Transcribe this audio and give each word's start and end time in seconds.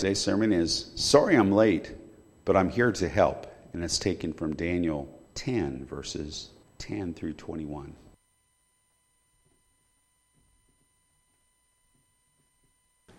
Today's 0.00 0.18
sermon 0.18 0.50
is 0.50 0.92
Sorry 0.94 1.36
I'm 1.36 1.52
late, 1.52 1.92
but 2.46 2.56
I'm 2.56 2.70
here 2.70 2.90
to 2.90 3.06
help. 3.06 3.46
And 3.74 3.84
it's 3.84 3.98
taken 3.98 4.32
from 4.32 4.54
Daniel 4.54 5.06
10, 5.34 5.84
verses 5.84 6.48
10 6.78 7.12
through 7.12 7.34
21. 7.34 7.94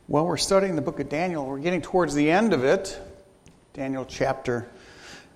Well, 0.08 0.26
we're 0.26 0.38
studying 0.38 0.76
the 0.76 0.82
book 0.82 1.00
of 1.00 1.08
Daniel. 1.08 1.46
We're 1.46 1.60
getting 1.60 1.84
towards 1.84 2.16
the 2.16 2.32
end 2.32 2.52
of 2.52 2.64
it. 2.64 3.00
Daniel 3.74 4.04
chapter 4.04 4.68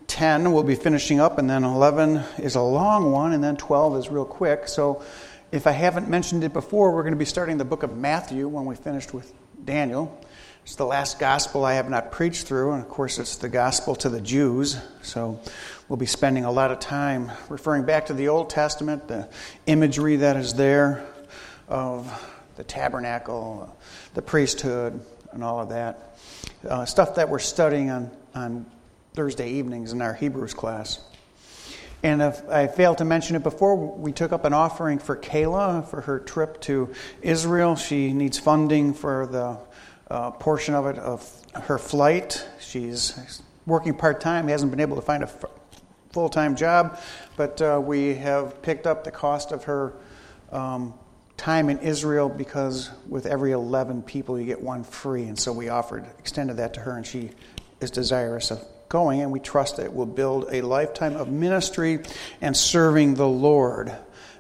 10 0.07 0.51
we'll 0.51 0.63
be 0.63 0.73
finishing 0.73 1.19
up, 1.19 1.37
and 1.37 1.47
then 1.47 1.63
11 1.63 2.23
is 2.39 2.55
a 2.55 2.61
long 2.61 3.11
one, 3.11 3.33
and 3.33 3.43
then 3.43 3.55
12 3.55 3.97
is 3.97 4.09
real 4.09 4.25
quick. 4.25 4.67
So, 4.67 5.03
if 5.51 5.67
I 5.67 5.73
haven't 5.73 6.09
mentioned 6.09 6.43
it 6.43 6.53
before, 6.53 6.91
we're 6.91 7.03
going 7.03 7.13
to 7.13 7.19
be 7.19 7.23
starting 7.23 7.59
the 7.59 7.65
book 7.65 7.83
of 7.83 7.95
Matthew 7.95 8.47
when 8.47 8.65
we 8.65 8.75
finished 8.75 9.13
with 9.13 9.31
Daniel. 9.63 10.19
It's 10.65 10.73
the 10.73 10.83
last 10.83 11.19
gospel 11.19 11.63
I 11.63 11.75
have 11.75 11.91
not 11.91 12.11
preached 12.11 12.47
through, 12.47 12.71
and 12.71 12.81
of 12.81 12.89
course, 12.89 13.19
it's 13.19 13.35
the 13.35 13.47
gospel 13.47 13.95
to 13.97 14.09
the 14.09 14.19
Jews. 14.19 14.79
So 15.03 15.39
we'll 15.87 15.97
be 15.97 16.07
spending 16.07 16.43
a 16.43 16.51
lot 16.51 16.71
of 16.71 16.79
time 16.79 17.31
referring 17.49 17.85
back 17.85 18.07
to 18.07 18.15
the 18.15 18.29
Old 18.29 18.49
Testament, 18.49 19.07
the 19.07 19.29
imagery 19.67 20.15
that 20.15 20.37
is 20.37 20.55
there 20.55 21.05
of 21.67 22.11
the 22.55 22.63
tabernacle, 22.63 23.77
the 24.15 24.23
priesthood, 24.23 24.99
and 25.33 25.43
all 25.43 25.59
of 25.59 25.69
that. 25.69 26.17
Uh, 26.67 26.83
stuff 26.83 27.13
that 27.13 27.29
we're 27.29 27.37
studying 27.37 27.91
on, 27.91 28.09
on 28.33 28.65
Thursday 29.13 29.51
evenings 29.51 29.91
in 29.91 30.01
our 30.01 30.15
Hebrews 30.15 30.55
class. 30.55 30.99
And 32.01 32.23
if 32.23 32.47
I 32.49 32.65
failed 32.65 32.97
to 32.97 33.05
mention 33.05 33.35
it 33.35 33.43
before, 33.43 33.75
we 33.75 34.11
took 34.11 34.31
up 34.31 34.45
an 34.45 34.53
offering 34.53 34.97
for 34.97 35.15
Kayla 35.15 35.87
for 35.87 36.01
her 36.01 36.17
trip 36.17 36.59
to 36.61 36.91
Israel. 37.21 37.75
She 37.75 38.13
needs 38.13 38.39
funding 38.39 38.95
for 38.95 39.27
the 39.27 39.59
uh, 40.09 40.31
portion 40.31 40.75
of 40.75 40.85
it 40.87 40.97
of 40.97 41.29
her 41.53 41.77
flight. 41.77 42.47
She's 42.59 43.17
working 43.65 43.95
part 43.95 44.21
time, 44.21 44.47
hasn't 44.47 44.71
been 44.71 44.79
able 44.79 44.95
to 44.95 45.01
find 45.01 45.23
a 45.23 45.27
f- 45.27 45.45
full 46.11 46.29
time 46.29 46.55
job, 46.55 46.99
but 47.35 47.61
uh, 47.61 47.81
we 47.83 48.15
have 48.15 48.61
picked 48.61 48.87
up 48.87 49.03
the 49.03 49.11
cost 49.11 49.51
of 49.51 49.65
her 49.65 49.93
um, 50.51 50.93
time 51.37 51.69
in 51.69 51.79
Israel 51.79 52.29
because 52.29 52.89
with 53.07 53.25
every 53.25 53.51
11 53.51 54.03
people 54.03 54.39
you 54.39 54.45
get 54.45 54.61
one 54.61 54.83
free. 54.83 55.23
And 55.23 55.37
so 55.37 55.51
we 55.51 55.69
offered, 55.69 56.05
extended 56.19 56.57
that 56.57 56.75
to 56.75 56.79
her, 56.81 56.95
and 56.95 57.05
she 57.05 57.31
is 57.81 57.91
desirous 57.91 58.51
of 58.51 58.63
going, 58.87 59.21
and 59.21 59.31
we 59.31 59.39
trust 59.39 59.77
that 59.77 59.85
it 59.85 59.93
will 59.93 60.05
build 60.05 60.47
a 60.51 60.61
lifetime 60.61 61.15
of 61.15 61.29
ministry 61.29 61.99
and 62.41 62.55
serving 62.55 63.15
the 63.15 63.27
Lord 63.27 63.93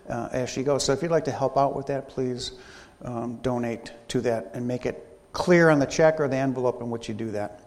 uh, 0.07 0.29
as 0.31 0.49
she 0.49 0.63
goes. 0.63 0.83
So 0.83 0.93
if 0.93 1.01
you'd 1.01 1.11
like 1.11 1.25
to 1.25 1.31
help 1.31 1.57
out 1.57 1.75
with 1.75 1.87
that, 1.87 2.09
please 2.09 2.51
um, 3.01 3.37
donate 3.37 3.91
to 4.09 4.21
that 4.21 4.51
and 4.53 4.67
make 4.67 4.85
it 4.85 5.14
clear 5.35 5.69
on 5.69 5.79
the 5.79 5.85
check 5.85 6.19
or 6.19 6.27
the 6.27 6.37
envelope 6.37 6.81
in 6.81 6.89
which 6.89 7.07
you 7.09 7.13
do 7.13 7.29
that. 7.31 7.59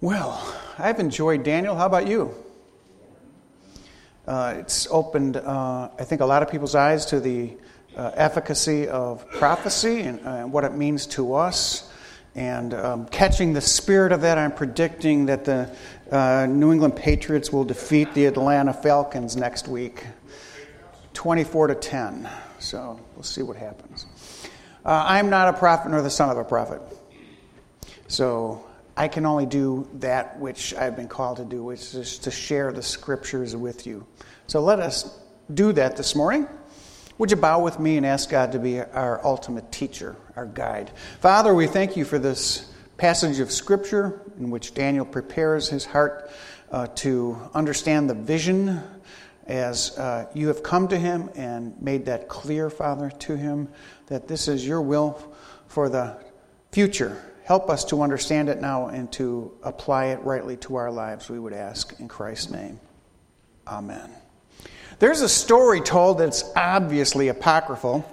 Well, 0.00 0.54
I've 0.76 0.98
enjoyed 0.98 1.44
Daniel. 1.44 1.76
How 1.76 1.86
about 1.86 2.06
you? 2.06 2.34
Uh, 4.26 4.56
it's 4.58 4.86
opened, 4.90 5.36
uh, 5.36 5.88
I 5.98 6.04
think, 6.04 6.20
a 6.20 6.26
lot 6.26 6.42
of 6.42 6.50
people's 6.50 6.74
eyes 6.74 7.06
to 7.06 7.20
the 7.20 7.56
uh, 7.96 8.10
efficacy 8.14 8.88
of 8.88 9.26
prophecy 9.30 10.00
and 10.00 10.20
uh, 10.26 10.44
what 10.44 10.64
it 10.64 10.74
means 10.74 11.06
to 11.06 11.34
us. 11.34 11.90
And 12.34 12.74
um, 12.74 13.06
catching 13.06 13.52
the 13.52 13.60
spirit 13.60 14.12
of 14.12 14.20
that, 14.20 14.38
I'm 14.38 14.52
predicting 14.52 15.26
that 15.26 15.44
the 15.44 15.74
uh, 16.10 16.46
New 16.46 16.72
England 16.72 16.96
Patriots 16.96 17.52
will 17.52 17.64
defeat 17.64 18.12
the 18.14 18.26
Atlanta 18.26 18.72
Falcons 18.72 19.36
next 19.36 19.66
week 19.68 20.04
24 21.14 21.68
to 21.68 21.74
10. 21.74 22.28
So 22.58 23.00
we'll 23.14 23.22
see 23.22 23.42
what 23.42 23.56
happens. 23.56 24.06
Uh, 24.88 25.04
I'm 25.06 25.28
not 25.28 25.48
a 25.48 25.52
prophet 25.52 25.90
nor 25.90 26.00
the 26.00 26.08
son 26.08 26.30
of 26.30 26.38
a 26.38 26.44
prophet. 26.44 26.80
So 28.06 28.64
I 28.96 29.08
can 29.08 29.26
only 29.26 29.44
do 29.44 29.86
that 29.96 30.40
which 30.40 30.72
I've 30.74 30.96
been 30.96 31.08
called 31.08 31.36
to 31.36 31.44
do, 31.44 31.62
which 31.62 31.94
is 31.94 32.16
to 32.20 32.30
share 32.30 32.72
the 32.72 32.82
scriptures 32.82 33.54
with 33.54 33.86
you. 33.86 34.06
So 34.46 34.62
let 34.62 34.80
us 34.80 35.14
do 35.52 35.72
that 35.72 35.98
this 35.98 36.14
morning. 36.14 36.48
Would 37.18 37.30
you 37.30 37.36
bow 37.36 37.62
with 37.62 37.78
me 37.78 37.98
and 37.98 38.06
ask 38.06 38.30
God 38.30 38.52
to 38.52 38.58
be 38.58 38.80
our 38.80 39.20
ultimate 39.26 39.70
teacher, 39.70 40.16
our 40.36 40.46
guide? 40.46 40.90
Father, 41.20 41.52
we 41.52 41.66
thank 41.66 41.94
you 41.94 42.06
for 42.06 42.18
this 42.18 42.72
passage 42.96 43.40
of 43.40 43.52
scripture 43.52 44.22
in 44.38 44.48
which 44.48 44.72
Daniel 44.72 45.04
prepares 45.04 45.68
his 45.68 45.84
heart 45.84 46.30
uh, 46.72 46.86
to 46.94 47.36
understand 47.52 48.08
the 48.08 48.14
vision 48.14 48.82
as 49.48 49.96
uh, 49.98 50.26
you 50.34 50.48
have 50.48 50.62
come 50.62 50.88
to 50.88 50.98
him 50.98 51.30
and 51.34 51.80
made 51.80 52.06
that 52.06 52.28
clear, 52.28 52.68
Father, 52.68 53.10
to 53.20 53.36
him, 53.36 53.68
that 54.06 54.28
this 54.28 54.46
is 54.46 54.66
your 54.66 54.82
will 54.82 55.20
for 55.66 55.88
the 55.88 56.16
future. 56.70 57.20
Help 57.44 57.70
us 57.70 57.86
to 57.86 58.02
understand 58.02 58.50
it 58.50 58.60
now 58.60 58.88
and 58.88 59.10
to 59.12 59.50
apply 59.62 60.06
it 60.06 60.20
rightly 60.22 60.58
to 60.58 60.76
our 60.76 60.90
lives, 60.90 61.30
we 61.30 61.38
would 61.38 61.54
ask 61.54 61.98
in 61.98 62.06
Christ's 62.06 62.50
name. 62.50 62.78
Amen. 63.66 64.10
There's 64.98 65.22
a 65.22 65.28
story 65.28 65.80
told 65.80 66.18
that's 66.18 66.44
obviously 66.54 67.28
apocryphal. 67.28 68.04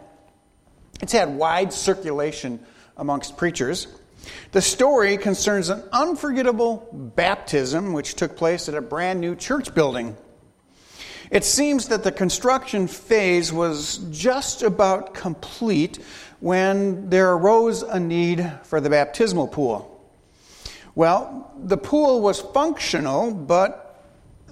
It's 1.02 1.12
had 1.12 1.36
wide 1.36 1.74
circulation 1.74 2.62
amongst 2.96 3.36
preachers. 3.36 3.88
The 4.52 4.62
story 4.62 5.18
concerns 5.18 5.68
an 5.68 5.84
unforgettable 5.92 6.88
baptism 6.94 7.92
which 7.92 8.16
took 8.16 8.38
place 8.38 8.70
at 8.70 8.76
a 8.76 8.82
brand 8.82 9.20
new 9.20 9.36
church 9.36 9.76
building 9.76 10.16
it 11.36 11.44
seems 11.44 11.90
that 11.90 12.02
the 12.02 12.14
construction 12.14 12.88
phase 12.88 13.52
was 13.52 13.98
just 14.10 14.64
about 14.64 15.14
complete 15.14 16.00
when 16.40 17.10
there 17.10 17.34
arose 17.34 17.82
a 17.82 18.00
need 18.00 18.50
for 18.64 18.80
the 18.80 18.90
baptismal 18.90 19.50
pool. 19.50 20.02
Well, 20.96 21.52
the 21.62 21.76
pool 21.76 22.22
was 22.22 22.40
functional, 22.40 23.32
but 23.32 24.02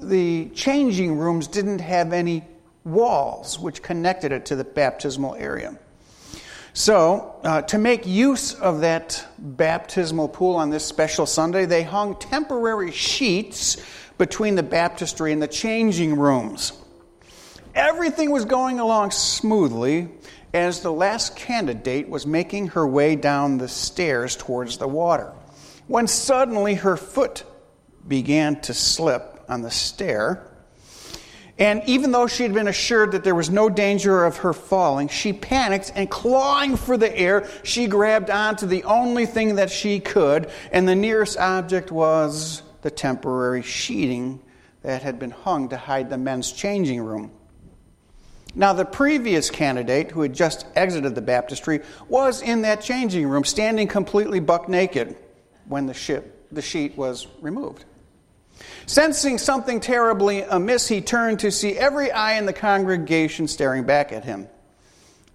the 0.01 0.49
changing 0.49 1.17
rooms 1.17 1.47
didn't 1.47 1.79
have 1.79 2.11
any 2.11 2.43
walls 2.83 3.57
which 3.57 3.81
connected 3.81 4.33
it 4.33 4.45
to 4.47 4.57
the 4.57 4.65
baptismal 4.65 5.35
area. 5.35 5.79
So, 6.73 7.39
uh, 7.45 7.61
to 7.61 7.77
make 7.77 8.05
use 8.05 8.55
of 8.55 8.81
that 8.81 9.25
baptismal 9.37 10.27
pool 10.27 10.55
on 10.55 10.69
this 10.69 10.83
special 10.83 11.25
Sunday, 11.25 11.65
they 11.65 11.83
hung 11.83 12.15
temporary 12.15 12.91
sheets 12.91 13.77
between 14.17 14.55
the 14.55 14.63
baptistry 14.63 15.31
and 15.31 15.41
the 15.41 15.47
changing 15.47 16.17
rooms. 16.17 16.73
Everything 17.75 18.31
was 18.31 18.45
going 18.45 18.79
along 18.79 19.11
smoothly 19.11 20.09
as 20.53 20.81
the 20.81 20.91
last 20.91 21.35
candidate 21.35 22.07
was 22.07 22.27
making 22.27 22.67
her 22.67 22.87
way 22.87 23.15
down 23.15 23.57
the 23.57 23.67
stairs 23.67 24.35
towards 24.35 24.77
the 24.77 24.87
water, 24.87 25.33
when 25.87 26.05
suddenly 26.05 26.75
her 26.75 26.95
foot 26.95 27.43
began 28.07 28.59
to 28.61 28.73
slip 28.73 29.43
on 29.49 29.63
the 29.63 29.71
stair. 29.71 30.47
And 31.57 31.81
even 31.85 32.11
though 32.11 32.27
she 32.27 32.43
had 32.43 32.53
been 32.53 32.67
assured 32.67 33.11
that 33.11 33.23
there 33.23 33.35
was 33.35 33.49
no 33.49 33.69
danger 33.69 34.25
of 34.25 34.37
her 34.37 34.53
falling, 34.53 35.07
she 35.07 35.33
panicked 35.33 35.91
and 35.95 36.09
clawing 36.09 36.75
for 36.77 36.97
the 36.97 37.15
air, 37.15 37.47
she 37.63 37.87
grabbed 37.87 38.29
onto 38.29 38.65
the 38.65 38.83
only 38.83 39.25
thing 39.25 39.55
that 39.55 39.69
she 39.69 39.99
could, 39.99 40.49
and 40.71 40.87
the 40.87 40.95
nearest 40.95 41.37
object 41.37 41.91
was 41.91 42.63
the 42.83 42.91
temporary 42.91 43.63
sheeting 43.63 44.39
that 44.83 45.01
had 45.01 45.17
been 45.17 45.31
hung 45.31 45.69
to 45.69 45.77
hide 45.77 46.09
the 46.09 46.17
men's 46.17 46.51
changing 46.51 47.01
room. 47.01 47.31
Now, 48.55 48.73
the 48.73 48.85
previous 48.85 49.49
candidate, 49.49 50.11
who 50.11 50.21
had 50.21 50.33
just 50.33 50.67
exited 50.75 51.15
the 51.15 51.21
baptistry, 51.21 51.81
was 52.07 52.43
in 52.43 52.61
that 52.61 52.81
changing 52.81 53.27
room, 53.27 53.45
standing 53.45 53.87
completely 53.87 54.39
buck 54.39 54.69
naked 54.69 55.15
when 55.67 55.87
the, 55.87 55.93
ship, 55.93 56.47
the 56.51 56.61
sheet 56.61 56.95
was 56.95 57.25
removed. 57.41 57.85
Sensing 58.85 59.39
something 59.39 59.79
terribly 59.79 60.41
amiss, 60.41 60.87
he 60.87 61.01
turned 61.01 61.39
to 61.39 61.51
see 61.51 61.75
every 61.75 62.11
eye 62.11 62.33
in 62.33 62.45
the 62.45 62.53
congregation 62.53 63.47
staring 63.47 63.85
back 63.85 64.11
at 64.11 64.23
him. 64.23 64.47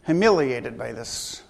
Humiliated 0.07 0.79
by 0.79 0.93
this 0.93 1.43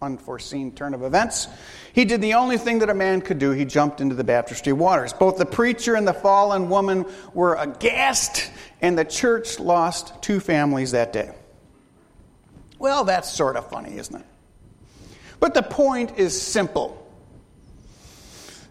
unforeseen 0.00 0.72
turn 0.72 0.94
of 0.94 1.02
events, 1.02 1.48
he 1.92 2.04
did 2.04 2.20
the 2.20 2.34
only 2.34 2.58
thing 2.58 2.80
that 2.80 2.90
a 2.90 2.94
man 2.94 3.20
could 3.20 3.38
do. 3.38 3.50
He 3.50 3.64
jumped 3.64 4.00
into 4.00 4.14
the 4.14 4.24
baptistry 4.24 4.72
waters. 4.72 5.12
Both 5.12 5.38
the 5.38 5.46
preacher 5.46 5.94
and 5.94 6.06
the 6.06 6.14
fallen 6.14 6.68
woman 6.68 7.06
were 7.34 7.54
aghast, 7.54 8.50
and 8.80 8.96
the 8.96 9.04
church 9.04 9.58
lost 9.58 10.22
two 10.22 10.40
families 10.40 10.92
that 10.92 11.12
day. 11.12 11.34
Well, 12.78 13.04
that's 13.04 13.30
sort 13.30 13.56
of 13.56 13.68
funny, 13.68 13.96
isn't 13.98 14.14
it? 14.14 14.26
But 15.40 15.54
the 15.54 15.62
point 15.62 16.18
is 16.18 16.40
simple. 16.40 17.04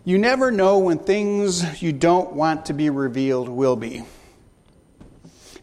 You 0.06 0.18
never 0.18 0.51
know 0.51 0.80
when 0.80 1.00
things 1.00 1.81
you 1.81 1.91
don't 1.91 2.33
want 2.33 2.68
to 2.68 2.73
be 2.73 2.89
revealed 2.89 3.50
will 3.50 3.75
be. 3.75 4.03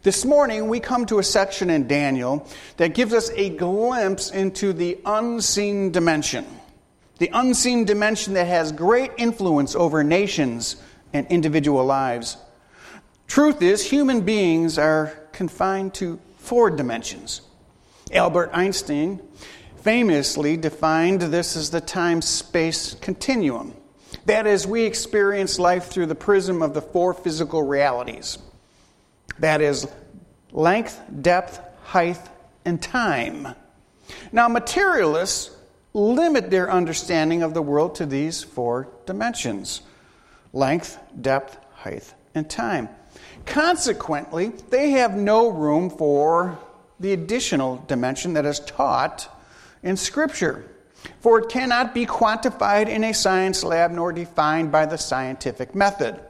This 0.05 0.27
morning, 0.27 0.69
we 0.69 0.81
come 0.81 1.07
to 1.07 1.19
a 1.19 1.23
section 1.23 1.71
in 1.71 1.89
Daniel 1.89 2.47
that 2.77 2.93
gives 2.93 3.15
us 3.15 3.31
a 3.31 3.49
glimpse 3.49 4.31
into 4.31 4.75
the 4.75 4.99
unseen 5.07 5.93
dimension 5.93 6.45
the 7.19 7.31
unseen 7.33 7.87
dimension 7.87 8.35
that 8.35 8.47
has 8.47 8.71
great 8.73 9.13
influence 9.17 9.75
over 9.75 10.05
nations 10.05 10.77
and 11.15 11.27
individual 11.29 11.87
lives. 11.87 12.37
Truth 13.29 13.63
is, 13.63 13.89
human 13.89 14.23
beings 14.23 14.79
are 14.79 15.07
confined 15.33 15.95
to 15.95 16.21
four 16.37 16.71
dimensions. 16.71 17.41
Albert 18.13 18.51
Einstein 18.53 19.21
famously 19.77 20.59
defined 20.59 21.23
this 21.23 21.57
as 21.57 21.71
the 21.71 21.81
time 21.81 22.21
space 22.21 22.95
continuum. 22.95 23.75
That 24.27 24.47
is, 24.47 24.67
we 24.67 24.83
experience 24.83 25.59
life 25.59 25.87
through 25.87 26.07
the 26.07 26.15
prism 26.15 26.63
of 26.63 26.75
the 26.75 26.83
four 26.83 27.15
physical 27.15 27.63
realities. 27.63 28.37
That 29.39 29.61
is, 29.61 29.87
length, 30.53 31.01
depth, 31.21 31.61
height, 31.83 32.21
and 32.65 32.81
time. 32.81 33.49
Now, 34.33 34.49
materialists 34.49 35.51
limit 35.93 36.51
their 36.51 36.71
understanding 36.71 37.43
of 37.43 37.55
the 37.55 37.63
world 37.63 37.95
to 37.97 38.07
these 38.07 38.43
four 38.43 38.89
dimensions 39.07 39.83
length, 40.53 40.99
depth, 41.21 41.59
height, 41.73 42.15
and 42.35 42.49
time. 42.49 42.89
Consequently, 43.45 44.53
they 44.71 44.91
have 44.91 45.17
no 45.17 45.49
room 45.49 45.91
for 45.91 46.59
the 47.01 47.13
additional 47.13 47.83
dimension 47.89 48.35
that 48.35 48.47
is 48.47 48.61
taught 48.61 49.29
in 49.83 49.97
Scripture. 49.97 50.65
For 51.21 51.41
it 51.41 51.49
cannot 51.49 51.93
be 51.93 52.07
quantified 52.07 52.89
in 52.89 53.05
a 53.05 53.13
science 53.13 53.63
lab 53.63 53.91
nor 53.91 54.13
defined 54.13 54.73
by 54.73 54.87
the 54.87 54.97
scientific 54.97 55.75
method. 55.75 56.21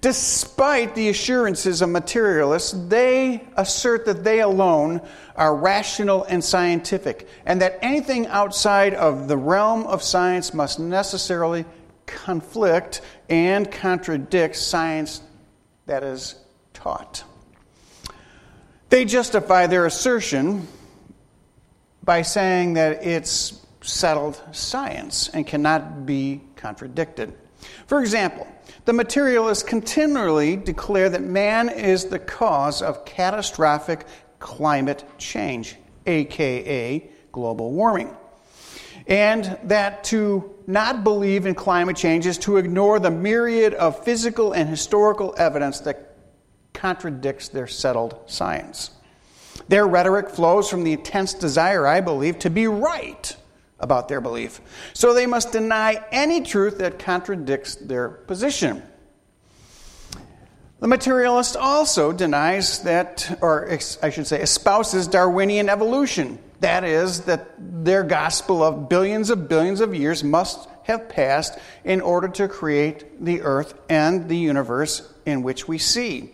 Despite 0.00 0.94
the 0.94 1.08
assurances 1.08 1.82
of 1.82 1.88
materialists, 1.88 2.72
they 2.72 3.42
assert 3.56 4.04
that 4.06 4.22
they 4.22 4.40
alone 4.40 5.00
are 5.34 5.56
rational 5.56 6.22
and 6.24 6.42
scientific, 6.42 7.28
and 7.44 7.60
that 7.62 7.80
anything 7.82 8.28
outside 8.28 8.94
of 8.94 9.26
the 9.26 9.36
realm 9.36 9.84
of 9.86 10.02
science 10.02 10.54
must 10.54 10.78
necessarily 10.78 11.64
conflict 12.06 13.00
and 13.28 13.70
contradict 13.70 14.54
science 14.54 15.20
that 15.86 16.04
is 16.04 16.36
taught. 16.74 17.24
They 18.90 19.04
justify 19.04 19.66
their 19.66 19.84
assertion 19.84 20.68
by 22.04 22.22
saying 22.22 22.74
that 22.74 23.04
it's 23.04 23.66
settled 23.82 24.40
science 24.52 25.28
and 25.28 25.46
cannot 25.46 26.06
be 26.06 26.40
contradicted. 26.56 27.34
For 27.86 28.00
example, 28.00 28.46
the 28.88 28.94
materialists 28.94 29.62
continually 29.62 30.56
declare 30.56 31.10
that 31.10 31.22
man 31.22 31.68
is 31.68 32.06
the 32.06 32.18
cause 32.18 32.80
of 32.80 33.04
catastrophic 33.04 34.06
climate 34.38 35.04
change, 35.18 35.76
aka 36.06 37.06
global 37.30 37.72
warming. 37.72 38.16
And 39.06 39.58
that 39.64 40.04
to 40.04 40.54
not 40.66 41.04
believe 41.04 41.44
in 41.44 41.54
climate 41.54 41.98
change 41.98 42.24
is 42.24 42.38
to 42.38 42.56
ignore 42.56 42.98
the 42.98 43.10
myriad 43.10 43.74
of 43.74 44.02
physical 44.04 44.54
and 44.54 44.66
historical 44.70 45.34
evidence 45.36 45.80
that 45.80 46.16
contradicts 46.72 47.48
their 47.48 47.66
settled 47.66 48.18
science. 48.24 48.92
Their 49.68 49.86
rhetoric 49.86 50.30
flows 50.30 50.70
from 50.70 50.82
the 50.82 50.94
intense 50.94 51.34
desire, 51.34 51.86
I 51.86 52.00
believe, 52.00 52.38
to 52.38 52.48
be 52.48 52.66
right 52.66 53.36
about 53.80 54.08
their 54.08 54.20
belief. 54.20 54.60
So 54.92 55.14
they 55.14 55.26
must 55.26 55.52
deny 55.52 56.04
any 56.10 56.42
truth 56.42 56.78
that 56.78 56.98
contradicts 56.98 57.76
their 57.76 58.08
position. 58.08 58.82
The 60.80 60.88
materialist 60.88 61.56
also 61.56 62.12
denies 62.12 62.82
that, 62.84 63.38
or 63.40 63.68
I 64.02 64.10
should 64.10 64.26
say, 64.26 64.40
espouses 64.40 65.08
Darwinian 65.08 65.68
evolution. 65.68 66.38
That 66.60 66.84
is, 66.84 67.22
that 67.22 67.50
their 67.58 68.04
gospel 68.04 68.62
of 68.62 68.88
billions 68.88 69.30
of 69.30 69.48
billions 69.48 69.80
of 69.80 69.94
years 69.94 70.22
must 70.22 70.68
have 70.84 71.08
passed 71.08 71.58
in 71.84 72.00
order 72.00 72.28
to 72.28 72.48
create 72.48 73.24
the 73.24 73.42
earth 73.42 73.74
and 73.88 74.28
the 74.28 74.36
universe 74.36 75.12
in 75.26 75.42
which 75.42 75.68
we 75.68 75.78
see. 75.78 76.30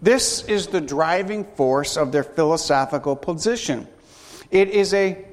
This 0.00 0.44
is 0.44 0.68
the 0.68 0.80
driving 0.80 1.44
force 1.44 1.96
of 1.96 2.12
their 2.12 2.24
philosophical 2.24 3.16
position. 3.16 3.88
It 4.50 4.68
is 4.70 4.94
a 4.94 5.27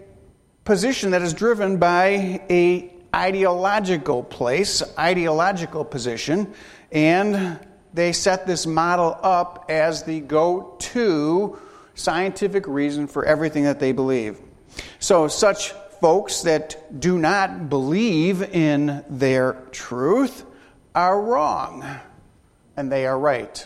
position 0.65 1.11
that 1.11 1.21
is 1.21 1.33
driven 1.33 1.77
by 1.77 2.41
a 2.49 2.91
ideological 3.15 4.23
place, 4.23 4.83
ideological 4.99 5.85
position, 5.85 6.53
and 6.91 7.59
they 7.93 8.11
set 8.11 8.45
this 8.45 8.65
model 8.65 9.17
up 9.23 9.65
as 9.69 10.03
the 10.03 10.19
go-to 10.19 11.57
scientific 11.93 12.67
reason 12.67 13.07
for 13.07 13.23
everything 13.23 13.63
that 13.63 13.79
they 13.79 13.93
believe. 13.93 14.37
So 14.99 15.29
such 15.29 15.71
folks 16.01 16.41
that 16.41 16.99
do 16.99 17.17
not 17.17 17.69
believe 17.69 18.41
in 18.41 19.05
their 19.09 19.53
truth 19.71 20.43
are 20.93 21.21
wrong 21.21 21.85
and 22.75 22.91
they 22.91 23.05
are 23.05 23.17
right. 23.17 23.65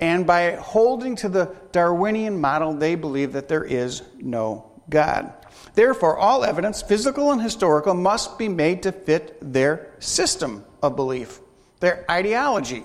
And 0.00 0.26
by 0.26 0.52
holding 0.52 1.14
to 1.16 1.28
the 1.28 1.54
Darwinian 1.70 2.40
model, 2.40 2.72
they 2.74 2.96
believe 2.96 3.34
that 3.34 3.48
there 3.48 3.62
is 3.62 4.02
no 4.18 4.72
God. 4.88 5.32
Therefore, 5.74 6.18
all 6.18 6.44
evidence, 6.44 6.82
physical 6.82 7.32
and 7.32 7.40
historical, 7.40 7.94
must 7.94 8.38
be 8.38 8.48
made 8.48 8.82
to 8.82 8.92
fit 8.92 9.38
their 9.40 9.92
system 9.98 10.64
of 10.82 10.96
belief, 10.96 11.40
their 11.80 12.04
ideology, 12.10 12.84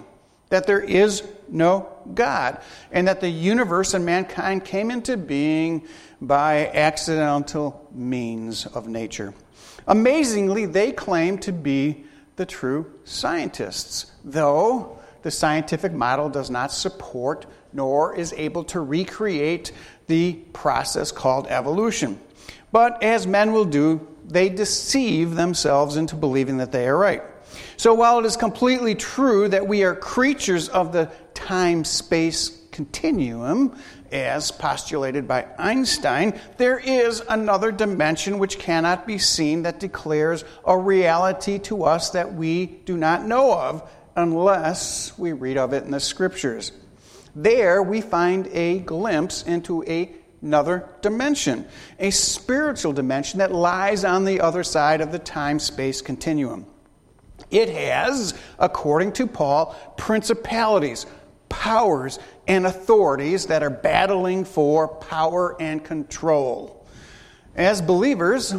that 0.50 0.68
there 0.68 0.80
is 0.80 1.24
no 1.50 1.90
God, 2.14 2.60
and 2.92 3.08
that 3.08 3.22
the 3.22 3.30
universe 3.30 3.94
and 3.94 4.06
mankind 4.06 4.66
came 4.66 4.92
into 4.92 5.18
being 5.18 5.88
by 6.22 6.68
accidental 6.68 7.88
means 7.92 8.66
of 8.66 8.88
nature. 8.88 9.34
Amazingly, 9.88 10.66
they 10.66 10.92
claim 10.92 11.38
to 11.40 11.52
be 11.52 12.06
the 12.36 12.46
true 12.46 12.92
scientists, 13.04 14.12
though 14.24 15.00
the 15.22 15.32
scientific 15.32 15.92
model 15.92 16.30
does 16.30 16.50
not 16.50 16.72
support 16.72 17.46
nor 17.74 18.16
is 18.16 18.34
able 18.34 18.64
to 18.64 18.80
recreate 18.80 19.72
the 20.08 20.34
process 20.54 21.12
called 21.12 21.48
evolution. 21.48 22.20
But 22.76 23.04
as 23.04 23.26
men 23.26 23.54
will 23.54 23.64
do, 23.64 24.06
they 24.26 24.50
deceive 24.50 25.36
themselves 25.36 25.96
into 25.96 26.18
believing 26.18 26.58
that 26.58 26.74
they 26.74 26.90
are 26.90 26.98
right. 26.98 27.24
So 27.78 27.94
while 27.94 28.20
it 28.20 28.26
is 28.26 28.36
completely 28.36 28.96
true 28.96 29.48
that 29.48 29.66
we 29.66 29.86
are 29.86 29.96
creatures 29.96 30.68
of 30.68 30.92
the 30.92 31.10
time 31.34 31.86
space 31.86 32.50
continuum, 32.72 33.80
as 34.12 34.52
postulated 34.52 35.26
by 35.26 35.48
Einstein, 35.58 36.38
there 36.58 36.78
is 36.78 37.24
another 37.30 37.72
dimension 37.72 38.40
which 38.40 38.60
cannot 38.60 39.08
be 39.08 39.20
seen 39.20 39.64
that 39.64 39.80
declares 39.80 40.44
a 40.66 40.78
reality 40.78 41.60
to 41.60 41.86
us 41.86 42.10
that 42.10 42.34
we 42.34 42.66
do 42.66 42.98
not 42.98 43.24
know 43.26 43.58
of, 43.58 43.90
unless 44.18 45.18
we 45.18 45.32
read 45.32 45.56
of 45.56 45.72
it 45.72 45.86
in 45.86 45.92
the 45.92 46.02
scriptures. 46.02 46.74
There 47.38 47.82
we 47.82 48.02
find 48.02 48.48
a 48.48 48.80
glimpse 48.80 49.44
into 49.44 49.82
a, 49.86 50.12
another 50.42 50.88
dimension, 51.02 51.66
a 52.00 52.12
spiritual 52.12 52.94
dimension 52.94 53.40
that 53.40 53.52
lies 53.52 54.04
on 54.06 54.26
the 54.26 54.42
other 54.42 54.64
side 54.64 55.02
of 55.02 55.12
the 55.12 55.20
time 55.20 55.60
space 55.60 56.02
continuum. 56.02 56.66
It 57.52 57.70
has, 57.70 58.34
according 58.60 59.14
to 59.14 59.28
Paul, 59.28 59.76
principalities, 59.98 61.06
powers, 61.50 62.20
and 62.48 62.66
authorities 62.66 63.48
that 63.48 63.64
are 63.64 63.70
battling 63.70 64.46
for 64.46 64.88
power 64.88 65.56
and 65.62 65.84
control. 65.84 66.86
As 67.56 67.82
believers 67.82 68.54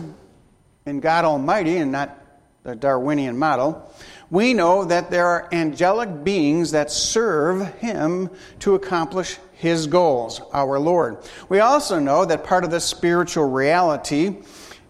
in 0.86 1.00
God 1.00 1.24
Almighty 1.24 1.76
and 1.76 1.92
not 1.92 2.18
the 2.62 2.74
Darwinian 2.74 3.36
model, 3.36 3.92
we 4.30 4.54
know 4.54 4.84
that 4.84 5.10
there 5.10 5.26
are 5.26 5.48
angelic 5.52 6.24
beings 6.24 6.72
that 6.72 6.90
serve 6.90 7.72
him 7.76 8.30
to 8.60 8.74
accomplish 8.74 9.38
his 9.56 9.86
goals, 9.86 10.42
our 10.52 10.78
Lord. 10.78 11.16
We 11.48 11.60
also 11.60 11.98
know 11.98 12.24
that 12.26 12.44
part 12.44 12.64
of 12.64 12.70
the 12.70 12.80
spiritual 12.80 13.48
reality 13.48 14.36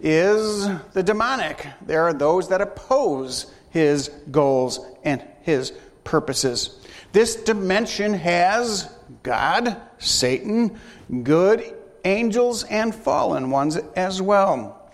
is 0.00 0.68
the 0.92 1.02
demonic. 1.02 1.66
There 1.82 2.02
are 2.02 2.12
those 2.12 2.48
that 2.48 2.60
oppose 2.60 3.52
his 3.70 4.08
goals 4.30 4.80
and 5.04 5.24
his 5.42 5.72
purposes. 6.02 6.84
This 7.12 7.36
dimension 7.36 8.12
has 8.14 8.92
God, 9.22 9.80
Satan, 9.98 10.78
good 11.22 11.74
angels, 12.04 12.64
and 12.64 12.94
fallen 12.94 13.50
ones 13.50 13.76
as 13.94 14.20
well. 14.20 14.90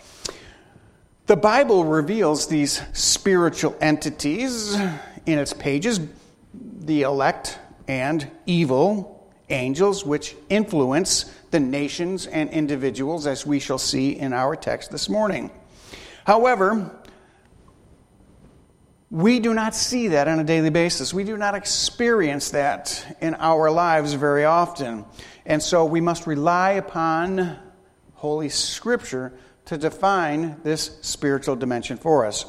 The 1.26 1.36
Bible 1.36 1.84
reveals 1.84 2.46
these 2.46 2.82
spiritual 2.92 3.74
entities 3.80 4.74
in 4.74 5.38
its 5.38 5.54
pages, 5.54 5.98
the 6.52 7.02
elect 7.02 7.58
and 7.88 8.30
evil 8.44 9.21
angels, 9.52 10.04
which 10.04 10.34
influence 10.48 11.24
the 11.50 11.60
nations 11.60 12.26
and 12.26 12.50
individuals, 12.50 13.26
as 13.26 13.46
we 13.46 13.60
shall 13.60 13.78
see 13.78 14.18
in 14.18 14.32
our 14.32 14.56
text 14.56 14.90
this 14.90 15.08
morning. 15.08 15.50
However, 16.24 16.98
we 19.10 19.40
do 19.40 19.52
not 19.52 19.74
see 19.74 20.08
that 20.08 20.26
on 20.26 20.40
a 20.40 20.44
daily 20.44 20.70
basis. 20.70 21.12
We 21.12 21.24
do 21.24 21.36
not 21.36 21.54
experience 21.54 22.50
that 22.50 23.18
in 23.20 23.34
our 23.34 23.70
lives 23.70 24.14
very 24.14 24.46
often. 24.46 25.04
And 25.44 25.62
so 25.62 25.84
we 25.84 26.00
must 26.00 26.26
rely 26.26 26.72
upon 26.72 27.58
Holy 28.14 28.48
Scripture 28.48 29.34
to 29.66 29.76
define 29.76 30.60
this 30.62 30.96
spiritual 31.02 31.56
dimension 31.56 31.98
for 31.98 32.24
us. 32.24 32.46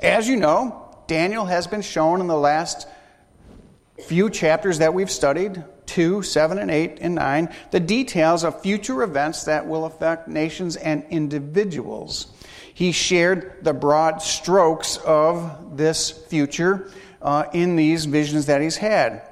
As 0.00 0.26
you 0.26 0.36
know, 0.36 0.94
Daniel 1.08 1.44
has 1.44 1.66
been 1.66 1.82
shown 1.82 2.20
in 2.20 2.26
the 2.26 2.36
last 2.36 2.88
few 4.06 4.30
chapters 4.30 4.78
that 4.78 4.94
we've 4.94 5.10
studied 5.10 5.62
2, 5.88 6.22
7, 6.22 6.58
and 6.58 6.70
8, 6.70 6.98
and 7.00 7.16
9 7.16 7.54
the 7.70 7.80
details 7.80 8.44
of 8.44 8.62
future 8.62 9.02
events 9.02 9.44
that 9.44 9.66
will 9.66 9.84
affect 9.84 10.28
nations 10.28 10.76
and 10.76 11.04
individuals. 11.10 12.28
He 12.74 12.92
shared 12.92 13.64
the 13.64 13.74
broad 13.74 14.22
strokes 14.22 14.98
of 14.98 15.76
this 15.76 16.10
future 16.10 16.92
uh, 17.20 17.46
in 17.52 17.74
these 17.74 18.04
visions 18.04 18.46
that 18.46 18.62
he's 18.62 18.76
had. 18.76 19.22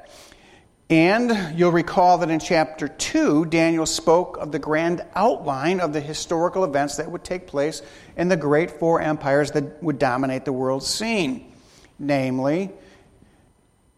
And 0.91 1.59
you'll 1.59 1.73
recall 1.73 2.19
that 2.19 2.31
in 2.31 2.41
chapter 2.41 2.89
2, 2.89 3.47
Daniel 3.47 3.87
spoke 3.87 4.37
of 4.39 4.53
the 4.53 4.59
grand 4.59 5.05
outline 5.15 5.81
of 5.81 5.93
the 5.93 6.01
historical 6.01 6.65
events 6.65 6.97
that 6.97 7.11
would 7.11 7.25
take 7.25 7.47
place 7.47 7.83
in 8.17 8.29
the 8.29 8.37
great 8.37 8.71
four 8.73 9.01
empires 9.01 9.53
that 9.53 9.83
would 9.83 9.99
dominate 9.99 10.45
the 10.45 10.53
world 10.53 10.83
scene 10.83 11.53
namely, 11.99 12.71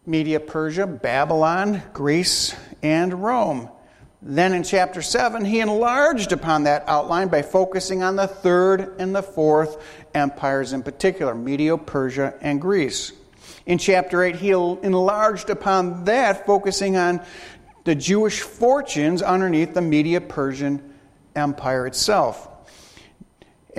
Media 0.05 0.39
Persia, 0.39 0.87
Babylon, 0.87 1.81
Greece, 1.93 2.55
and 2.81 3.21
Rome. 3.21 3.69
Then 4.21 4.53
in 4.53 4.63
chapter 4.63 5.01
7, 5.01 5.45
he 5.45 5.59
enlarged 5.59 6.31
upon 6.31 6.63
that 6.63 6.83
outline 6.87 7.29
by 7.29 7.41
focusing 7.41 8.03
on 8.03 8.15
the 8.15 8.27
third 8.27 8.95
and 8.99 9.15
the 9.15 9.23
fourth 9.23 9.81
empires 10.13 10.73
in 10.73 10.83
particular, 10.83 11.33
Media 11.33 11.77
Persia 11.77 12.33
and 12.41 12.59
Greece. 12.59 13.13
In 13.65 13.77
chapter 13.77 14.23
8, 14.23 14.35
he 14.35 14.49
enlarged 14.49 15.49
upon 15.49 16.05
that, 16.05 16.45
focusing 16.45 16.97
on 16.97 17.21
the 17.85 17.95
Jewish 17.95 18.41
fortunes 18.41 19.21
underneath 19.21 19.73
the 19.73 19.81
Media 19.81 20.19
Persian 20.19 20.93
Empire 21.35 21.87
itself. 21.87 22.48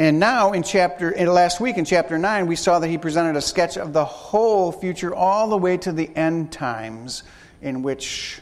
And 0.00 0.18
now, 0.18 0.52
in 0.52 0.62
chapter, 0.62 1.10
in 1.10 1.26
last 1.26 1.60
week 1.60 1.76
in 1.76 1.84
chapter 1.84 2.16
9, 2.16 2.46
we 2.46 2.56
saw 2.56 2.78
that 2.78 2.88
he 2.88 2.96
presented 2.96 3.36
a 3.36 3.42
sketch 3.42 3.76
of 3.76 3.92
the 3.92 4.06
whole 4.06 4.72
future 4.72 5.14
all 5.14 5.50
the 5.50 5.58
way 5.58 5.76
to 5.76 5.92
the 5.92 6.08
end 6.16 6.50
times, 6.50 7.22
in 7.60 7.82
which 7.82 8.40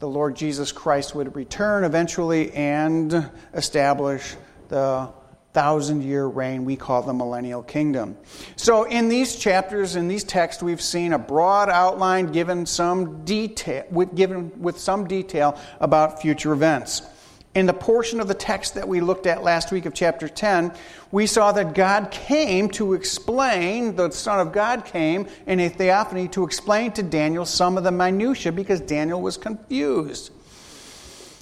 the 0.00 0.06
Lord 0.06 0.36
Jesus 0.36 0.70
Christ 0.70 1.14
would 1.14 1.34
return 1.34 1.84
eventually 1.84 2.52
and 2.52 3.30
establish 3.54 4.36
the 4.68 5.08
thousand 5.54 6.02
year 6.02 6.26
reign 6.26 6.66
we 6.66 6.76
call 6.76 7.00
the 7.00 7.14
millennial 7.14 7.62
kingdom. 7.62 8.14
So, 8.56 8.84
in 8.84 9.08
these 9.08 9.34
chapters, 9.34 9.96
in 9.96 10.08
these 10.08 10.24
texts, 10.24 10.62
we've 10.62 10.82
seen 10.82 11.14
a 11.14 11.18
broad 11.18 11.70
outline 11.70 12.32
given 12.32 12.66
some 12.66 13.24
detail, 13.24 14.04
given 14.14 14.60
with 14.60 14.78
some 14.78 15.06
detail 15.06 15.58
about 15.80 16.20
future 16.20 16.52
events. 16.52 17.00
In 17.58 17.66
the 17.66 17.74
portion 17.74 18.20
of 18.20 18.28
the 18.28 18.34
text 18.34 18.76
that 18.76 18.86
we 18.86 19.00
looked 19.00 19.26
at 19.26 19.42
last 19.42 19.72
week 19.72 19.84
of 19.84 19.92
chapter 19.92 20.28
10, 20.28 20.72
we 21.10 21.26
saw 21.26 21.50
that 21.50 21.74
God 21.74 22.12
came 22.12 22.70
to 22.70 22.94
explain, 22.94 23.96
the 23.96 24.12
Son 24.12 24.38
of 24.38 24.52
God 24.52 24.84
came 24.84 25.26
in 25.44 25.58
a 25.58 25.68
theophany 25.68 26.28
to 26.28 26.44
explain 26.44 26.92
to 26.92 27.02
Daniel 27.02 27.44
some 27.44 27.76
of 27.76 27.82
the 27.82 27.90
minutiae 27.90 28.52
because 28.52 28.80
Daniel 28.80 29.20
was 29.20 29.36
confused. 29.36 30.30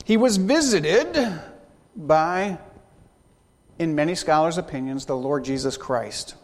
He 0.07 0.17
was 0.17 0.39
visited 0.39 1.39
by 1.95 2.57
in 3.79 3.95
many 3.95 4.15
scholars' 4.15 4.57
opinions, 4.57 5.05
the 5.05 5.15
Lord 5.15 5.45
Jesus 5.45 5.77
Christ, 5.77 6.35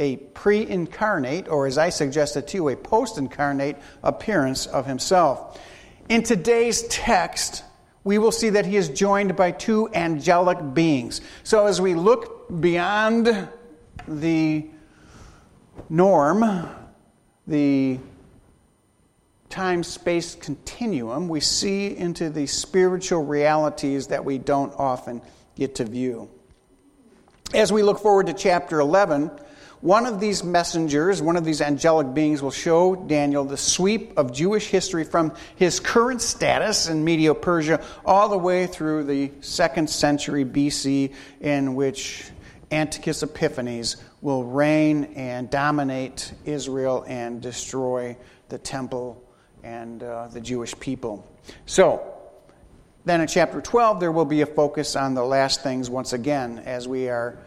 a 0.00 0.16
pre 0.16 0.66
incarnate, 0.66 1.46
or 1.46 1.68
as 1.68 1.78
I 1.78 1.90
suggested 1.90 2.48
to 2.48 2.56
you, 2.56 2.68
a 2.70 2.74
post 2.74 3.16
incarnate 3.16 3.76
appearance 4.02 4.66
of 4.66 4.86
himself. 4.86 5.60
In 6.08 6.24
today's 6.24 6.82
text, 6.88 7.62
we 8.04 8.18
will 8.18 8.32
see 8.32 8.50
that 8.50 8.66
he 8.66 8.76
is 8.76 8.88
joined 8.88 9.36
by 9.36 9.50
two 9.52 9.88
angelic 9.92 10.74
beings. 10.74 11.20
So 11.42 11.66
as 11.66 11.80
we 11.80 11.94
look 11.94 12.60
beyond 12.60 13.48
the 14.08 14.66
norm, 15.88 16.68
the 17.46 17.98
time 19.50 19.82
space 19.82 20.34
continuum, 20.34 21.28
we 21.28 21.40
see 21.40 21.96
into 21.96 22.30
the 22.30 22.46
spiritual 22.46 23.24
realities 23.24 24.06
that 24.06 24.24
we 24.24 24.38
don't 24.38 24.72
often 24.78 25.20
get 25.56 25.74
to 25.74 25.84
view. 25.84 26.30
As 27.52 27.72
we 27.72 27.82
look 27.82 27.98
forward 27.98 28.28
to 28.28 28.32
chapter 28.32 28.78
11, 28.80 29.30
one 29.80 30.04
of 30.04 30.20
these 30.20 30.44
messengers, 30.44 31.22
one 31.22 31.36
of 31.36 31.44
these 31.44 31.62
angelic 31.62 32.12
beings, 32.12 32.42
will 32.42 32.50
show 32.50 32.94
Daniel 32.94 33.44
the 33.44 33.56
sweep 33.56 34.18
of 34.18 34.32
Jewish 34.32 34.66
history 34.66 35.04
from 35.04 35.34
his 35.56 35.80
current 35.80 36.20
status 36.20 36.88
in 36.88 37.02
Medio 37.02 37.32
Persia 37.32 37.82
all 38.04 38.28
the 38.28 38.36
way 38.36 38.66
through 38.66 39.04
the 39.04 39.32
second 39.40 39.88
century 39.88 40.44
BC, 40.44 41.14
in 41.40 41.74
which 41.74 42.24
Antiochus 42.70 43.22
Epiphanes 43.22 43.96
will 44.20 44.44
reign 44.44 45.14
and 45.16 45.48
dominate 45.48 46.32
Israel 46.44 47.04
and 47.08 47.40
destroy 47.40 48.16
the 48.50 48.58
temple 48.58 49.22
and 49.62 50.02
uh, 50.02 50.28
the 50.28 50.40
Jewish 50.40 50.78
people. 50.78 51.26
So, 51.64 52.02
then 53.06 53.22
in 53.22 53.28
chapter 53.28 53.62
12, 53.62 53.98
there 53.98 54.12
will 54.12 54.26
be 54.26 54.42
a 54.42 54.46
focus 54.46 54.94
on 54.94 55.14
the 55.14 55.24
last 55.24 55.62
things 55.62 55.88
once 55.88 56.12
again 56.12 56.58
as 56.66 56.86
we 56.86 57.08
are 57.08 57.38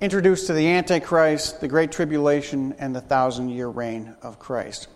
introduced 0.00 0.46
to 0.48 0.52
the 0.52 0.66
Antichrist, 0.66 1.60
the 1.60 1.68
Great 1.68 1.90
Tribulation, 1.90 2.74
and 2.78 2.94
the 2.94 3.00
thousand 3.00 3.48
year 3.48 3.68
reign 3.68 4.14
of 4.22 4.38
Christ. 4.38 4.88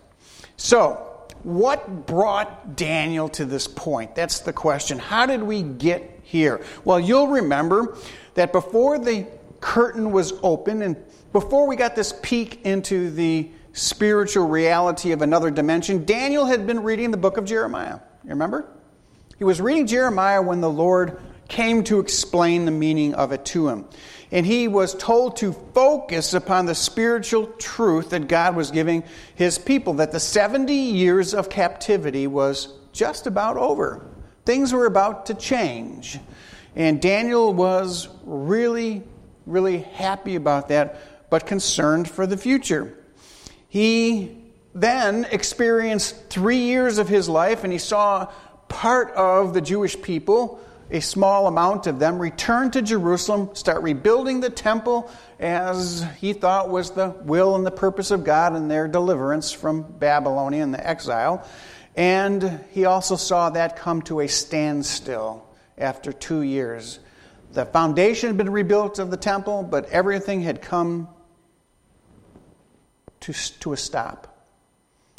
So, 0.57 1.07
what 1.43 2.05
brought 2.05 2.75
Daniel 2.75 3.27
to 3.29 3.45
this 3.45 3.67
point? 3.67 4.13
That's 4.13 4.39
the 4.39 4.53
question. 4.53 4.99
How 4.99 5.25
did 5.25 5.41
we 5.41 5.63
get 5.63 6.19
here? 6.23 6.63
Well, 6.85 6.99
you'll 6.99 7.29
remember 7.29 7.97
that 8.35 8.51
before 8.51 8.99
the 8.99 9.25
curtain 9.59 10.11
was 10.11 10.33
open 10.43 10.81
and 10.83 10.95
before 11.33 11.67
we 11.67 11.75
got 11.75 11.95
this 11.95 12.13
peek 12.21 12.63
into 12.65 13.09
the 13.09 13.49
spiritual 13.73 14.47
reality 14.47 15.13
of 15.13 15.21
another 15.21 15.49
dimension, 15.49 16.05
Daniel 16.05 16.45
had 16.45 16.67
been 16.67 16.83
reading 16.83 17.09
the 17.09 17.17
book 17.17 17.37
of 17.37 17.45
Jeremiah. 17.45 17.99
You 18.23 18.29
remember? 18.31 18.67
He 19.37 19.43
was 19.43 19.59
reading 19.59 19.87
Jeremiah 19.87 20.41
when 20.41 20.61
the 20.61 20.69
Lord 20.69 21.19
came 21.51 21.83
to 21.83 21.99
explain 21.99 22.63
the 22.63 22.71
meaning 22.71 23.13
of 23.13 23.33
it 23.33 23.43
to 23.43 23.67
him. 23.67 23.85
And 24.31 24.45
he 24.45 24.69
was 24.69 24.95
told 24.95 25.35
to 25.37 25.51
focus 25.51 26.33
upon 26.33 26.65
the 26.65 26.73
spiritual 26.73 27.47
truth 27.57 28.11
that 28.11 28.29
God 28.29 28.55
was 28.55 28.71
giving 28.71 29.03
his 29.35 29.59
people, 29.59 29.95
that 29.95 30.13
the 30.13 30.19
70 30.21 30.73
years 30.73 31.33
of 31.33 31.49
captivity 31.49 32.25
was 32.25 32.73
just 32.93 33.27
about 33.27 33.57
over. 33.57 34.01
Things 34.45 34.71
were 34.71 34.85
about 34.85 35.25
to 35.25 35.33
change. 35.33 36.17
And 36.73 37.01
Daniel 37.01 37.53
was 37.53 38.07
really, 38.23 39.03
really 39.45 39.79
happy 39.79 40.37
about 40.37 40.69
that, 40.69 41.29
but 41.29 41.45
concerned 41.45 42.09
for 42.09 42.25
the 42.25 42.37
future. 42.37 42.97
He 43.67 44.37
then 44.73 45.27
experienced 45.29 46.29
three 46.29 46.59
years 46.59 46.97
of 46.97 47.09
his 47.09 47.27
life, 47.27 47.65
and 47.65 47.73
he 47.73 47.79
saw 47.79 48.31
part 48.69 49.11
of 49.15 49.53
the 49.53 49.59
Jewish 49.59 50.01
people, 50.01 50.61
a 50.91 50.99
small 50.99 51.47
amount 51.47 51.87
of 51.87 51.99
them, 51.99 52.19
return 52.19 52.69
to 52.71 52.81
Jerusalem, 52.81 53.51
start 53.53 53.81
rebuilding 53.81 54.41
the 54.41 54.49
temple 54.49 55.09
as 55.39 56.05
he 56.19 56.33
thought 56.33 56.69
was 56.69 56.91
the 56.91 57.09
will 57.09 57.55
and 57.55 57.65
the 57.65 57.71
purpose 57.71 58.11
of 58.11 58.25
God 58.25 58.55
and 58.55 58.69
their 58.69 58.89
deliverance 58.89 59.53
from 59.53 59.83
Babylonia 59.83 60.61
and 60.61 60.73
the 60.73 60.85
exile. 60.85 61.47
And 61.95 62.59
he 62.71 62.85
also 62.85 63.15
saw 63.15 63.49
that 63.51 63.77
come 63.77 64.01
to 64.03 64.19
a 64.19 64.27
standstill 64.27 65.47
after 65.77 66.11
two 66.11 66.41
years. 66.41 66.99
The 67.53 67.65
foundation 67.65 68.27
had 68.27 68.37
been 68.37 68.51
rebuilt 68.51 68.99
of 68.99 69.11
the 69.11 69.17
temple, 69.17 69.63
but 69.63 69.89
everything 69.89 70.41
had 70.41 70.61
come 70.61 71.07
to, 73.21 73.33
to 73.59 73.73
a 73.73 73.77
stop. 73.77 74.30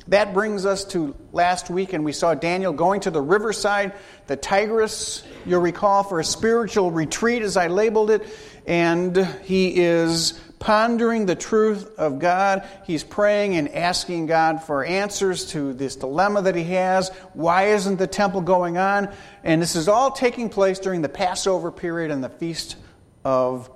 That 0.09 0.35
brings 0.35 0.67
us 0.67 0.85
to 0.87 1.15
last 1.33 1.71
week, 1.71 1.93
and 1.93 2.05
we 2.05 2.13
saw 2.13 2.35
Daniel 2.35 2.73
going 2.73 3.01
to 3.03 3.11
the 3.11 3.21
riverside, 3.21 3.93
the 4.27 4.37
Tigris, 4.37 5.23
you'll 5.47 5.61
recall, 5.61 6.03
for 6.03 6.19
a 6.19 6.25
spiritual 6.25 6.91
retreat, 6.91 7.43
as 7.43 7.57
I 7.57 7.69
labeled 7.69 8.11
it. 8.11 8.27
And 8.67 9.17
he 9.45 9.81
is 9.81 10.33
pondering 10.59 11.27
the 11.27 11.35
truth 11.35 11.99
of 11.99 12.19
God. 12.19 12.67
He's 12.85 13.05
praying 13.05 13.57
and 13.57 13.69
asking 13.69 14.27
God 14.27 14.63
for 14.63 14.85
answers 14.85 15.47
to 15.53 15.73
this 15.73 15.97
dilemma 15.97 16.43
that 16.43 16.55
he 16.55 16.65
has. 16.65 17.09
Why 17.33 17.69
isn't 17.69 17.97
the 17.97 18.07
temple 18.07 18.41
going 18.41 18.79
on? 18.79 19.13
And 19.45 19.63
this 19.63 19.77
is 19.77 19.89
all 19.89 20.11
taking 20.11 20.49
place 20.49 20.79
during 20.79 21.03
the 21.03 21.09
Passover 21.09 21.71
period 21.73 22.11
and 22.11 22.23
the 22.23 22.29
Feast 22.29 22.77
of 23.25 23.71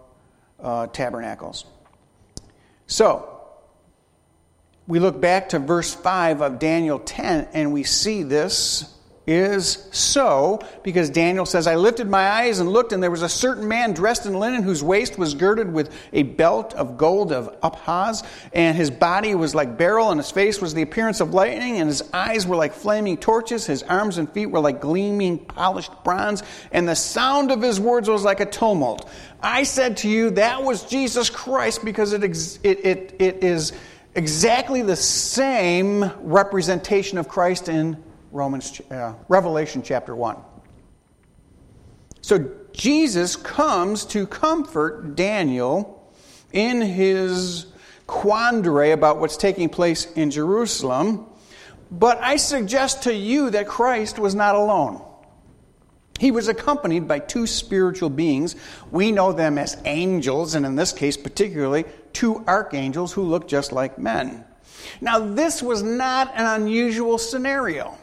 uh, 0.60 0.86
Tabernacles. 0.88 1.66
So, 2.86 3.35
we 4.86 4.98
look 5.00 5.20
back 5.20 5.50
to 5.50 5.58
verse 5.58 5.94
5 5.94 6.40
of 6.40 6.58
Daniel 6.58 6.98
10 6.98 7.48
and 7.52 7.72
we 7.72 7.82
see 7.82 8.22
this 8.22 8.92
is 9.26 9.88
so 9.90 10.60
because 10.82 11.10
Daniel 11.10 11.46
says, 11.46 11.66
I 11.66 11.74
lifted 11.74 12.08
my 12.08 12.28
eyes 12.28 12.60
and 12.60 12.70
looked, 12.70 12.92
and 12.92 13.02
there 13.02 13.10
was 13.10 13.22
a 13.22 13.28
certain 13.28 13.66
man 13.66 13.92
dressed 13.92 14.24
in 14.24 14.34
linen 14.34 14.62
whose 14.62 14.82
waist 14.82 15.18
was 15.18 15.34
girded 15.34 15.72
with 15.72 15.92
a 16.12 16.22
belt 16.22 16.74
of 16.74 16.96
gold 16.96 17.32
of 17.32 17.60
Uphaz, 17.60 18.24
and 18.52 18.76
his 18.76 18.90
body 18.90 19.34
was 19.34 19.54
like 19.54 19.76
beryl, 19.76 20.10
and 20.10 20.20
his 20.20 20.30
face 20.30 20.60
was 20.60 20.74
the 20.74 20.82
appearance 20.82 21.20
of 21.20 21.34
lightning, 21.34 21.80
and 21.80 21.88
his 21.88 22.02
eyes 22.12 22.46
were 22.46 22.56
like 22.56 22.72
flaming 22.72 23.16
torches, 23.16 23.66
his 23.66 23.82
arms 23.82 24.18
and 24.18 24.30
feet 24.32 24.46
were 24.46 24.60
like 24.60 24.80
gleaming 24.80 25.38
polished 25.38 25.92
bronze, 26.04 26.42
and 26.70 26.88
the 26.88 26.96
sound 26.96 27.50
of 27.50 27.60
his 27.60 27.80
words 27.80 28.08
was 28.08 28.22
like 28.22 28.40
a 28.40 28.46
tumult. 28.46 29.10
I 29.42 29.64
said 29.64 29.98
to 29.98 30.08
you, 30.08 30.30
that 30.30 30.62
was 30.62 30.84
Jesus 30.84 31.30
Christ 31.30 31.84
because 31.84 32.12
it, 32.12 32.22
it, 32.22 32.64
it, 32.64 33.16
it 33.18 33.44
is 33.44 33.72
exactly 34.16 34.82
the 34.82 34.96
same 34.96 36.10
representation 36.22 37.18
of 37.18 37.28
Christ 37.28 37.68
in 37.68 38.02
Romans, 38.32 38.80
uh, 38.90 39.14
Revelation 39.28 39.82
chapter 39.82 40.16
1. 40.16 40.36
So 42.22 42.50
Jesus 42.72 43.36
comes 43.36 44.04
to 44.06 44.26
comfort 44.26 45.14
Daniel 45.14 46.12
in 46.52 46.80
his 46.80 47.66
quandary 48.06 48.90
about 48.90 49.18
what's 49.18 49.36
taking 49.36 49.68
place 49.68 50.10
in 50.12 50.30
Jerusalem. 50.30 51.26
But 51.90 52.18
I 52.20 52.36
suggest 52.36 53.04
to 53.04 53.14
you 53.14 53.50
that 53.50 53.68
Christ 53.68 54.18
was 54.18 54.34
not 54.34 54.56
alone. 54.56 55.05
He 56.18 56.30
was 56.30 56.48
accompanied 56.48 57.06
by 57.06 57.18
two 57.18 57.46
spiritual 57.46 58.10
beings. 58.10 58.56
We 58.90 59.12
know 59.12 59.32
them 59.32 59.58
as 59.58 59.76
angels, 59.84 60.54
and 60.54 60.64
in 60.64 60.76
this 60.76 60.92
case, 60.92 61.16
particularly, 61.16 61.84
two 62.12 62.42
archangels 62.46 63.12
who 63.12 63.22
look 63.22 63.48
just 63.48 63.72
like 63.72 63.98
men. 63.98 64.44
Now, 65.00 65.18
this 65.18 65.62
was 65.62 65.82
not 65.82 66.32
an 66.34 66.46
unusual 66.62 67.18
scenario. 67.18 67.96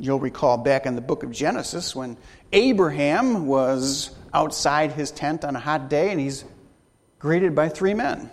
You'll 0.00 0.20
recall 0.20 0.58
back 0.58 0.86
in 0.86 0.94
the 0.94 1.02
book 1.02 1.22
of 1.22 1.30
Genesis 1.30 1.94
when 1.94 2.16
Abraham 2.52 3.46
was 3.46 4.10
outside 4.32 4.92
his 4.92 5.10
tent 5.10 5.44
on 5.44 5.56
a 5.56 5.60
hot 5.60 5.90
day 5.90 6.10
and 6.10 6.18
he's 6.18 6.44
greeted 7.18 7.54
by 7.54 7.68
three 7.68 7.94
men. 7.94 8.30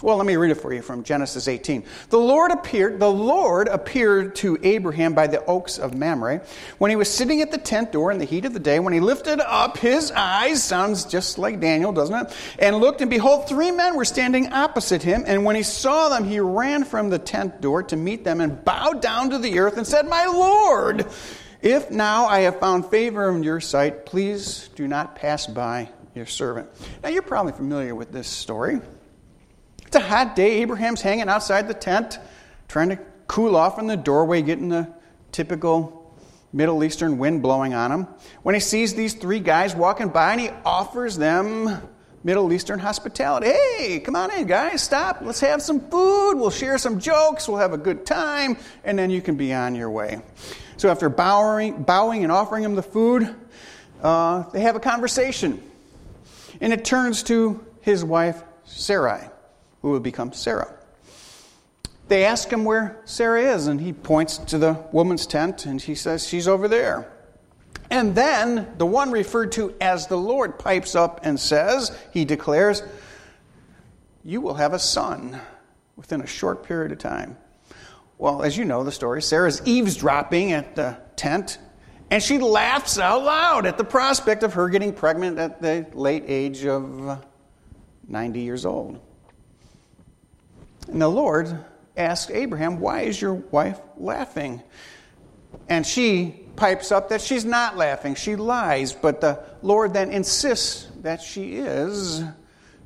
Well, 0.00 0.16
let 0.16 0.26
me 0.26 0.36
read 0.36 0.52
it 0.52 0.56
for 0.56 0.72
you 0.72 0.80
from 0.80 1.02
Genesis 1.02 1.48
18. 1.48 1.82
The 2.10 2.18
Lord 2.18 2.52
appeared, 2.52 3.00
the 3.00 3.10
Lord 3.10 3.66
appeared 3.66 4.36
to 4.36 4.56
Abraham 4.62 5.12
by 5.12 5.26
the 5.26 5.44
oaks 5.44 5.76
of 5.76 5.96
Mamre 5.96 6.40
when 6.78 6.90
he 6.90 6.96
was 6.96 7.12
sitting 7.12 7.42
at 7.42 7.50
the 7.50 7.58
tent 7.58 7.90
door 7.90 8.12
in 8.12 8.18
the 8.18 8.24
heat 8.24 8.44
of 8.44 8.52
the 8.52 8.60
day. 8.60 8.78
When 8.78 8.92
he 8.92 9.00
lifted 9.00 9.40
up 9.40 9.76
his 9.76 10.12
eyes, 10.12 10.62
sounds 10.62 11.04
just 11.04 11.36
like 11.36 11.58
Daniel, 11.58 11.92
doesn't 11.92 12.14
it? 12.14 12.36
And 12.60 12.76
looked, 12.76 13.00
and 13.00 13.10
behold, 13.10 13.48
three 13.48 13.72
men 13.72 13.96
were 13.96 14.04
standing 14.04 14.52
opposite 14.52 15.02
him. 15.02 15.24
And 15.26 15.44
when 15.44 15.56
he 15.56 15.64
saw 15.64 16.08
them, 16.10 16.24
he 16.24 16.38
ran 16.38 16.84
from 16.84 17.10
the 17.10 17.18
tent 17.18 17.60
door 17.60 17.82
to 17.84 17.96
meet 17.96 18.22
them 18.22 18.40
and 18.40 18.64
bowed 18.64 19.02
down 19.02 19.30
to 19.30 19.38
the 19.38 19.58
earth 19.58 19.78
and 19.78 19.86
said, 19.86 20.06
My 20.06 20.26
Lord, 20.26 21.06
if 21.60 21.90
now 21.90 22.26
I 22.26 22.40
have 22.40 22.60
found 22.60 22.86
favor 22.86 23.28
in 23.30 23.42
your 23.42 23.60
sight, 23.60 24.06
please 24.06 24.70
do 24.76 24.86
not 24.86 25.16
pass 25.16 25.48
by 25.48 25.88
your 26.14 26.26
servant. 26.26 26.68
Now, 27.02 27.08
you're 27.08 27.22
probably 27.22 27.52
familiar 27.52 27.96
with 27.96 28.12
this 28.12 28.28
story. 28.28 28.80
It's 29.88 29.96
a 29.96 30.00
hot 30.00 30.36
day. 30.36 30.60
Abraham's 30.60 31.00
hanging 31.00 31.30
outside 31.30 31.66
the 31.66 31.72
tent, 31.72 32.18
trying 32.68 32.90
to 32.90 32.98
cool 33.26 33.56
off 33.56 33.78
in 33.78 33.86
the 33.86 33.96
doorway, 33.96 34.42
getting 34.42 34.68
the 34.68 34.86
typical 35.32 36.14
Middle 36.52 36.84
Eastern 36.84 37.16
wind 37.16 37.40
blowing 37.40 37.72
on 37.72 37.90
him. 37.90 38.06
When 38.42 38.54
he 38.54 38.60
sees 38.60 38.92
these 38.92 39.14
three 39.14 39.40
guys 39.40 39.74
walking 39.74 40.10
by, 40.10 40.32
and 40.32 40.42
he 40.42 40.50
offers 40.62 41.16
them 41.16 41.80
Middle 42.22 42.52
Eastern 42.52 42.78
hospitality. 42.78 43.46
Hey, 43.46 44.00
come 44.00 44.14
on 44.14 44.30
in, 44.30 44.46
guys, 44.46 44.82
stop. 44.82 45.20
Let's 45.22 45.40
have 45.40 45.62
some 45.62 45.80
food. 45.80 46.34
We'll 46.34 46.50
share 46.50 46.76
some 46.76 47.00
jokes. 47.00 47.48
We'll 47.48 47.56
have 47.56 47.72
a 47.72 47.78
good 47.78 48.04
time, 48.04 48.58
and 48.84 48.98
then 48.98 49.08
you 49.08 49.22
can 49.22 49.36
be 49.36 49.54
on 49.54 49.74
your 49.74 49.90
way. 49.90 50.20
So 50.76 50.90
after 50.90 51.08
bowing, 51.08 51.82
bowing 51.82 52.24
and 52.24 52.30
offering 52.30 52.62
him 52.62 52.74
the 52.74 52.82
food, 52.82 53.34
uh, 54.02 54.42
they 54.50 54.60
have 54.60 54.76
a 54.76 54.80
conversation. 54.80 55.62
And 56.60 56.74
it 56.74 56.84
turns 56.84 57.22
to 57.22 57.64
his 57.80 58.04
wife, 58.04 58.44
Sarai 58.64 59.30
who 59.82 59.92
would 59.92 60.02
become 60.02 60.32
Sarah. 60.32 60.74
They 62.08 62.24
ask 62.24 62.50
him 62.50 62.64
where 62.64 63.00
Sarah 63.04 63.54
is, 63.54 63.66
and 63.66 63.80
he 63.80 63.92
points 63.92 64.38
to 64.38 64.58
the 64.58 64.82
woman's 64.92 65.26
tent, 65.26 65.66
and 65.66 65.80
she 65.80 65.94
says, 65.94 66.26
She's 66.26 66.48
over 66.48 66.66
there. 66.66 67.12
And 67.90 68.14
then 68.14 68.74
the 68.78 68.86
one 68.86 69.10
referred 69.10 69.52
to 69.52 69.74
as 69.80 70.06
the 70.06 70.16
Lord 70.16 70.58
pipes 70.58 70.94
up 70.94 71.20
and 71.22 71.38
says, 71.38 71.96
He 72.12 72.24
declares, 72.24 72.82
You 74.24 74.40
will 74.40 74.54
have 74.54 74.72
a 74.72 74.78
son 74.78 75.38
within 75.96 76.22
a 76.22 76.26
short 76.26 76.64
period 76.64 76.92
of 76.92 76.98
time. 76.98 77.36
Well, 78.16 78.42
as 78.42 78.56
you 78.56 78.64
know 78.64 78.84
the 78.84 78.92
story, 78.92 79.22
Sarah's 79.22 79.62
eavesdropping 79.64 80.52
at 80.52 80.74
the 80.74 80.98
tent, 81.16 81.58
and 82.10 82.22
she 82.22 82.38
laughs 82.38 82.98
out 82.98 83.22
loud 83.22 83.66
at 83.66 83.78
the 83.78 83.84
prospect 83.84 84.42
of 84.42 84.54
her 84.54 84.68
getting 84.70 84.92
pregnant 84.92 85.38
at 85.38 85.60
the 85.60 85.86
late 85.92 86.24
age 86.26 86.64
of 86.64 87.22
90 88.08 88.40
years 88.40 88.64
old. 88.64 89.00
And 90.88 91.00
the 91.00 91.08
Lord 91.08 91.64
asked 91.96 92.30
Abraham, 92.30 92.80
Why 92.80 93.02
is 93.02 93.20
your 93.20 93.34
wife 93.34 93.78
laughing? 93.96 94.62
And 95.68 95.86
she 95.86 96.46
pipes 96.56 96.90
up 96.90 97.10
that 97.10 97.20
she's 97.20 97.44
not 97.44 97.76
laughing, 97.76 98.14
she 98.14 98.36
lies. 98.36 98.92
But 98.92 99.20
the 99.20 99.42
Lord 99.62 99.94
then 99.94 100.10
insists 100.10 100.88
that 101.02 101.20
she 101.20 101.56
is. 101.56 102.22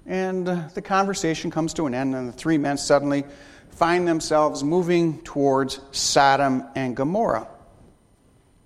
And 0.04 0.46
the 0.46 0.82
conversation 0.82 1.50
comes 1.50 1.74
to 1.74 1.86
an 1.86 1.94
end, 1.94 2.14
and 2.14 2.28
the 2.28 2.32
three 2.32 2.58
men 2.58 2.76
suddenly 2.76 3.24
find 3.70 4.06
themselves 4.06 4.64
moving 4.64 5.22
towards 5.22 5.80
Sodom 5.92 6.64
and 6.74 6.96
Gomorrah. 6.96 7.48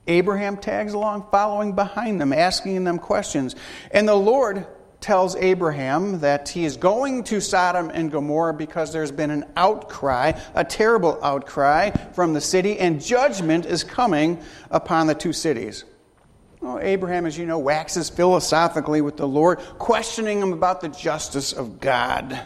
Abraham 0.07 0.57
tags 0.57 0.95
along, 0.95 1.27
following 1.31 1.75
behind 1.75 2.21
them, 2.21 2.33
asking 2.33 2.85
them 2.85 2.99
questions. 2.99 3.55
And 3.91 4.09
the 4.09 4.15
Lord 4.15 4.67
tells 5.07 5.37
Abraham 5.37 6.19
that 6.19 6.49
he 6.49 6.65
is 6.65 6.77
going 6.77 7.23
to 7.23 7.41
Sodom 7.41 7.93
and 7.95 8.11
Gomorrah 8.11 8.53
because 8.53 8.93
there's 8.93 9.13
been 9.13 9.31
an 9.31 9.45
outcry, 9.57 10.33
a 10.57 10.65
terrible 10.65 11.17
outcry 11.23 11.91
from 12.13 12.35
the 12.35 12.41
city, 12.41 12.81
and 12.81 13.01
judgment 13.01 13.67
is 13.67 13.85
coming 13.85 14.43
upon 14.69 15.07
the 15.07 15.15
two 15.15 15.33
cities. 15.33 15.85
Well, 16.61 16.81
Abraham, 16.81 17.25
as 17.25 17.39
you 17.39 17.47
know, 17.47 17.61
waxes 17.61 18.11
philosophically 18.11 19.01
with 19.01 19.17
the 19.17 19.29
Lord, 19.29 19.61
questioning 19.79 20.41
him 20.41 20.53
about 20.53 20.81
the 20.81 20.89
justice 20.89 21.53
of 21.53 21.79
God. 21.79 22.41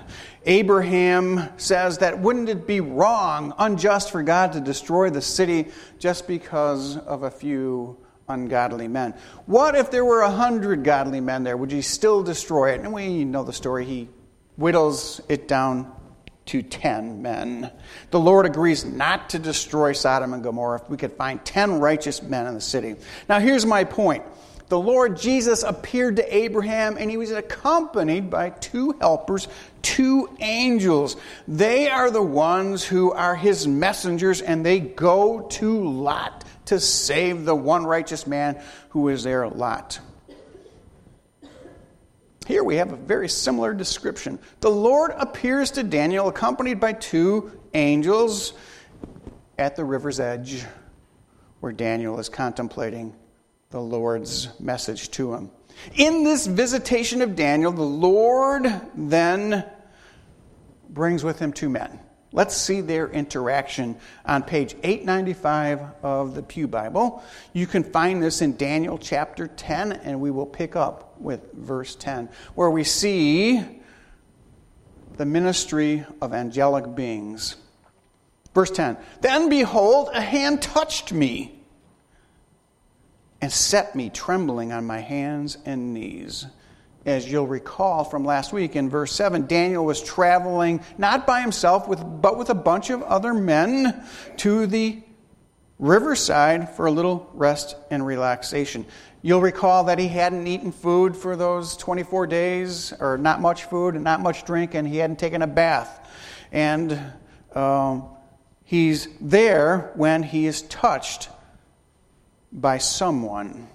Abraham 0.44 1.48
says 1.56 1.96
that 1.98 2.18
wouldn't 2.18 2.50
it 2.50 2.66
be 2.66 2.80
wrong, 2.80 3.54
unjust 3.56 4.10
for 4.10 4.22
God 4.22 4.52
to 4.52 4.60
destroy 4.60 5.08
the 5.08 5.22
city 5.22 5.68
just 5.98 6.28
because 6.28 6.98
of 6.98 7.22
a 7.22 7.30
few 7.30 7.96
ungodly 8.30 8.88
men. 8.88 9.14
What 9.46 9.74
if 9.74 9.90
there 9.90 10.04
were 10.04 10.22
a 10.22 10.30
hundred 10.30 10.84
godly 10.84 11.20
men 11.20 11.44
there? 11.44 11.56
Would 11.56 11.72
you 11.72 11.82
still 11.82 12.22
destroy 12.22 12.72
it? 12.72 12.80
And 12.80 12.92
we 12.92 13.24
know 13.24 13.44
the 13.44 13.52
story. 13.52 13.84
He 13.84 14.08
whittles 14.56 15.20
it 15.28 15.48
down 15.48 15.92
to 16.46 16.62
10 16.62 17.22
men. 17.22 17.70
The 18.10 18.18
Lord 18.18 18.46
agrees 18.46 18.84
not 18.84 19.30
to 19.30 19.38
destroy 19.38 19.92
Sodom 19.92 20.34
and 20.34 20.42
Gomorrah 20.42 20.80
if 20.82 20.90
we 20.90 20.96
could 20.96 21.12
find 21.12 21.44
10 21.44 21.78
righteous 21.78 22.22
men 22.22 22.46
in 22.46 22.54
the 22.54 22.60
city. 22.60 22.96
Now, 23.28 23.38
here's 23.38 23.64
my 23.64 23.84
point. 23.84 24.24
The 24.70 24.78
Lord 24.78 25.16
Jesus 25.16 25.64
appeared 25.64 26.16
to 26.16 26.36
Abraham 26.36 26.96
and 26.96 27.10
he 27.10 27.16
was 27.16 27.32
accompanied 27.32 28.30
by 28.30 28.50
two 28.50 28.96
helpers, 29.00 29.48
two 29.82 30.28
angels. 30.40 31.16
They 31.46 31.88
are 31.88 32.10
the 32.10 32.22
ones 32.22 32.84
who 32.84 33.12
are 33.12 33.34
his 33.34 33.66
messengers 33.66 34.40
and 34.40 34.64
they 34.64 34.80
go 34.80 35.42
to 35.42 35.88
Lot 35.88 36.44
to 36.66 36.78
save 36.80 37.44
the 37.44 37.54
one 37.54 37.84
righteous 37.84 38.26
man 38.26 38.62
who 38.90 39.08
is 39.08 39.24
there, 39.24 39.48
Lot. 39.48 40.00
Here 42.46 42.64
we 42.64 42.76
have 42.76 42.92
a 42.92 42.96
very 42.96 43.28
similar 43.28 43.74
description. 43.74 44.38
The 44.60 44.70
Lord 44.70 45.12
appears 45.16 45.70
to 45.72 45.84
Daniel 45.84 46.28
accompanied 46.28 46.80
by 46.80 46.94
two 46.94 47.60
angels 47.74 48.54
at 49.56 49.76
the 49.76 49.84
river's 49.84 50.18
edge 50.18 50.64
where 51.60 51.72
Daniel 51.72 52.18
is 52.18 52.28
contemplating 52.28 53.14
the 53.70 53.80
Lord's 53.80 54.48
message 54.58 55.10
to 55.12 55.32
him. 55.32 55.50
In 55.94 56.24
this 56.24 56.46
visitation 56.46 57.22
of 57.22 57.37
Daniel, 57.37 57.72
the 57.72 57.83
Lord 57.83 58.66
then 58.94 59.64
brings 60.88 61.24
with 61.24 61.38
him 61.38 61.52
two 61.52 61.68
men. 61.68 62.00
Let's 62.33 62.56
see 62.56 62.80
their 62.80 63.09
interaction 63.09 63.96
on 64.24 64.44
page 64.44 64.76
895 64.85 65.80
of 66.04 66.35
the 66.37 66.42
Pew 66.42 66.68
Bible. 66.68 67.24
You 67.52 67.66
can 67.66 67.83
find 67.83 68.22
this 68.22 68.40
in 68.40 68.56
Daniel 68.56 68.98
chapter 68.98 69.48
10, 69.48 69.92
and 69.92 70.20
we 70.20 70.30
will 70.30 70.46
pick 70.46 70.76
up 70.76 71.20
with 71.20 71.52
verse 71.52 71.96
10, 71.96 72.28
where 72.54 72.70
we 72.70 72.85
see 72.85 73.64
the 75.16 75.26
ministry 75.26 76.04
of 76.20 76.33
angelic 76.33 76.94
beings. 76.94 77.56
Verse 78.54 78.70
10 78.70 78.96
Then 79.20 79.48
behold, 79.48 80.11
a 80.14 80.20
hand 80.20 80.62
touched 80.62 81.12
me 81.12 81.59
and 83.40 83.53
set 83.53 83.94
me 83.94 84.11
trembling 84.11 84.72
on 84.72 84.87
my 84.87 85.00
hands 85.00 85.59
and 85.64 85.94
knees 85.94 86.46
as 87.07 87.31
you'll 87.31 87.46
recall 87.46 88.05
from 88.05 88.24
last 88.24 88.53
week 88.53 88.76
in 88.76 88.90
verse 88.90 89.12
7, 89.12 89.46
Daniel 89.46 89.85
was 89.85 90.03
traveling 90.03 90.83
not 90.98 91.26
by 91.26 91.40
himself, 91.40 91.88
with, 91.88 92.03
but 92.20 92.37
with 92.37 92.50
a 92.50 92.55
bunch 92.55 92.90
of 92.90 93.03
other 93.03 93.33
men 93.33 94.05
to 94.37 94.66
the 94.66 95.03
riverside 95.79 96.74
for 96.76 96.87
a 96.87 96.90
little 96.90 97.31
rest 97.33 97.74
and 97.90 98.05
relaxation. 98.05 98.85
You'll 99.22 99.40
recall 99.40 99.85
that 99.85 99.98
he 99.98 100.09
hadn't 100.09 100.46
eaten 100.46 100.72
food 100.72 101.16
for 101.16 101.37
those 101.37 101.76
24 101.79 102.26
days, 102.26 102.92
or 103.00 103.16
not 103.16 103.40
much 103.40 103.64
food 103.64 103.94
and 103.94 104.05
not 104.05 104.20
much 104.20 104.44
drink, 104.44 104.74
and 104.74 104.87
he 104.87 104.98
hadn't 104.98 105.18
taken 105.18 105.40
a 105.40 105.46
bath. 105.46 106.07
And 106.53 107.00
um, 107.55 108.05
he's 108.64 109.09
there 109.20 109.92
when 109.94 110.22
he 110.22 110.46
is 110.46 110.62
touched 110.62 111.29
by 112.52 112.78
someone. 112.78 113.68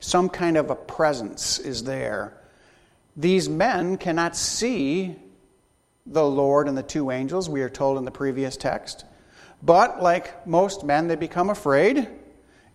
Some 0.00 0.28
kind 0.28 0.56
of 0.56 0.70
a 0.70 0.76
presence 0.76 1.58
is 1.58 1.84
there 1.84 2.34
these 3.16 3.48
men 3.48 3.96
cannot 3.96 4.36
see 4.36 5.16
the 6.06 6.24
Lord 6.24 6.68
and 6.68 6.76
the 6.76 6.82
two 6.82 7.10
angels, 7.10 7.48
we 7.48 7.62
are 7.62 7.70
told 7.70 7.96
in 7.96 8.04
the 8.04 8.10
previous 8.10 8.56
text, 8.56 9.04
But 9.62 10.02
like 10.02 10.46
most 10.46 10.84
men, 10.84 11.08
they 11.08 11.16
become 11.16 11.48
afraid 11.48 12.08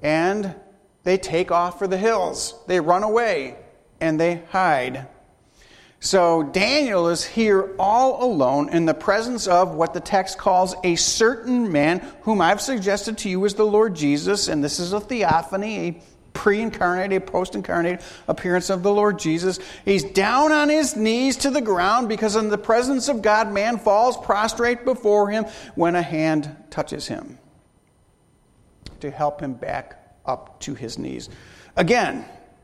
and 0.01 0.55
they 1.03 1.17
take 1.17 1.51
off 1.51 1.77
for 1.77 1.87
the 1.87 1.97
hills. 1.97 2.55
They 2.67 2.79
run 2.79 3.03
away 3.03 3.57
and 4.01 4.19
they 4.19 4.41
hide. 4.49 5.07
So 6.01 6.43
Daniel 6.43 7.09
is 7.09 7.25
here 7.25 7.75
all 7.77 8.23
alone 8.23 8.69
in 8.69 8.85
the 8.85 8.93
presence 8.93 9.47
of 9.47 9.75
what 9.75 9.93
the 9.93 9.99
text 9.99 10.37
calls 10.37 10.73
a 10.83 10.95
certain 10.95 11.71
man, 11.73 11.99
whom 12.21 12.39
I've 12.39 12.61
suggested 12.61 13.17
to 13.19 13.29
you 13.29 13.43
is 13.43 13.55
the 13.55 13.65
Lord 13.65 13.95
Jesus, 13.95 14.47
and 14.47 14.63
this 14.63 14.79
is 14.79 14.93
a 14.93 15.01
theophany, 15.01 15.87
a 15.87 16.01
pre 16.31 16.61
incarnate, 16.61 17.11
a 17.11 17.19
post 17.19 17.53
incarnate 17.53 18.01
appearance 18.29 18.69
of 18.69 18.81
the 18.81 18.93
Lord 18.93 19.19
Jesus. 19.19 19.59
He's 19.83 20.05
down 20.05 20.53
on 20.53 20.69
his 20.69 20.95
knees 20.95 21.35
to 21.37 21.49
the 21.49 21.59
ground 21.59 22.07
because, 22.07 22.37
in 22.37 22.47
the 22.47 22.57
presence 22.57 23.09
of 23.09 23.21
God, 23.21 23.51
man 23.51 23.77
falls 23.77 24.15
prostrate 24.15 24.85
before 24.85 25.29
him 25.29 25.45
when 25.75 25.95
a 25.95 26.01
hand 26.01 26.55
touches 26.69 27.07
him 27.07 27.37
to 29.01 29.11
help 29.11 29.41
him 29.41 29.53
back 29.53 30.17
up 30.25 30.61
to 30.61 30.75
his 30.75 30.97
knees. 30.97 31.29
Again, 31.75 32.23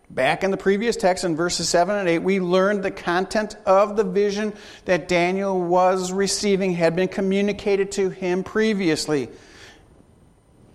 Back 0.10 0.44
in 0.44 0.52
the 0.52 0.58
previous 0.58 0.96
text 0.96 1.24
in 1.24 1.36
verses 1.36 1.68
7 1.68 1.96
and 1.96 2.08
8, 2.08 2.20
we 2.20 2.40
learned 2.40 2.84
the 2.84 2.92
content 2.92 3.56
of 3.66 3.98
the 3.98 4.04
vision 4.04 4.54
that 4.86 5.08
Daniel 5.08 5.60
was 5.60 6.12
receiving 6.12 6.74
had 6.74 6.96
been 6.96 7.08
communicated 7.08 7.92
to 7.94 8.10
him 8.10 8.44
previously 8.44 9.30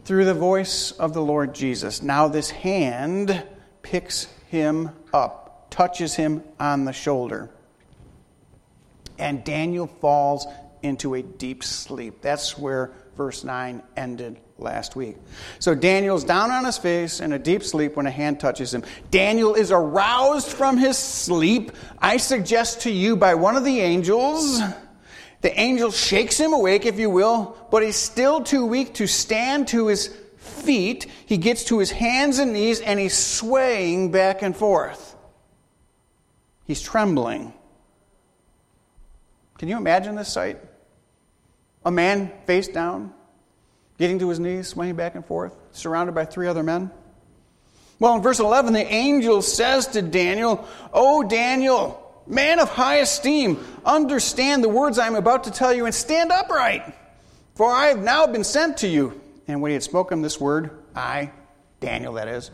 through 0.04 0.24
the 0.24 0.34
voice 0.34 0.90
of 0.92 1.14
the 1.14 1.22
Lord 1.22 1.54
Jesus. 1.54 2.02
Now, 2.02 2.26
this 2.26 2.50
hand 2.50 3.46
picks 3.82 4.24
him 4.48 4.90
up, 5.12 5.68
touches 5.70 6.14
him 6.14 6.42
on 6.58 6.84
the 6.84 6.92
shoulder, 6.92 7.50
and 9.16 9.44
Daniel 9.44 9.86
falls 9.86 10.46
into 10.82 11.14
a 11.14 11.22
deep 11.22 11.62
sleep. 11.62 12.20
That's 12.20 12.58
where 12.58 12.90
verse 13.16 13.44
9 13.44 13.82
ended 13.96 14.40
last 14.60 14.96
week. 14.96 15.16
So 15.58 15.74
Daniel's 15.74 16.24
down 16.24 16.50
on 16.50 16.64
his 16.64 16.78
face 16.78 17.20
in 17.20 17.32
a 17.32 17.38
deep 17.38 17.62
sleep 17.62 17.96
when 17.96 18.06
a 18.06 18.10
hand 18.10 18.40
touches 18.40 18.72
him. 18.72 18.84
Daniel 19.10 19.54
is 19.54 19.70
aroused 19.70 20.48
from 20.48 20.76
his 20.76 20.96
sleep, 20.96 21.72
I 21.98 22.16
suggest 22.16 22.82
to 22.82 22.90
you, 22.90 23.16
by 23.16 23.34
one 23.34 23.56
of 23.56 23.64
the 23.64 23.80
angels. 23.80 24.60
The 25.40 25.58
angel 25.58 25.90
shakes 25.90 26.38
him 26.38 26.52
awake, 26.52 26.84
if 26.84 26.98
you 26.98 27.08
will, 27.10 27.56
but 27.70 27.82
he's 27.82 27.96
still 27.96 28.42
too 28.42 28.66
weak 28.66 28.94
to 28.94 29.06
stand 29.06 29.68
to 29.68 29.86
his 29.86 30.14
feet. 30.36 31.06
He 31.26 31.38
gets 31.38 31.64
to 31.64 31.78
his 31.78 31.90
hands 31.90 32.38
and 32.38 32.52
knees 32.52 32.80
and 32.80 33.00
he's 33.00 33.16
swaying 33.16 34.10
back 34.10 34.42
and 34.42 34.54
forth. 34.54 35.16
He's 36.66 36.82
trembling. 36.82 37.52
Can 39.58 39.68
you 39.68 39.76
imagine 39.76 40.14
this 40.14 40.32
sight? 40.32 40.58
A 41.84 41.90
man 41.90 42.30
face 42.46 42.68
down, 42.68 43.12
getting 44.00 44.18
to 44.18 44.30
his 44.30 44.40
knees, 44.40 44.66
swaying 44.66 44.96
back 44.96 45.14
and 45.14 45.24
forth, 45.26 45.54
surrounded 45.72 46.14
by 46.14 46.24
three 46.24 46.48
other 46.48 46.62
men. 46.62 46.90
Well, 47.98 48.16
in 48.16 48.22
verse 48.22 48.40
11, 48.40 48.72
the 48.72 48.80
angel 48.80 49.42
says 49.42 49.88
to 49.88 50.00
Daniel, 50.00 50.66
Oh, 50.90 51.22
Daniel, 51.22 52.22
man 52.26 52.60
of 52.60 52.70
high 52.70 52.96
esteem, 52.96 53.62
understand 53.84 54.64
the 54.64 54.70
words 54.70 54.98
I 54.98 55.06
am 55.06 55.16
about 55.16 55.44
to 55.44 55.50
tell 55.50 55.74
you 55.74 55.84
and 55.84 55.94
stand 55.94 56.32
upright, 56.32 56.82
for 57.56 57.70
I 57.70 57.88
have 57.88 57.98
now 58.02 58.26
been 58.26 58.42
sent 58.42 58.78
to 58.78 58.88
you. 58.88 59.20
And 59.46 59.60
when 59.60 59.68
he 59.68 59.74
had 59.74 59.82
spoken 59.82 60.22
this 60.22 60.40
word, 60.40 60.70
I, 60.96 61.30
Daniel 61.80 62.14
that 62.14 62.26
is, 62.26 62.50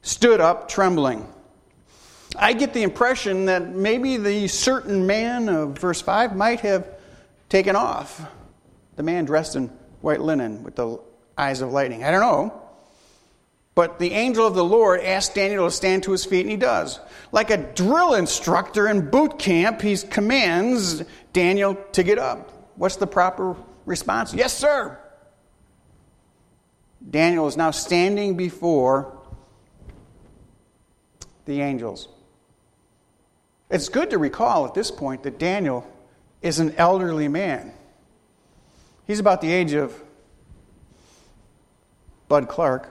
stood 0.00 0.40
up 0.40 0.70
trembling. 0.70 1.28
I 2.36 2.54
get 2.54 2.72
the 2.72 2.82
impression 2.82 3.46
that 3.46 3.68
maybe 3.68 4.16
the 4.16 4.48
certain 4.48 5.06
man 5.06 5.50
of 5.50 5.78
verse 5.78 6.00
5 6.00 6.34
might 6.34 6.60
have 6.60 6.88
taken 7.50 7.76
off. 7.76 8.22
The 8.96 9.02
man 9.02 9.26
dressed 9.26 9.56
in 9.56 9.70
white 10.04 10.20
linen 10.20 10.62
with 10.62 10.76
the 10.76 11.00
eyes 11.36 11.62
of 11.62 11.72
lightning. 11.72 12.04
I 12.04 12.10
don't 12.10 12.20
know. 12.20 12.60
But 13.74 13.98
the 13.98 14.12
angel 14.12 14.46
of 14.46 14.54
the 14.54 14.64
Lord 14.64 15.00
asked 15.00 15.34
Daniel 15.34 15.66
to 15.66 15.70
stand 15.70 16.04
to 16.04 16.12
his 16.12 16.24
feet, 16.24 16.42
and 16.42 16.50
he 16.50 16.56
does. 16.56 17.00
Like 17.32 17.50
a 17.50 17.56
drill 17.56 18.14
instructor 18.14 18.86
in 18.86 19.10
boot 19.10 19.38
camp, 19.38 19.80
he 19.80 19.96
commands 19.96 21.02
Daniel 21.32 21.74
to 21.92 22.02
get 22.04 22.18
up. 22.18 22.52
What's 22.76 22.96
the 22.96 23.06
proper 23.06 23.56
response? 23.84 24.32
Yes, 24.32 24.56
sir. 24.56 24.96
Daniel 27.10 27.48
is 27.48 27.56
now 27.56 27.72
standing 27.72 28.36
before 28.36 29.18
the 31.46 31.60
angels. 31.60 32.08
It's 33.70 33.88
good 33.88 34.10
to 34.10 34.18
recall 34.18 34.66
at 34.66 34.74
this 34.74 34.90
point 34.90 35.24
that 35.24 35.38
Daniel 35.38 35.86
is 36.42 36.60
an 36.60 36.74
elderly 36.76 37.26
man. 37.26 37.73
He's 39.06 39.20
about 39.20 39.40
the 39.40 39.52
age 39.52 39.72
of 39.74 39.94
Bud 42.28 42.48
Clark. 42.48 42.90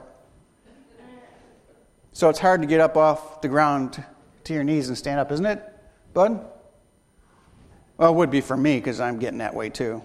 So 2.12 2.30
it's 2.30 2.40
hard 2.40 2.62
to 2.62 2.68
get 2.68 2.80
up 2.80 2.96
off 2.96 3.42
the 3.42 3.48
ground 3.48 4.04
to 4.44 4.54
your 4.54 4.64
knees 4.64 4.88
and 4.88 4.98
stand 4.98 5.20
up, 5.20 5.32
isn't 5.32 5.46
it, 5.46 5.64
Bud? 6.14 6.46
Well, 7.98 8.12
it 8.12 8.16
would 8.16 8.30
be 8.30 8.42
for 8.42 8.56
me 8.56 8.78
because 8.78 9.00
I'm 9.00 9.18
getting 9.18 9.40
that 9.40 9.56
way 9.56 9.70
too. 9.70 10.04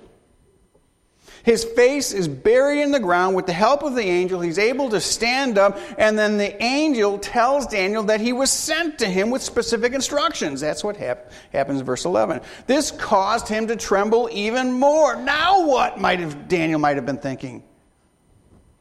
His 1.48 1.64
face 1.64 2.12
is 2.12 2.28
buried 2.28 2.82
in 2.82 2.90
the 2.90 3.00
ground. 3.00 3.34
With 3.34 3.46
the 3.46 3.54
help 3.54 3.82
of 3.82 3.94
the 3.94 4.02
angel, 4.02 4.38
he's 4.38 4.58
able 4.58 4.90
to 4.90 5.00
stand 5.00 5.56
up, 5.56 5.78
and 5.96 6.18
then 6.18 6.36
the 6.36 6.62
angel 6.62 7.18
tells 7.18 7.66
Daniel 7.66 8.02
that 8.02 8.20
he 8.20 8.34
was 8.34 8.50
sent 8.50 8.98
to 8.98 9.06
him 9.06 9.30
with 9.30 9.40
specific 9.40 9.94
instructions. 9.94 10.60
That's 10.60 10.84
what 10.84 10.98
hap- 10.98 11.32
happens 11.50 11.80
in 11.80 11.86
verse 11.86 12.04
11. 12.04 12.42
This 12.66 12.90
caused 12.90 13.48
him 13.48 13.66
to 13.68 13.76
tremble 13.76 14.28
even 14.30 14.74
more. 14.74 15.16
Now, 15.16 15.66
what 15.66 15.98
might 15.98 16.20
have 16.20 16.48
Daniel 16.48 16.78
might 16.78 16.96
have 16.96 17.06
been 17.06 17.16
thinking? 17.16 17.64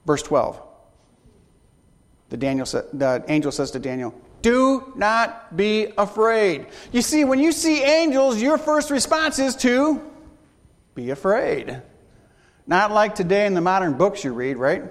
Verse 0.06 0.24
12. 0.24 0.62
The, 2.28 2.36
Daniel 2.36 2.66
the 2.66 3.24
angel 3.30 3.54
says 3.54 3.72
to 3.72 3.80
Daniel, 3.80 4.14
Do 4.42 4.92
not 4.98 5.56
be 5.56 5.94
afraid. 5.98 6.66
You 6.92 7.02
see, 7.02 7.24
when 7.24 7.40
you 7.40 7.54
see 7.54 7.82
angels, 7.82 8.42
your 8.42 8.58
first 8.58 8.92
response 8.92 9.40
is 9.40 9.56
to 9.56 10.02
be 10.96 11.12
afraid. 11.12 11.82
Not 12.68 12.92
like 12.92 13.16
today 13.16 13.46
in 13.46 13.54
the 13.54 13.62
modern 13.62 13.94
books 13.94 14.24
you 14.24 14.34
read, 14.34 14.58
right? 14.58 14.84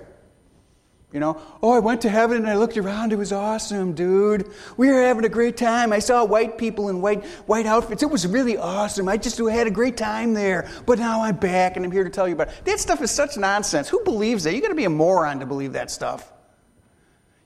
You 1.12 1.20
know, 1.20 1.40
oh, 1.62 1.72
I 1.72 1.78
went 1.78 2.00
to 2.02 2.10
heaven 2.10 2.38
and 2.38 2.48
I 2.48 2.56
looked 2.56 2.76
around. 2.76 3.12
It 3.12 3.16
was 3.16 3.32
awesome, 3.32 3.94
dude. 3.94 4.50
We 4.76 4.88
were 4.88 5.02
having 5.02 5.24
a 5.24 5.28
great 5.28 5.56
time. 5.56 5.92
I 5.92 6.00
saw 6.00 6.24
white 6.24 6.58
people 6.58 6.88
in 6.88 7.00
white, 7.00 7.24
white 7.46 7.64
outfits. 7.64 8.02
It 8.02 8.10
was 8.10 8.26
really 8.26 8.58
awesome. 8.58 9.08
I 9.08 9.16
just 9.16 9.38
had 9.38 9.66
a 9.66 9.70
great 9.70 9.96
time 9.96 10.34
there. 10.34 10.68
But 10.84 10.98
now 10.98 11.22
I'm 11.22 11.36
back 11.36 11.76
and 11.76 11.84
I'm 11.84 11.92
here 11.92 12.04
to 12.04 12.10
tell 12.10 12.26
you 12.26 12.34
about 12.34 12.48
it. 12.48 12.64
That 12.64 12.80
stuff 12.80 13.00
is 13.02 13.10
such 13.10 13.36
nonsense. 13.36 13.88
Who 13.88 14.02
believes 14.04 14.44
that? 14.44 14.54
you 14.54 14.60
got 14.60 14.68
to 14.68 14.74
be 14.74 14.84
a 14.84 14.90
moron 14.90 15.40
to 15.40 15.46
believe 15.46 15.74
that 15.74 15.90
stuff. 15.90 16.32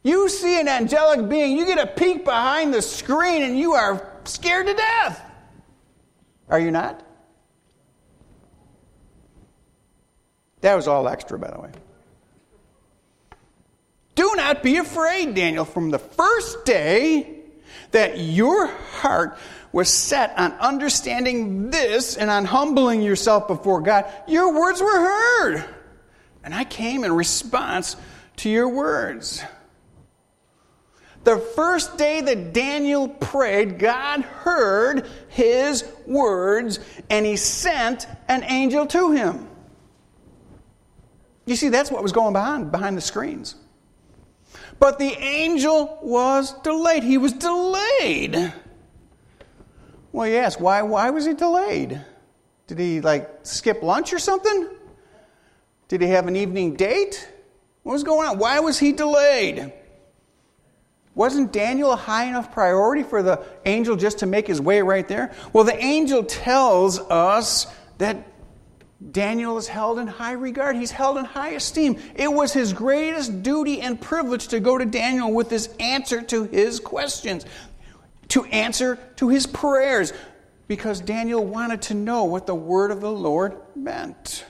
You 0.02 0.28
see 0.30 0.58
an 0.58 0.66
angelic 0.66 1.28
being, 1.28 1.58
you 1.58 1.66
get 1.66 1.78
a 1.78 1.86
peek 1.86 2.24
behind 2.24 2.72
the 2.72 2.80
screen 2.80 3.42
and 3.42 3.58
you 3.58 3.74
are 3.74 4.16
scared 4.24 4.66
to 4.66 4.74
death. 4.74 5.22
Are 6.48 6.58
you 6.58 6.70
not? 6.70 7.04
That 10.60 10.74
was 10.74 10.88
all 10.88 11.08
extra, 11.08 11.38
by 11.38 11.50
the 11.50 11.60
way. 11.60 11.70
Do 14.14 14.34
not 14.36 14.62
be 14.62 14.76
afraid, 14.76 15.34
Daniel, 15.34 15.64
from 15.64 15.90
the 15.90 15.98
first 15.98 16.64
day 16.64 17.40
that 17.92 18.18
your 18.18 18.66
heart 18.66 19.38
was 19.72 19.88
set 19.88 20.38
on 20.38 20.52
understanding 20.52 21.70
this 21.70 22.16
and 22.16 22.30
on 22.30 22.44
humbling 22.44 23.02
yourself 23.02 23.46
before 23.46 23.80
God, 23.80 24.10
your 24.26 24.58
words 24.58 24.80
were 24.80 24.86
heard. 24.88 25.64
And 26.42 26.54
I 26.54 26.64
came 26.64 27.04
in 27.04 27.12
response 27.12 27.96
to 28.36 28.50
your 28.50 28.68
words. 28.68 29.42
The 31.22 31.36
first 31.38 31.98
day 31.98 32.22
that 32.22 32.54
Daniel 32.54 33.08
prayed, 33.08 33.78
God 33.78 34.22
heard 34.22 35.06
his 35.28 35.84
words 36.06 36.80
and 37.10 37.26
he 37.26 37.36
sent 37.36 38.06
an 38.26 38.42
angel 38.44 38.86
to 38.86 39.12
him. 39.12 39.49
You 41.50 41.56
see, 41.56 41.68
that's 41.68 41.90
what 41.90 42.00
was 42.00 42.12
going 42.12 42.36
on 42.36 42.70
behind 42.70 42.96
the 42.96 43.00
screens. 43.00 43.56
But 44.78 45.00
the 45.00 45.10
angel 45.18 45.98
was 46.00 46.52
delayed. 46.62 47.02
He 47.02 47.18
was 47.18 47.32
delayed. 47.32 48.52
Well, 50.12 50.28
you 50.28 50.36
ask, 50.36 50.60
why, 50.60 50.82
why 50.82 51.10
was 51.10 51.26
he 51.26 51.34
delayed? 51.34 52.00
Did 52.68 52.78
he, 52.78 53.00
like, 53.00 53.40
skip 53.42 53.82
lunch 53.82 54.12
or 54.12 54.20
something? 54.20 54.68
Did 55.88 56.02
he 56.02 56.06
have 56.10 56.28
an 56.28 56.36
evening 56.36 56.76
date? 56.76 57.28
What 57.82 57.94
was 57.94 58.04
going 58.04 58.28
on? 58.28 58.38
Why 58.38 58.60
was 58.60 58.78
he 58.78 58.92
delayed? 58.92 59.72
Wasn't 61.16 61.52
Daniel 61.52 61.90
a 61.90 61.96
high 61.96 62.26
enough 62.26 62.52
priority 62.52 63.02
for 63.02 63.24
the 63.24 63.44
angel 63.66 63.96
just 63.96 64.20
to 64.20 64.26
make 64.26 64.46
his 64.46 64.60
way 64.60 64.82
right 64.82 65.08
there? 65.08 65.32
Well, 65.52 65.64
the 65.64 65.76
angel 65.84 66.22
tells 66.22 67.00
us 67.00 67.66
that 67.98 68.29
Daniel 69.10 69.56
is 69.56 69.66
held 69.66 69.98
in 69.98 70.06
high 70.06 70.32
regard. 70.32 70.76
He's 70.76 70.90
held 70.90 71.16
in 71.16 71.24
high 71.24 71.50
esteem. 71.50 71.98
It 72.14 72.30
was 72.30 72.52
his 72.52 72.72
greatest 72.72 73.42
duty 73.42 73.80
and 73.80 73.98
privilege 73.98 74.48
to 74.48 74.60
go 74.60 74.76
to 74.76 74.84
Daniel 74.84 75.32
with 75.32 75.48
this 75.48 75.68
answer 75.80 76.20
to 76.22 76.44
his 76.44 76.80
questions, 76.80 77.46
to 78.28 78.44
answer 78.44 78.98
to 79.16 79.28
his 79.28 79.46
prayers, 79.46 80.12
because 80.68 81.00
Daniel 81.00 81.44
wanted 81.44 81.82
to 81.82 81.94
know 81.94 82.24
what 82.24 82.46
the 82.46 82.54
word 82.54 82.90
of 82.90 83.00
the 83.00 83.10
Lord 83.10 83.56
meant. 83.74 84.44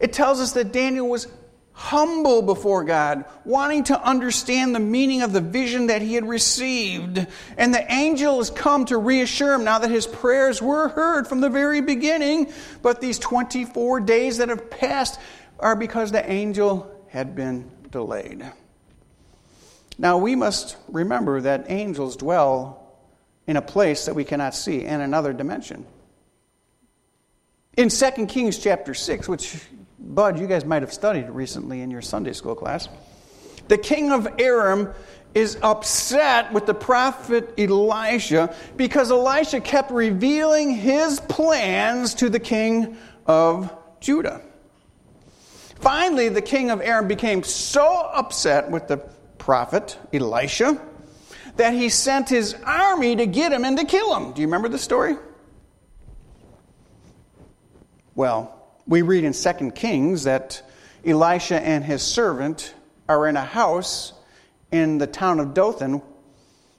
It 0.00 0.12
tells 0.12 0.40
us 0.40 0.52
that 0.52 0.72
Daniel 0.72 1.08
was 1.08 1.28
humble 1.74 2.40
before 2.40 2.84
God, 2.84 3.24
wanting 3.44 3.84
to 3.84 4.00
understand 4.00 4.74
the 4.74 4.80
meaning 4.80 5.22
of 5.22 5.32
the 5.32 5.40
vision 5.40 5.88
that 5.88 6.02
he 6.02 6.14
had 6.14 6.26
received. 6.26 7.26
And 7.58 7.74
the 7.74 7.92
angel 7.92 8.38
has 8.38 8.48
come 8.48 8.86
to 8.86 8.96
reassure 8.96 9.54
him 9.54 9.64
now 9.64 9.80
that 9.80 9.90
his 9.90 10.06
prayers 10.06 10.62
were 10.62 10.88
heard 10.88 11.26
from 11.26 11.40
the 11.40 11.50
very 11.50 11.80
beginning. 11.80 12.52
But 12.80 13.00
these 13.00 13.18
24 13.18 14.00
days 14.00 14.38
that 14.38 14.48
have 14.48 14.70
passed 14.70 15.20
are 15.58 15.76
because 15.76 16.12
the 16.12 16.30
angel 16.30 16.90
had 17.08 17.34
been 17.34 17.70
delayed. 17.90 18.44
Now, 19.98 20.18
we 20.18 20.34
must 20.34 20.76
remember 20.88 21.40
that 21.40 21.70
angels 21.70 22.16
dwell 22.16 22.96
in 23.46 23.56
a 23.56 23.62
place 23.62 24.06
that 24.06 24.14
we 24.14 24.24
cannot 24.24 24.54
see 24.54 24.84
in 24.84 25.00
another 25.00 25.32
dimension. 25.32 25.86
In 27.76 27.88
2 27.88 28.26
Kings 28.26 28.58
chapter 28.58 28.94
6, 28.94 29.28
which 29.28 29.60
Bud, 29.98 30.38
you 30.38 30.46
guys 30.46 30.64
might 30.64 30.82
have 30.82 30.92
studied 30.92 31.28
recently 31.30 31.80
in 31.80 31.90
your 31.90 32.02
Sunday 32.02 32.32
school 32.32 32.54
class. 32.54 32.88
The 33.68 33.78
king 33.78 34.12
of 34.12 34.28
Aram 34.38 34.92
is 35.34 35.58
upset 35.62 36.52
with 36.52 36.66
the 36.66 36.74
prophet 36.74 37.54
Elisha 37.58 38.54
because 38.76 39.10
Elisha 39.10 39.60
kept 39.60 39.90
revealing 39.90 40.70
his 40.70 41.20
plans 41.20 42.14
to 42.14 42.28
the 42.28 42.38
king 42.38 42.96
of 43.26 43.72
Judah. 44.00 44.42
Finally, 45.80 46.28
the 46.28 46.42
king 46.42 46.70
of 46.70 46.80
Aram 46.80 47.08
became 47.08 47.42
so 47.42 48.08
upset 48.12 48.70
with 48.70 48.86
the 48.86 48.98
prophet 49.38 49.98
Elisha 50.12 50.80
that 51.56 51.74
he 51.74 51.88
sent 51.88 52.28
his 52.28 52.54
army 52.64 53.16
to 53.16 53.26
get 53.26 53.52
him 53.52 53.64
and 53.64 53.78
to 53.78 53.84
kill 53.84 54.14
him. 54.14 54.32
Do 54.32 54.40
you 54.40 54.46
remember 54.46 54.68
the 54.68 54.78
story? 54.78 55.16
Well, 58.14 58.53
we 58.86 59.02
read 59.02 59.24
in 59.24 59.32
2 59.32 59.70
Kings 59.72 60.24
that 60.24 60.62
Elisha 61.04 61.60
and 61.60 61.84
his 61.84 62.02
servant 62.02 62.74
are 63.08 63.26
in 63.28 63.36
a 63.36 63.44
house 63.44 64.12
in 64.70 64.98
the 64.98 65.06
town 65.06 65.40
of 65.40 65.54
Dothan. 65.54 66.02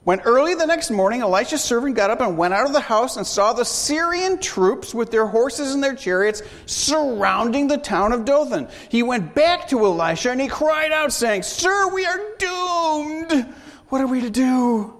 When 0.04 0.20
early 0.20 0.54
the 0.54 0.66
next 0.66 0.92
morning, 0.92 1.22
Elisha's 1.22 1.64
servant 1.64 1.96
got 1.96 2.10
up 2.10 2.20
and 2.20 2.38
went 2.38 2.54
out 2.54 2.66
of 2.66 2.72
the 2.72 2.80
house 2.80 3.16
and 3.16 3.26
saw 3.26 3.52
the 3.52 3.64
Syrian 3.64 4.38
troops 4.38 4.94
with 4.94 5.10
their 5.10 5.26
horses 5.26 5.74
and 5.74 5.82
their 5.82 5.96
chariots 5.96 6.42
surrounding 6.66 7.66
the 7.66 7.78
town 7.78 8.12
of 8.12 8.24
Dothan. 8.24 8.68
He 8.88 9.02
went 9.02 9.34
back 9.34 9.66
to 9.68 9.84
Elisha 9.84 10.30
and 10.30 10.40
he 10.40 10.46
cried 10.46 10.92
out, 10.92 11.12
saying, 11.12 11.42
Sir, 11.42 11.92
we 11.92 12.06
are 12.06 12.20
doomed. 12.38 13.54
What 13.88 14.00
are 14.00 14.06
we 14.06 14.20
to 14.20 14.30
do? 14.30 14.94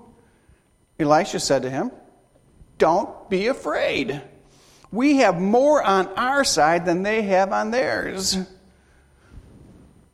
Elisha 0.99 1.39
said 1.39 1.63
to 1.63 1.71
him, 1.71 1.93
Don't 2.79 3.31
be 3.31 3.47
afraid. 3.47 4.21
We 4.93 5.17
have 5.17 5.41
more 5.41 5.83
on 5.83 6.07
our 6.17 6.45
side 6.45 6.87
than 6.87 7.03
they 7.03 7.23
have 7.23 7.53
on 7.53 7.71
theirs. 7.71 8.39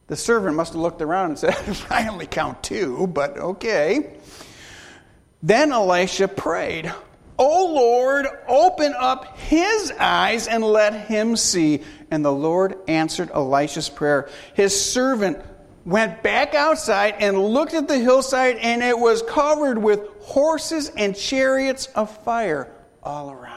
The 0.07 0.17
servant 0.17 0.57
must 0.57 0.73
have 0.73 0.83
looked 0.83 1.03
around 1.03 1.31
and 1.31 1.39
said, 1.39 1.79
I 1.91 2.09
only 2.09 2.27
count 2.27 2.63
two, 2.63 3.07
but 3.07 3.39
okay. 3.39 4.17
Then 5.43 5.73
Elisha 5.73 6.29
prayed, 6.29 6.93
O 7.39 7.73
Lord, 7.73 8.27
open 8.47 8.95
up 8.97 9.39
his 9.39 9.93
eyes 9.99 10.47
and 10.47 10.63
let 10.63 11.07
him 11.07 11.37
see. 11.37 11.83
And 12.11 12.25
the 12.25 12.33
Lord 12.33 12.77
answered 12.89 13.31
Elisha's 13.33 13.89
prayer. 13.89 14.29
His 14.55 14.79
servant 14.79 15.39
went 15.85 16.23
back 16.23 16.55
outside 16.55 17.17
and 17.19 17.43
looked 17.43 17.75
at 17.75 17.89
the 17.89 17.99
hillside, 17.99 18.57
and 18.59 18.83
it 18.83 18.99
was 18.99 19.23
covered 19.23 19.79
with 19.79 20.01
horses 20.21 20.91
and 20.97 21.17
chariots 21.17 21.87
of 21.95 22.17
fire 22.23 22.71
all 23.03 23.31
around. 23.31 23.52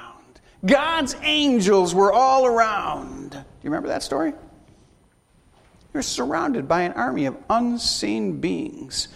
God's 0.65 1.15
angels 1.21 1.93
were 1.93 2.11
all 2.11 2.45
around. 2.45 3.31
Do 3.31 3.37
you 3.37 3.69
remember 3.69 3.89
that 3.89 4.03
story? 4.03 4.33
You're 5.93 6.03
surrounded 6.03 6.67
by 6.67 6.81
an 6.81 6.93
army 6.93 7.25
of 7.25 7.37
unseen 7.49 8.39
beings. 8.39 9.07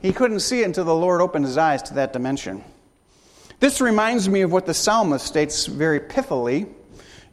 He 0.00 0.12
couldn't 0.12 0.40
see 0.40 0.62
it 0.62 0.64
until 0.64 0.84
the 0.84 0.94
Lord 0.94 1.20
opened 1.20 1.44
his 1.44 1.58
eyes 1.58 1.82
to 1.84 1.94
that 1.94 2.12
dimension. 2.12 2.64
This 3.60 3.80
reminds 3.80 4.28
me 4.28 4.42
of 4.42 4.52
what 4.52 4.66
the 4.66 4.74
psalmist 4.74 5.26
states 5.26 5.66
very 5.66 6.00
pithily 6.00 6.72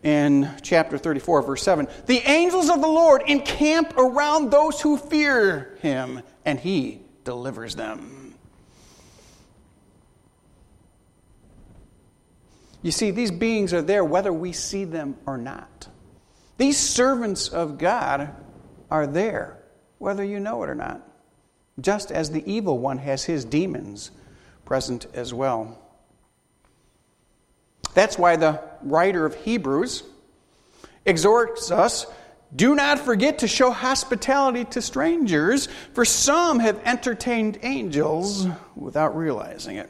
in 0.04 0.50
chapter 0.62 0.98
34, 0.98 1.44
verse 1.44 1.64
7. 1.64 1.88
The 2.08 2.20
angels 2.30 2.70
of 2.70 2.82
the 2.82 2.88
Lord 2.88 3.24
encamp 3.28 3.94
around 3.98 4.52
those 4.52 4.82
who 4.82 4.98
fear 4.98 5.78
him, 5.82 6.22
and 6.46 6.60
he 6.60 7.02
delivers 7.24 7.76
them. 7.76 8.25
You 12.86 12.92
see, 12.92 13.10
these 13.10 13.32
beings 13.32 13.74
are 13.74 13.82
there 13.82 14.06
whether 14.06 14.32
we 14.32 14.52
see 14.52 14.84
them 14.86 15.18
or 15.26 15.40
not. 15.40 15.88
These 16.58 16.78
servants 16.78 17.48
of 17.48 17.80
God 17.80 18.30
are 18.92 19.08
there 19.08 19.58
whether 19.98 20.24
you 20.24 20.40
know 20.40 20.62
it 20.62 20.70
or 20.70 20.76
not, 20.76 21.02
just 21.82 22.12
as 22.12 22.30
the 22.30 22.44
evil 22.46 22.78
one 22.78 23.00
has 23.00 23.24
his 23.24 23.44
demons 23.44 24.12
present 24.66 25.08
as 25.16 25.34
well. 25.34 25.80
That's 27.96 28.20
why 28.20 28.36
the 28.36 28.62
writer 28.84 29.26
of 29.26 29.34
Hebrews 29.34 30.04
exhorts 31.06 31.72
us 31.72 32.06
do 32.56 32.76
not 32.76 33.00
forget 33.00 33.40
to 33.40 33.48
show 33.48 33.72
hospitality 33.72 34.64
to 34.66 34.82
strangers, 34.84 35.70
for 35.96 36.06
some 36.06 36.60
have 36.60 36.80
entertained 36.86 37.58
angels 37.64 38.48
without 38.76 39.18
realizing 39.18 39.78
it. 39.78 39.90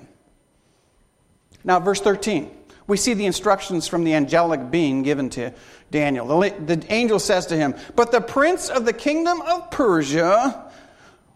Now, 1.65 1.81
verse 1.81 1.99
13 1.99 2.61
we 2.87 2.97
see 2.97 3.13
the 3.13 3.25
instructions 3.25 3.87
from 3.87 4.03
the 4.03 4.13
angelic 4.13 4.69
being 4.69 5.03
given 5.03 5.29
to 5.31 5.53
Daniel. 5.91 6.39
The, 6.39 6.49
the, 6.49 6.93
angel 6.93 7.19
says 7.19 7.47
to 7.47 7.57
him, 7.57 7.75
But 7.95 8.11
the 8.11 8.21
prince 8.21 8.69
of 8.69 8.85
the 8.85 8.93
kingdom 8.93 9.41
of 9.41 9.71
Persia 9.71 10.71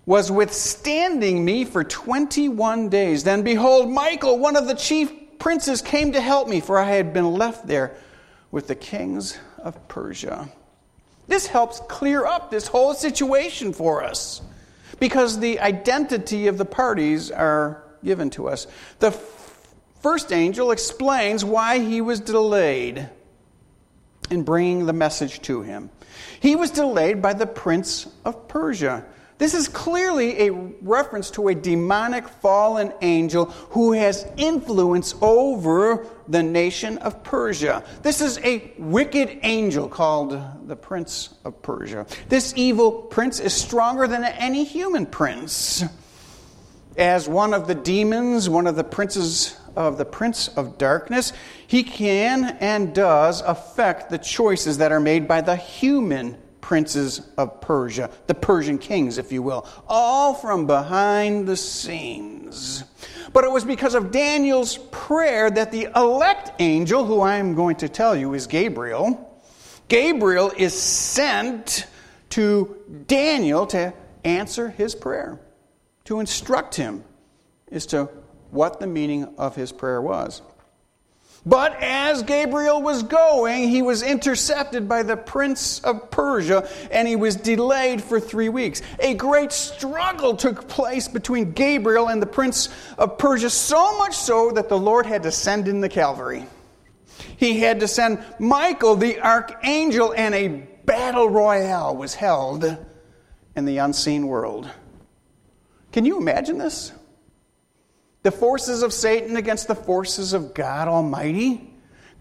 was 0.06 0.32
withstanding 0.32 1.44
me 1.44 1.66
for 1.66 1.84
21 1.84 2.90
days. 2.90 3.24
Then 3.24 3.44
behold, 3.44 3.90
Michael, 3.90 4.38
one 4.38 4.56
of 4.56 4.68
the 4.68 4.74
chief 4.74 5.12
princes, 5.40 5.82
came 5.82 6.12
to 6.12 6.22
help 6.22 6.48
me, 6.48 6.60
for 6.60 6.78
I 6.78 6.92
had 6.92 7.14
been 7.14 7.34
left 7.34 7.66
there 7.66 7.96
with 8.52 8.68
the 8.68 8.76
kings 8.76 9.38
of 9.58 9.88
Persia. 9.88 10.50
This 11.28 11.48
helps 11.48 11.80
clear 11.82 12.26
up 12.26 12.52
this 12.52 12.68
whole 12.68 12.94
situation 12.94 13.74
for 13.74 14.04
us 14.04 14.42
because 15.00 15.40
the 15.40 15.60
identity 15.60 16.48
of 16.48 16.58
the 16.58 16.66
parties 16.66 17.32
are 17.32 17.84
given 18.04 18.30
to 18.32 18.50
us. 18.50 18.68
The 19.00 19.12
First 20.00 20.32
angel 20.32 20.72
explains 20.72 21.44
why 21.44 21.80
he 21.80 22.02
was 22.02 22.20
delayed 22.20 23.10
in 24.30 24.44
bringing 24.44 24.86
the 24.86 24.94
message 24.94 25.42
to 25.44 25.62
him. 25.62 25.90
He 26.40 26.56
was 26.56 26.72
delayed 26.72 27.22
by 27.22 27.34
the 27.34 27.48
prince 27.48 28.08
of 28.24 28.48
Persia. 28.48 29.06
This 29.40 29.54
is 29.54 29.68
clearly 29.70 30.48
a 30.48 30.52
reference 30.82 31.32
to 31.32 31.48
a 31.48 31.56
demonic 31.56 32.28
fallen 32.28 32.92
angel 33.02 33.46
who 33.72 33.94
has 33.94 34.28
influence 34.36 35.16
over 35.22 36.06
the 36.28 36.44
nation 36.44 36.98
of 37.00 37.24
Persia. 37.24 37.84
This 38.02 38.20
is 38.20 38.38
a 38.40 38.74
wicked 38.78 39.40
angel 39.44 39.88
called 39.88 40.38
the 40.68 40.76
Prince 40.76 41.34
of 41.46 41.62
Persia. 41.62 42.06
This 42.28 42.54
evil 42.58 42.92
prince 42.92 43.40
is 43.40 43.54
stronger 43.54 44.08
than 44.08 44.26
any 44.26 44.66
human 44.66 45.06
prince. 45.06 45.84
As 46.98 47.30
one 47.30 47.54
of 47.54 47.66
the 47.66 47.76
demons, 47.76 48.50
one 48.50 48.68
of 48.68 48.76
the 48.76 48.84
princes 48.84 49.58
of 49.80 49.98
the 49.98 50.06
prince 50.06 50.50
of 50.50 50.78
darkness, 50.78 51.32
he 51.66 51.84
can 51.84 52.58
and 52.60 52.94
does 52.94 53.42
affect 53.42 54.10
the 54.10 54.18
choices 54.18 54.80
that 54.80 54.92
are 54.92 55.00
made 55.00 55.28
by 55.28 55.40
the 55.40 55.56
human 55.56 56.38
princes 56.60 57.22
of 57.38 57.62
Persia, 57.62 58.12
the 58.28 58.36
Persian 58.36 58.78
kings, 58.78 59.18
if 59.18 59.32
you 59.32 59.42
will, 59.42 59.66
all 59.88 60.34
from 60.34 60.68
behind 60.68 61.48
the 61.48 61.56
scenes. 61.56 62.84
But 63.32 63.46
it 63.46 63.52
was 63.52 63.64
because 63.64 63.96
of 63.96 64.12
Daniel's 64.12 64.78
prayer 64.92 65.50
that 65.50 65.72
the 65.72 65.88
elect 65.96 66.52
angel, 66.60 67.06
who 67.06 67.22
I 67.22 67.38
am 67.38 67.56
going 67.56 67.78
to 67.78 67.88
tell 67.88 68.16
you 68.16 68.34
is 68.34 68.48
Gabriel, 68.48 69.42
Gabriel 69.88 70.52
is 70.56 70.80
sent 70.80 71.88
to 72.32 72.76
Daniel 73.08 73.66
to 73.68 73.94
answer 74.26 74.70
his 74.70 74.94
prayer, 74.94 75.40
to 76.04 76.20
instruct 76.20 76.76
him 76.76 77.06
as 77.72 77.86
to 77.88 78.10
what 78.52 78.80
the 78.80 78.88
meaning 78.88 79.34
of 79.38 79.56
his 79.56 79.72
prayer 79.72 80.02
was. 80.02 80.42
But 81.46 81.82
as 81.82 82.24
Gabriel 82.24 82.82
was 82.82 83.04
going, 83.04 83.70
he 83.70 83.82
was 83.82 84.04
intercepted 84.04 84.90
by 84.90 85.04
the 85.04 85.16
prince 85.16 85.80
of 85.80 86.12
Persia 86.12 86.68
and 86.92 87.08
he 87.08 87.16
was 87.16 87.38
delayed 87.38 88.04
for 88.04 88.20
three 88.20 88.50
weeks. 88.50 88.82
A 89.00 89.14
great 89.14 89.54
struggle 89.54 90.36
took 90.36 90.68
place 90.68 91.08
between 91.08 91.54
Gabriel 91.54 92.10
and 92.10 92.22
the 92.22 92.28
prince 92.28 92.70
of 92.98 93.18
Persia, 93.18 93.50
so 93.50 93.98
much 93.98 94.16
so 94.16 94.52
that 94.52 94.68
the 94.68 94.78
Lord 94.78 95.06
had 95.06 95.24
to 95.24 95.32
send 95.32 95.68
in 95.68 95.80
the 95.80 95.90
cavalry. 95.90 96.46
He 97.38 97.60
had 97.60 97.80
to 97.80 97.88
send 97.88 98.24
Michael, 98.38 98.96
the 98.96 99.22
archangel, 99.22 100.14
and 100.16 100.36
a 100.36 100.48
battle 100.84 101.30
royale 101.30 101.96
was 101.96 102.16
held 102.16 102.78
in 103.56 103.66
the 103.66 103.78
unseen 103.78 104.28
world. 104.28 104.70
Can 105.94 106.06
you 106.06 106.18
imagine 106.18 106.58
this? 106.58 106.92
The 108.24 108.32
forces 108.32 108.84
of 108.84 108.94
Satan 108.94 109.38
against 109.38 109.68
the 109.68 109.76
forces 109.76 110.34
of 110.34 110.54
God 110.54 110.88
Almighty. 110.88 111.70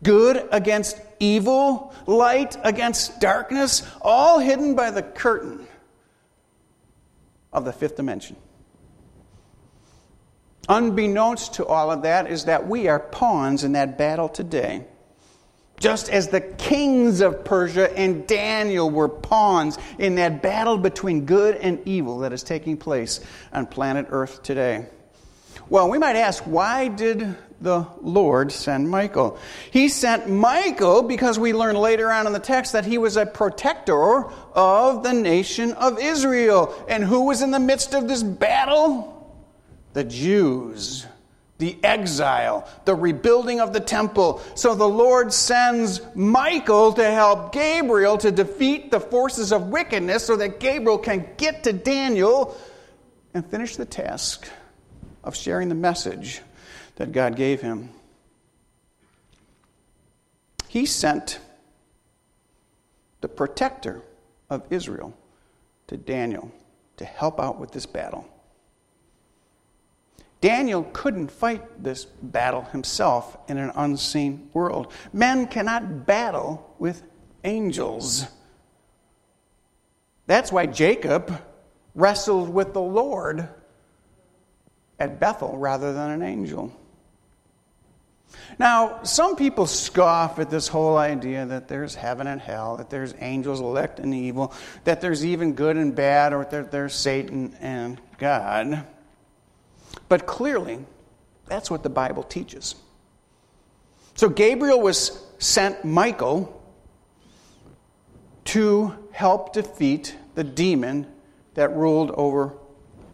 good 0.02 0.48
against 0.52 1.00
evil, 1.18 1.94
light 2.06 2.56
against 2.62 3.20
darkness, 3.20 3.82
all 4.00 4.38
hidden 4.38 4.74
by 4.74 4.90
the 4.90 5.02
curtain 5.02 5.66
of 7.52 7.64
the 7.64 7.72
fifth 7.72 7.96
dimension. 7.96 8.36
Unbeknownst 10.68 11.54
to 11.54 11.66
all 11.66 11.90
of 11.90 12.02
that 12.02 12.30
is 12.30 12.44
that 12.44 12.68
we 12.68 12.88
are 12.88 13.00
pawns 13.00 13.64
in 13.64 13.72
that 13.72 13.96
battle 13.96 14.28
today. 14.28 14.84
Just 15.80 16.10
as 16.10 16.28
the 16.28 16.40
kings 16.40 17.20
of 17.20 17.44
Persia 17.44 17.96
and 17.96 18.26
Daniel 18.26 18.90
were 18.90 19.08
pawns 19.08 19.78
in 19.98 20.16
that 20.16 20.42
battle 20.42 20.76
between 20.76 21.24
good 21.24 21.54
and 21.56 21.80
evil 21.86 22.18
that 22.18 22.32
is 22.32 22.42
taking 22.42 22.76
place 22.76 23.20
on 23.52 23.66
planet 23.66 24.06
Earth 24.10 24.42
today. 24.42 24.86
Well, 25.70 25.90
we 25.90 25.98
might 25.98 26.16
ask, 26.16 26.42
why 26.44 26.88
did 26.88 27.36
the 27.60 27.86
Lord 28.00 28.52
send 28.52 28.88
Michael? 28.88 29.38
He 29.70 29.88
sent 29.88 30.28
Michael 30.28 31.02
because 31.02 31.38
we 31.38 31.52
learn 31.52 31.76
later 31.76 32.10
on 32.10 32.26
in 32.26 32.32
the 32.32 32.38
text 32.38 32.72
that 32.72 32.86
he 32.86 32.96
was 32.96 33.16
a 33.16 33.26
protector 33.26 34.24
of 34.54 35.02
the 35.02 35.12
nation 35.12 35.72
of 35.72 35.98
Israel. 35.98 36.74
And 36.88 37.04
who 37.04 37.26
was 37.26 37.42
in 37.42 37.50
the 37.50 37.58
midst 37.58 37.94
of 37.94 38.08
this 38.08 38.22
battle? 38.22 39.14
The 39.92 40.04
Jews 40.04 41.06
the 41.58 41.76
exile, 41.82 42.68
the 42.84 42.94
rebuilding 42.94 43.60
of 43.60 43.72
the 43.72 43.80
temple. 43.80 44.40
So 44.54 44.74
the 44.74 44.88
Lord 44.88 45.32
sends 45.32 46.00
Michael 46.14 46.92
to 46.92 47.04
help 47.04 47.52
Gabriel 47.52 48.16
to 48.18 48.30
defeat 48.30 48.90
the 48.90 49.00
forces 49.00 49.52
of 49.52 49.68
wickedness 49.68 50.24
so 50.24 50.36
that 50.36 50.60
Gabriel 50.60 50.98
can 50.98 51.28
get 51.36 51.64
to 51.64 51.72
Daniel 51.72 52.56
and 53.34 53.44
finish 53.44 53.76
the 53.76 53.84
task 53.84 54.48
of 55.28 55.36
sharing 55.36 55.68
the 55.68 55.74
message 55.74 56.40
that 56.96 57.12
God 57.12 57.36
gave 57.36 57.60
him. 57.60 57.90
He 60.68 60.86
sent 60.86 61.38
the 63.20 63.28
protector 63.28 64.00
of 64.48 64.62
Israel 64.70 65.12
to 65.88 65.98
Daniel 65.98 66.50
to 66.96 67.04
help 67.04 67.38
out 67.38 67.60
with 67.60 67.72
this 67.72 67.84
battle. 67.84 68.26
Daniel 70.40 70.84
couldn't 70.94 71.30
fight 71.30 71.82
this 71.84 72.06
battle 72.06 72.62
himself 72.62 73.36
in 73.48 73.58
an 73.58 73.70
unseen 73.74 74.48
world. 74.54 74.90
Men 75.12 75.46
cannot 75.46 76.06
battle 76.06 76.74
with 76.78 77.02
angels. 77.44 78.26
That's 80.26 80.50
why 80.50 80.64
Jacob 80.64 81.38
wrestled 81.94 82.48
with 82.48 82.72
the 82.72 82.80
Lord 82.80 83.50
at 84.98 85.20
Bethel 85.20 85.56
rather 85.56 85.92
than 85.92 86.10
an 86.10 86.22
angel. 86.22 86.72
Now, 88.58 89.02
some 89.04 89.36
people 89.36 89.66
scoff 89.66 90.38
at 90.38 90.50
this 90.50 90.68
whole 90.68 90.96
idea 90.96 91.46
that 91.46 91.68
there's 91.68 91.94
heaven 91.94 92.26
and 92.26 92.40
hell, 92.40 92.76
that 92.76 92.90
there's 92.90 93.14
angels 93.20 93.60
elect 93.60 94.00
and 94.00 94.14
evil, 94.14 94.52
that 94.84 95.00
there's 95.00 95.24
even 95.24 95.54
good 95.54 95.76
and 95.76 95.94
bad, 95.94 96.32
or 96.32 96.44
that 96.44 96.70
there's 96.70 96.94
Satan 96.94 97.54
and 97.60 98.00
God. 98.18 98.84
But 100.08 100.26
clearly, 100.26 100.84
that's 101.46 101.70
what 101.70 101.82
the 101.82 101.90
Bible 101.90 102.22
teaches. 102.22 102.74
So 104.14 104.28
Gabriel 104.28 104.80
was 104.80 105.22
sent 105.38 105.84
Michael 105.84 106.54
to 108.46 108.94
help 109.12 109.52
defeat 109.52 110.16
the 110.34 110.44
demon 110.44 111.06
that 111.54 111.74
ruled 111.74 112.10
over 112.12 112.54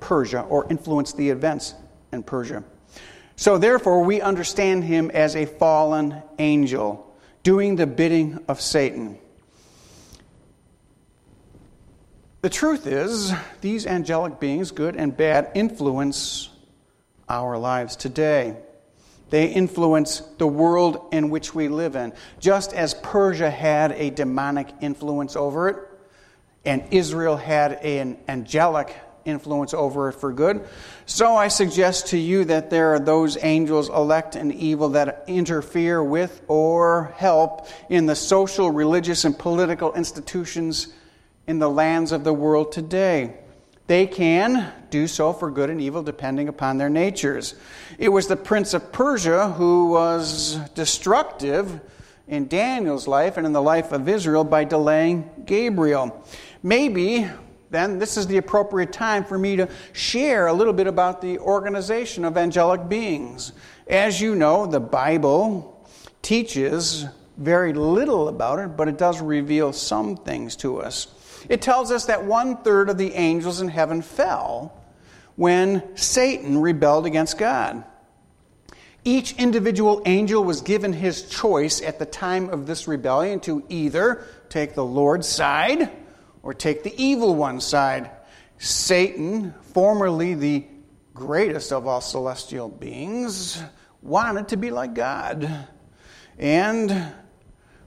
Persia 0.05 0.43
or 0.43 0.67
influenced 0.69 1.17
the 1.17 1.31
events 1.31 1.75
in 2.12 2.23
Persia. 2.23 2.62
So 3.37 3.57
therefore, 3.57 4.05
we 4.05 4.21
understand 4.21 4.85
him 4.85 5.11
as 5.11 5.35
a 5.35 5.47
fallen 5.47 6.23
angel 6.38 7.11
doing 7.43 7.77
the 7.77 7.87
bidding 7.87 8.38
of 8.47 8.61
Satan. 8.61 9.19
The 12.43 12.51
truth 12.51 12.87
is, 12.87 13.33
these 13.62 13.87
angelic 13.87 14.38
beings, 14.38 14.73
good 14.73 14.95
and 14.95 15.17
bad, 15.17 15.51
influence 15.55 16.51
our 17.27 17.57
lives 17.57 17.97
today. 17.97 18.59
They 19.31 19.47
influence 19.47 20.21
the 20.37 20.47
world 20.47 21.09
in 21.12 21.31
which 21.31 21.55
we 21.55 21.69
live 21.69 21.97
in. 21.97 22.12
Just 22.40 22.75
as 22.75 22.93
Persia 22.93 23.51
had 23.51 23.93
a 23.93 24.11
demonic 24.11 24.69
influence 24.83 25.35
over 25.35 25.71
it, 25.71 25.77
and 26.67 26.85
Israel 26.90 27.38
had 27.38 27.73
an 27.73 28.19
angelic 28.29 28.95
influence 29.25 29.75
over 29.75 30.09
it 30.09 30.15
for 30.15 30.33
good, 30.33 30.67
so 31.07 31.37
I 31.37 31.49
suggest 31.49 32.09
to 32.09 32.19
you 32.19 32.45
that 32.47 32.71
there 32.71 32.95
are 32.95 32.99
those 32.99 33.37
angels, 33.43 33.89
elect 33.89 34.37
and 34.37 34.53
evil, 34.53 34.91
that 34.91 35.25
interfere 35.27 36.03
with 36.03 36.43
or 36.49 37.15
help 37.17 37.67
in 37.89 38.07
the 38.07 38.17
social, 38.17 38.71
religious, 38.71 39.25
and 39.25 39.39
political 39.39 39.93
institutions 39.95 40.89
in 41.47 41.59
the 41.59 41.71
lands 41.71 42.13
of 42.13 42.25
the 42.25 42.33
world 42.33 42.73
today. 42.73 43.35
They 43.87 44.07
can 44.07 44.73
do 44.89 45.07
so 45.07 45.35
for 45.35 45.51
good 45.51 45.69
and 45.69 45.81
evil 45.81 46.03
depending 46.03 46.49
upon 46.49 46.79
their 46.79 46.89
natures. 46.89 47.55
It 47.99 48.09
was 48.09 48.29
the 48.29 48.37
prince 48.37 48.73
of 48.73 48.93
Persia 48.93 49.51
who 49.51 49.89
was 49.91 50.57
destructive 50.75 51.81
in 52.27 52.49
Daniel's 52.49 53.07
life 53.07 53.37
and 53.37 53.47
in 53.47 53.53
the 53.53 53.61
life 53.61 53.93
of 53.93 54.09
Israel 54.09 54.45
by 54.45 54.65
delaying 54.65 55.29
Gabriel. 55.45 56.25
Maybe 56.63 57.29
then 57.75 57.99
this 57.99 58.17
is 58.17 58.27
the 58.27 58.37
appropriate 58.37 58.93
time 58.93 59.25
for 59.25 59.39
me 59.39 59.57
to 59.57 59.69
share 59.93 60.47
a 60.47 60.53
little 60.53 60.73
bit 60.73 60.87
about 60.87 61.21
the 61.21 61.39
organization 61.39 62.25
of 62.25 62.37
angelic 62.37 62.89
beings. 62.89 63.53
As 63.87 64.21
you 64.21 64.35
know, 64.35 64.67
the 64.67 64.81
Bible 64.81 65.89
teaches 66.23 67.07
very 67.37 67.73
little 67.73 68.29
about 68.29 68.59
it, 68.59 68.77
but 68.77 68.89
it 68.89 68.97
does 68.97 69.21
reveal 69.21 69.73
some 69.73 70.17
things 70.17 70.57
to 70.57 70.81
us. 70.81 71.09
It 71.49 71.61
tells 71.61 71.91
us 71.91 72.07
that 72.07 72.25
one 72.25 72.59
third 72.59 72.89
of 72.89 72.97
the 72.97 73.13
angels 73.15 73.61
in 73.61 73.69
heaven 73.69 74.03
fell 74.03 74.81
when 75.37 75.97
Satan 75.97 76.61
rebelled 76.61 77.07
against 77.07 77.39
God. 77.39 77.85
Each 79.05 79.35
individual 79.35 80.01
angel 80.07 80.43
was 80.43 80.63
given 80.63 80.95
his 80.95 81.29
choice 81.29 81.83
at 81.83 81.99
the 81.99 82.07
time 82.07 82.49
of 82.49 82.67
this 82.67 82.89
rebellion 82.89 83.41
to 83.41 83.63
either 83.69 84.25
take 84.49 84.75
the 84.75 84.85
Lord's 84.85 85.29
side 85.29 85.91
or 86.45 86.55
take 86.55 86.85
the 86.85 86.95
evil 87.03 87.35
one's 87.35 87.65
side. 87.65 88.11
Satan, 88.59 89.53
formerly 89.73 90.35
the 90.35 90.65
greatest 91.15 91.73
of 91.73 91.87
all 91.87 92.01
celestial 92.01 92.69
beings, 92.69 93.61
wanted 94.03 94.49
to 94.49 94.57
be 94.57 94.71
like 94.71 94.95
God. 94.95 95.67
And 96.39 97.13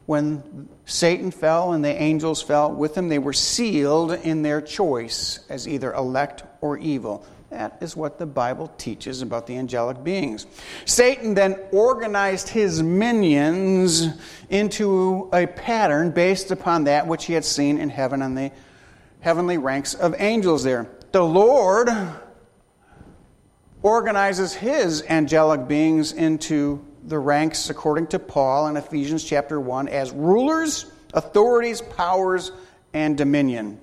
when 0.08 0.68
Satan 0.86 1.32
fell 1.32 1.74
and 1.74 1.86
the 1.86 2.02
angels 2.02 2.42
fell 2.42 2.72
with 2.74 2.98
him, 2.98 3.10
they 3.10 3.20
were 3.20 3.34
sealed 3.34 4.12
in 4.14 4.42
their 4.42 4.62
choice 4.62 5.46
as 5.50 5.68
either 5.68 5.94
elect 5.94 6.44
or 6.62 6.78
evil. 6.78 7.26
That 7.50 7.78
is 7.80 7.96
what 7.96 8.20
the 8.20 8.26
Bible 8.26 8.72
teaches 8.78 9.22
about 9.22 9.48
the 9.48 9.58
angelic 9.58 10.04
beings. 10.04 10.48
Satan 10.86 11.34
then 11.34 11.58
organized 11.72 12.50
his 12.50 12.84
minions 12.84 14.08
into 14.50 15.30
a 15.32 15.48
pattern 15.48 16.12
based 16.12 16.52
upon 16.52 16.84
that 16.86 17.08
which 17.08 17.26
he 17.26 17.34
had 17.34 17.46
seen 17.46 17.78
in 17.78 17.90
heaven 17.90 18.22
and 18.22 18.38
the 18.38 18.52
heavenly 19.22 19.58
ranks 19.58 19.94
of 19.94 20.14
angels 20.20 20.64
there. 20.64 20.90
The 21.14 21.24
Lord 21.24 21.90
organizes 23.82 24.54
his 24.54 25.04
angelic 25.08 25.68
beings 25.68 26.12
into 26.12 26.86
the 27.06 27.18
ranks, 27.18 27.70
according 27.70 28.08
to 28.08 28.20
Paul 28.20 28.68
in 28.68 28.76
Ephesians 28.76 29.24
chapter 29.24 29.62
1, 29.62 29.88
as 29.88 30.12
rulers, 30.12 30.92
authorities, 31.14 31.82
powers, 31.82 32.52
and 32.94 33.18
dominion. 33.18 33.80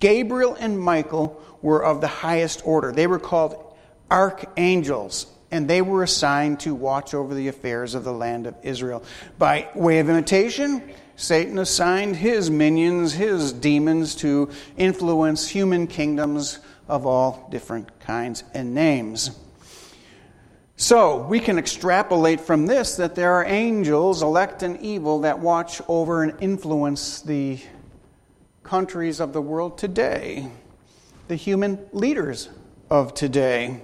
Gabriel 0.00 0.54
and 0.60 0.78
Michael 0.78 1.40
were 1.66 1.84
of 1.84 2.00
the 2.00 2.06
highest 2.06 2.62
order. 2.64 2.92
They 2.92 3.08
were 3.08 3.18
called 3.18 3.74
archangels, 4.08 5.26
and 5.50 5.66
they 5.66 5.82
were 5.82 6.04
assigned 6.04 6.60
to 6.60 6.76
watch 6.76 7.12
over 7.12 7.34
the 7.34 7.48
affairs 7.48 7.96
of 7.96 8.04
the 8.04 8.12
land 8.12 8.46
of 8.46 8.54
Israel. 8.62 9.02
By 9.36 9.68
way 9.74 9.98
of 9.98 10.08
imitation, 10.08 10.80
Satan 11.16 11.58
assigned 11.58 12.14
his 12.14 12.52
minions, 12.52 13.14
his 13.14 13.52
demons, 13.52 14.14
to 14.16 14.48
influence 14.76 15.48
human 15.48 15.88
kingdoms 15.88 16.60
of 16.86 17.04
all 17.04 17.48
different 17.50 17.98
kinds 17.98 18.44
and 18.54 18.72
names. 18.72 19.36
So, 20.76 21.26
we 21.26 21.40
can 21.40 21.58
extrapolate 21.58 22.40
from 22.42 22.66
this 22.66 22.94
that 22.98 23.16
there 23.16 23.32
are 23.32 23.44
angels, 23.44 24.22
elect 24.22 24.62
and 24.62 24.80
evil, 24.80 25.22
that 25.22 25.40
watch 25.40 25.82
over 25.88 26.22
and 26.22 26.40
influence 26.40 27.22
the 27.22 27.58
countries 28.62 29.18
of 29.18 29.32
the 29.32 29.42
world 29.42 29.78
today, 29.78 30.48
the 31.28 31.36
human 31.36 31.84
leaders 31.92 32.48
of 32.88 33.14
today. 33.14 33.80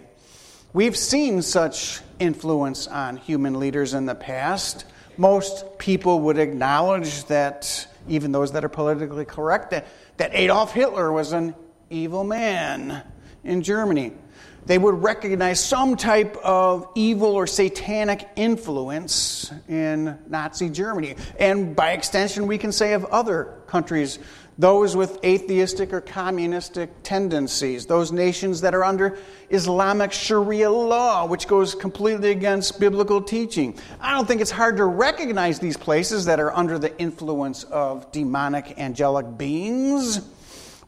We've 0.72 0.96
seen 0.96 1.42
such 1.42 2.00
influence 2.18 2.86
on 2.86 3.16
human 3.16 3.58
leaders 3.58 3.94
in 3.94 4.06
the 4.06 4.14
past. 4.14 4.84
Most 5.16 5.78
people 5.78 6.20
would 6.20 6.38
acknowledge 6.38 7.24
that, 7.24 7.86
even 8.08 8.32
those 8.32 8.52
that 8.52 8.64
are 8.64 8.68
politically 8.68 9.24
correct, 9.24 9.72
that, 9.72 9.86
that 10.18 10.34
Adolf 10.34 10.72
Hitler 10.72 11.12
was 11.12 11.32
an 11.32 11.54
evil 11.90 12.24
man 12.24 13.02
in 13.44 13.62
Germany. 13.62 14.12
They 14.66 14.78
would 14.78 15.02
recognize 15.02 15.62
some 15.62 15.96
type 15.96 16.36
of 16.36 16.88
evil 16.94 17.34
or 17.34 17.46
satanic 17.46 18.28
influence 18.36 19.52
in 19.68 20.18
Nazi 20.28 20.70
Germany. 20.70 21.16
And 21.38 21.74
by 21.74 21.92
extension, 21.92 22.46
we 22.46 22.58
can 22.58 22.70
say 22.70 22.92
of 22.92 23.04
other 23.06 23.56
countries, 23.66 24.18
those 24.58 24.94
with 24.94 25.18
atheistic 25.24 25.92
or 25.92 26.00
communistic 26.00 26.90
tendencies, 27.02 27.86
those 27.86 28.12
nations 28.12 28.60
that 28.60 28.74
are 28.74 28.84
under 28.84 29.18
Islamic 29.50 30.12
Sharia 30.12 30.70
law, 30.70 31.26
which 31.26 31.48
goes 31.48 31.74
completely 31.74 32.30
against 32.30 32.78
biblical 32.78 33.20
teaching. 33.20 33.78
I 34.00 34.12
don't 34.14 34.28
think 34.28 34.40
it's 34.40 34.50
hard 34.50 34.76
to 34.76 34.84
recognize 34.84 35.58
these 35.58 35.76
places 35.76 36.26
that 36.26 36.38
are 36.38 36.52
under 36.52 36.78
the 36.78 36.96
influence 37.00 37.64
of 37.64 38.12
demonic 38.12 38.78
angelic 38.78 39.38
beings. 39.38 40.20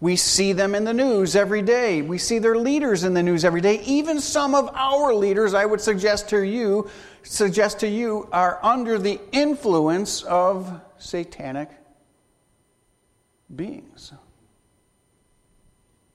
We 0.04 0.16
see 0.16 0.52
them 0.52 0.74
in 0.74 0.84
the 0.84 0.92
news 0.92 1.34
every 1.34 1.62
day. 1.62 2.02
We 2.02 2.18
see 2.18 2.38
their 2.38 2.58
leaders 2.58 3.04
in 3.04 3.14
the 3.14 3.22
news 3.22 3.42
every 3.42 3.62
day. 3.62 3.80
Even 3.84 4.20
some 4.20 4.54
of 4.54 4.68
our 4.74 5.14
leaders, 5.14 5.54
I 5.54 5.64
would 5.64 5.80
suggest 5.80 6.28
to 6.28 6.42
you, 6.42 6.90
suggest 7.22 7.80
to 7.80 7.88
you, 7.88 8.28
are 8.30 8.58
under 8.62 8.98
the 8.98 9.18
influence 9.32 10.22
of 10.24 10.78
satanic 10.98 11.70
beings. 13.56 14.12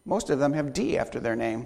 Most 0.05 0.29
of 0.29 0.37
them 0.37 0.53
have 0.53 0.71
D 0.71 0.95
after 0.95 1.19
their 1.19 1.35
name. 1.35 1.65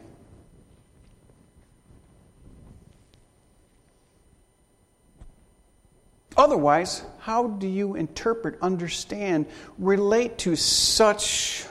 Otherwise, 6.37 7.03
how 7.19 7.47
do 7.47 7.67
you 7.67 7.95
interpret, 7.95 8.57
understand, 8.61 9.45
relate 9.77 10.37
to 10.37 10.55
such 10.55 11.65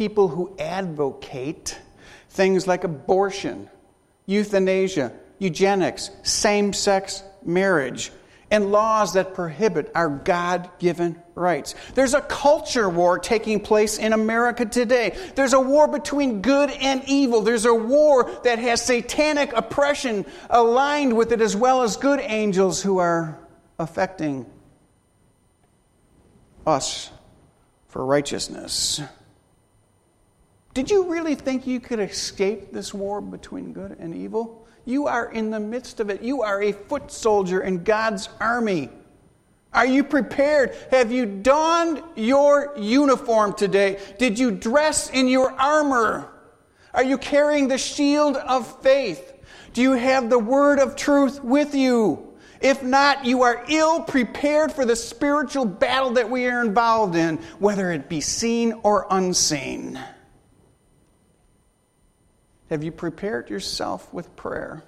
people 0.00 0.28
who 0.28 0.56
advocate 0.58 1.78
things 2.30 2.66
like 2.66 2.84
abortion, 2.84 3.68
euthanasia, 4.24 5.12
eugenics, 5.38 6.08
same 6.22 6.72
sex 6.72 7.22
marriage, 7.44 8.10
and 8.50 8.72
laws 8.72 9.12
that 9.12 9.34
prohibit 9.34 9.92
our 9.94 10.08
God 10.08 10.70
given 10.78 11.22
rights. 11.34 11.74
There's 11.94 12.14
a 12.14 12.22
culture 12.22 12.88
war 12.88 13.18
taking 13.18 13.60
place 13.60 13.98
in 13.98 14.14
America 14.14 14.64
today. 14.64 15.14
There's 15.34 15.52
a 15.52 15.60
war 15.60 15.86
between 15.86 16.40
good 16.40 16.70
and 16.70 17.06
evil. 17.06 17.42
There's 17.42 17.66
a 17.66 17.74
war 17.74 18.40
that 18.44 18.58
has 18.58 18.80
satanic 18.80 19.52
oppression 19.52 20.24
aligned 20.48 21.14
with 21.14 21.30
it, 21.30 21.42
as 21.42 21.54
well 21.54 21.82
as 21.82 21.98
good 21.98 22.20
angels 22.20 22.80
who 22.80 22.96
are 22.96 23.38
affecting 23.78 24.46
us 26.66 27.10
for 27.88 28.02
righteousness. 28.02 29.02
Did 30.72 30.90
you 30.90 31.10
really 31.10 31.34
think 31.34 31.66
you 31.66 31.80
could 31.80 31.98
escape 31.98 32.72
this 32.72 32.94
war 32.94 33.20
between 33.20 33.72
good 33.72 33.96
and 33.98 34.14
evil? 34.14 34.66
You 34.84 35.08
are 35.08 35.30
in 35.32 35.50
the 35.50 35.58
midst 35.60 35.98
of 35.98 36.10
it. 36.10 36.22
You 36.22 36.42
are 36.42 36.62
a 36.62 36.72
foot 36.72 37.10
soldier 37.10 37.60
in 37.62 37.82
God's 37.82 38.28
army. 38.40 38.88
Are 39.72 39.86
you 39.86 40.04
prepared? 40.04 40.74
Have 40.90 41.12
you 41.12 41.26
donned 41.26 42.02
your 42.16 42.72
uniform 42.76 43.54
today? 43.54 44.00
Did 44.18 44.38
you 44.38 44.50
dress 44.50 45.10
in 45.10 45.28
your 45.28 45.52
armor? 45.52 46.28
Are 46.94 47.04
you 47.04 47.18
carrying 47.18 47.68
the 47.68 47.78
shield 47.78 48.36
of 48.36 48.80
faith? 48.82 49.34
Do 49.72 49.82
you 49.82 49.92
have 49.92 50.30
the 50.30 50.38
word 50.38 50.78
of 50.78 50.96
truth 50.96 51.42
with 51.42 51.74
you? 51.74 52.32
If 52.60 52.82
not, 52.82 53.24
you 53.24 53.42
are 53.42 53.64
ill 53.68 54.02
prepared 54.02 54.72
for 54.72 54.84
the 54.84 54.96
spiritual 54.96 55.64
battle 55.64 56.10
that 56.10 56.28
we 56.28 56.46
are 56.46 56.62
involved 56.62 57.16
in, 57.16 57.38
whether 57.58 57.90
it 57.90 58.08
be 58.08 58.20
seen 58.20 58.72
or 58.82 59.06
unseen. 59.10 59.98
Have 62.70 62.84
you 62.84 62.92
prepared 62.92 63.50
yourself 63.50 64.12
with 64.14 64.34
prayer? 64.36 64.84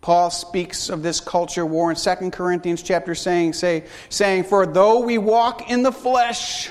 Paul 0.00 0.28
speaks 0.28 0.90
of 0.90 1.02
this 1.02 1.20
culture 1.20 1.64
war 1.64 1.90
in 1.90 1.96
2 1.96 2.30
Corinthians 2.30 2.82
chapter 2.82 3.14
saying, 3.14 3.54
say, 3.54 3.84
saying, 4.10 4.44
For 4.44 4.66
though 4.66 5.00
we 5.00 5.16
walk 5.16 5.70
in 5.70 5.82
the 5.82 5.92
flesh, 5.92 6.70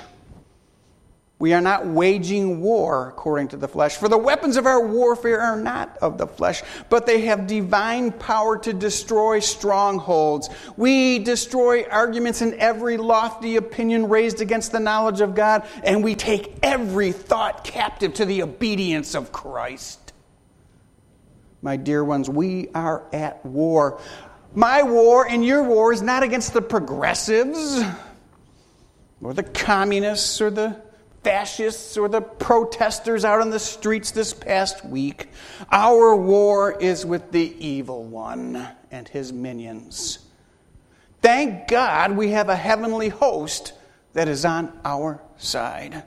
we 1.43 1.51
are 1.51 1.59
not 1.59 1.85
waging 1.85 2.61
war 2.61 3.09
according 3.09 3.49
to 3.49 3.57
the 3.57 3.67
flesh. 3.67 3.97
For 3.97 4.07
the 4.07 4.17
weapons 4.17 4.55
of 4.55 4.65
our 4.65 4.87
warfare 4.87 5.41
are 5.41 5.57
not 5.57 5.97
of 6.01 6.17
the 6.17 6.25
flesh, 6.25 6.63
but 6.89 7.05
they 7.05 7.23
have 7.23 7.47
divine 7.47 8.13
power 8.13 8.57
to 8.59 8.71
destroy 8.71 9.41
strongholds. 9.41 10.49
We 10.77 11.19
destroy 11.19 11.83
arguments 11.83 12.39
and 12.39 12.53
every 12.53 12.95
lofty 12.95 13.57
opinion 13.57 14.07
raised 14.07 14.39
against 14.39 14.71
the 14.71 14.79
knowledge 14.79 15.19
of 15.19 15.35
God, 15.35 15.67
and 15.83 16.01
we 16.01 16.15
take 16.15 16.55
every 16.63 17.11
thought 17.11 17.65
captive 17.65 18.13
to 18.13 18.25
the 18.25 18.43
obedience 18.43 19.13
of 19.13 19.33
Christ. 19.33 20.13
My 21.61 21.75
dear 21.75 22.05
ones, 22.05 22.29
we 22.29 22.69
are 22.73 23.03
at 23.11 23.45
war. 23.45 23.99
My 24.55 24.83
war 24.83 25.27
and 25.27 25.43
your 25.43 25.63
war 25.63 25.91
is 25.91 26.01
not 26.01 26.23
against 26.23 26.53
the 26.53 26.61
progressives 26.61 27.83
or 29.21 29.33
the 29.33 29.43
communists 29.43 30.39
or 30.39 30.49
the 30.49 30.81
fascists 31.23 31.97
or 31.97 32.09
the 32.09 32.21
protesters 32.21 33.25
out 33.25 33.41
on 33.41 33.49
the 33.49 33.59
streets 33.59 34.11
this 34.11 34.33
past 34.33 34.85
week. 34.85 35.29
Our 35.71 36.15
war 36.15 36.71
is 36.79 37.05
with 37.05 37.31
the 37.31 37.55
evil 37.65 38.03
one 38.03 38.67
and 38.91 39.07
his 39.07 39.31
minions. 39.31 40.19
Thank 41.21 41.67
God 41.67 42.17
we 42.17 42.31
have 42.31 42.49
a 42.49 42.55
heavenly 42.55 43.09
host 43.09 43.73
that 44.13 44.27
is 44.27 44.45
on 44.45 44.77
our 44.83 45.21
side. 45.37 46.03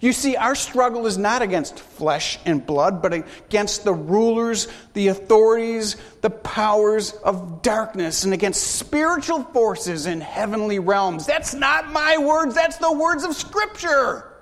You 0.00 0.12
see, 0.12 0.36
our 0.36 0.54
struggle 0.54 1.06
is 1.06 1.18
not 1.18 1.42
against 1.42 1.78
flesh 1.78 2.38
and 2.46 2.64
blood, 2.64 3.02
but 3.02 3.12
against 3.12 3.84
the 3.84 3.92
rulers, 3.92 4.68
the 4.94 5.08
authorities, 5.08 5.96
the 6.22 6.30
powers 6.30 7.12
of 7.12 7.60
darkness, 7.62 8.24
and 8.24 8.32
against 8.32 8.78
spiritual 8.78 9.42
forces 9.42 10.06
in 10.06 10.20
heavenly 10.20 10.78
realms. 10.78 11.26
That's 11.26 11.54
not 11.54 11.92
my 11.92 12.16
words, 12.16 12.54
that's 12.54 12.78
the 12.78 12.92
words 12.92 13.24
of 13.24 13.34
Scripture. 13.34 14.32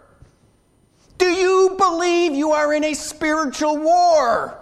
Do 1.19 1.27
you 1.27 1.75
believe 1.79 2.35
you 2.35 2.53
are 2.53 2.73
in 2.73 2.85
a 2.85 2.95
spiritual 2.95 3.79
war? 3.79 4.59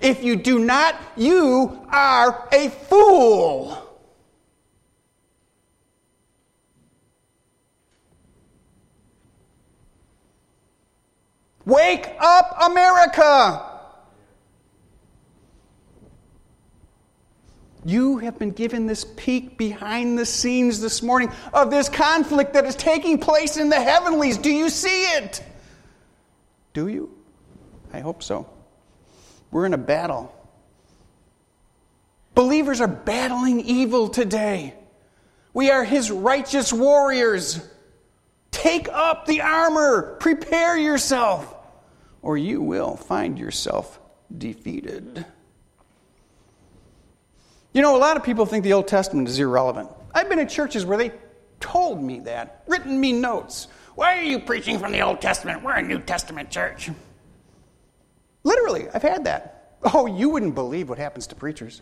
If 0.00 0.22
you 0.22 0.36
do 0.36 0.58
not, 0.58 1.00
you 1.16 1.86
are 1.90 2.48
a 2.52 2.68
fool. 2.68 3.84
Wake 11.64 12.08
up, 12.18 12.56
America! 12.62 13.67
You 17.84 18.18
have 18.18 18.38
been 18.38 18.50
given 18.50 18.86
this 18.86 19.04
peek 19.04 19.56
behind 19.56 20.18
the 20.18 20.26
scenes 20.26 20.80
this 20.80 21.02
morning 21.02 21.30
of 21.52 21.70
this 21.70 21.88
conflict 21.88 22.54
that 22.54 22.64
is 22.64 22.74
taking 22.74 23.18
place 23.18 23.56
in 23.56 23.68
the 23.68 23.80
heavenlies. 23.80 24.36
Do 24.38 24.50
you 24.50 24.68
see 24.68 25.04
it? 25.04 25.42
Do 26.74 26.88
you? 26.88 27.14
I 27.92 28.00
hope 28.00 28.22
so. 28.22 28.48
We're 29.50 29.66
in 29.66 29.74
a 29.74 29.78
battle. 29.78 30.34
Believers 32.34 32.80
are 32.80 32.88
battling 32.88 33.60
evil 33.60 34.08
today. 34.08 34.74
We 35.54 35.70
are 35.70 35.84
his 35.84 36.10
righteous 36.10 36.72
warriors. 36.72 37.60
Take 38.50 38.88
up 38.88 39.26
the 39.26 39.42
armor, 39.42 40.16
prepare 40.20 40.76
yourself, 40.76 41.54
or 42.22 42.36
you 42.36 42.60
will 42.60 42.96
find 42.96 43.38
yourself 43.38 43.98
defeated. 44.36 45.24
You 47.78 47.82
know, 47.82 47.96
a 47.96 47.96
lot 47.96 48.16
of 48.16 48.24
people 48.24 48.44
think 48.44 48.64
the 48.64 48.72
Old 48.72 48.88
Testament 48.88 49.28
is 49.28 49.38
irrelevant. 49.38 49.88
I've 50.12 50.28
been 50.28 50.40
in 50.40 50.48
churches 50.48 50.84
where 50.84 50.98
they 50.98 51.12
told 51.60 52.02
me 52.02 52.18
that, 52.18 52.64
written 52.66 53.00
me 53.00 53.12
notes. 53.12 53.68
Why 53.94 54.18
are 54.18 54.24
you 54.24 54.40
preaching 54.40 54.80
from 54.80 54.90
the 54.90 55.02
Old 55.02 55.20
Testament? 55.20 55.62
We're 55.62 55.76
a 55.76 55.82
New 55.82 56.00
Testament 56.00 56.50
church. 56.50 56.90
Literally, 58.42 58.88
I've 58.92 59.02
had 59.02 59.26
that. 59.26 59.76
Oh, 59.94 60.06
you 60.06 60.28
wouldn't 60.28 60.56
believe 60.56 60.88
what 60.88 60.98
happens 60.98 61.28
to 61.28 61.36
preachers. 61.36 61.80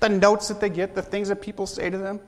The 0.00 0.08
notes 0.08 0.48
that 0.48 0.60
they 0.60 0.68
get, 0.68 0.96
the 0.96 1.02
things 1.02 1.28
that 1.28 1.40
people 1.40 1.68
say 1.68 1.88
to 1.88 1.96
them. 1.96 2.18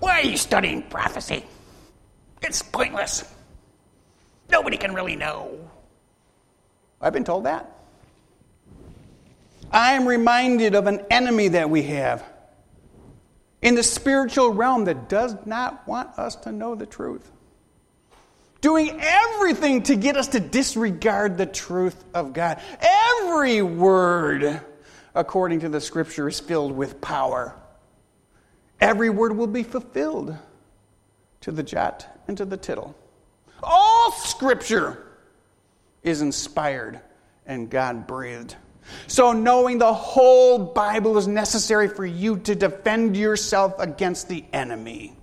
Why 0.00 0.18
are 0.18 0.26
you 0.26 0.36
studying 0.36 0.82
prophecy? 0.82 1.44
It's 2.42 2.60
pointless. 2.60 3.22
Nobody 4.50 4.78
can 4.78 4.94
really 4.94 5.14
know. 5.14 5.70
I've 7.00 7.12
been 7.12 7.22
told 7.22 7.44
that. 7.44 7.70
I 9.74 9.94
am 9.94 10.06
reminded 10.06 10.76
of 10.76 10.86
an 10.86 11.00
enemy 11.10 11.48
that 11.48 11.68
we 11.68 11.82
have 11.82 12.24
in 13.60 13.74
the 13.74 13.82
spiritual 13.82 14.50
realm 14.50 14.84
that 14.84 15.08
does 15.08 15.34
not 15.46 15.88
want 15.88 16.16
us 16.16 16.36
to 16.36 16.52
know 16.52 16.76
the 16.76 16.86
truth. 16.86 17.28
Doing 18.60 18.96
everything 19.00 19.82
to 19.84 19.96
get 19.96 20.16
us 20.16 20.28
to 20.28 20.40
disregard 20.40 21.36
the 21.36 21.46
truth 21.46 22.02
of 22.14 22.32
God. 22.32 22.62
Every 22.80 23.62
word, 23.62 24.60
according 25.12 25.60
to 25.60 25.68
the 25.68 25.80
scripture, 25.80 26.28
is 26.28 26.38
filled 26.38 26.70
with 26.72 27.00
power. 27.00 27.56
Every 28.80 29.10
word 29.10 29.36
will 29.36 29.48
be 29.48 29.64
fulfilled 29.64 30.36
to 31.40 31.50
the 31.50 31.64
jot 31.64 32.06
and 32.28 32.38
to 32.38 32.44
the 32.44 32.56
tittle. 32.56 32.94
all 33.60 34.12
scripture 34.12 35.04
is 36.04 36.22
inspired 36.22 37.00
and 37.44 37.68
God 37.68 38.06
breathed. 38.06 38.54
So, 39.06 39.32
knowing 39.32 39.78
the 39.78 39.92
whole 39.92 40.58
Bible 40.58 41.16
is 41.18 41.26
necessary 41.26 41.88
for 41.88 42.04
you 42.04 42.38
to 42.38 42.54
defend 42.54 43.16
yourself 43.16 43.74
against 43.78 44.28
the 44.28 44.44
enemy. 44.52 45.16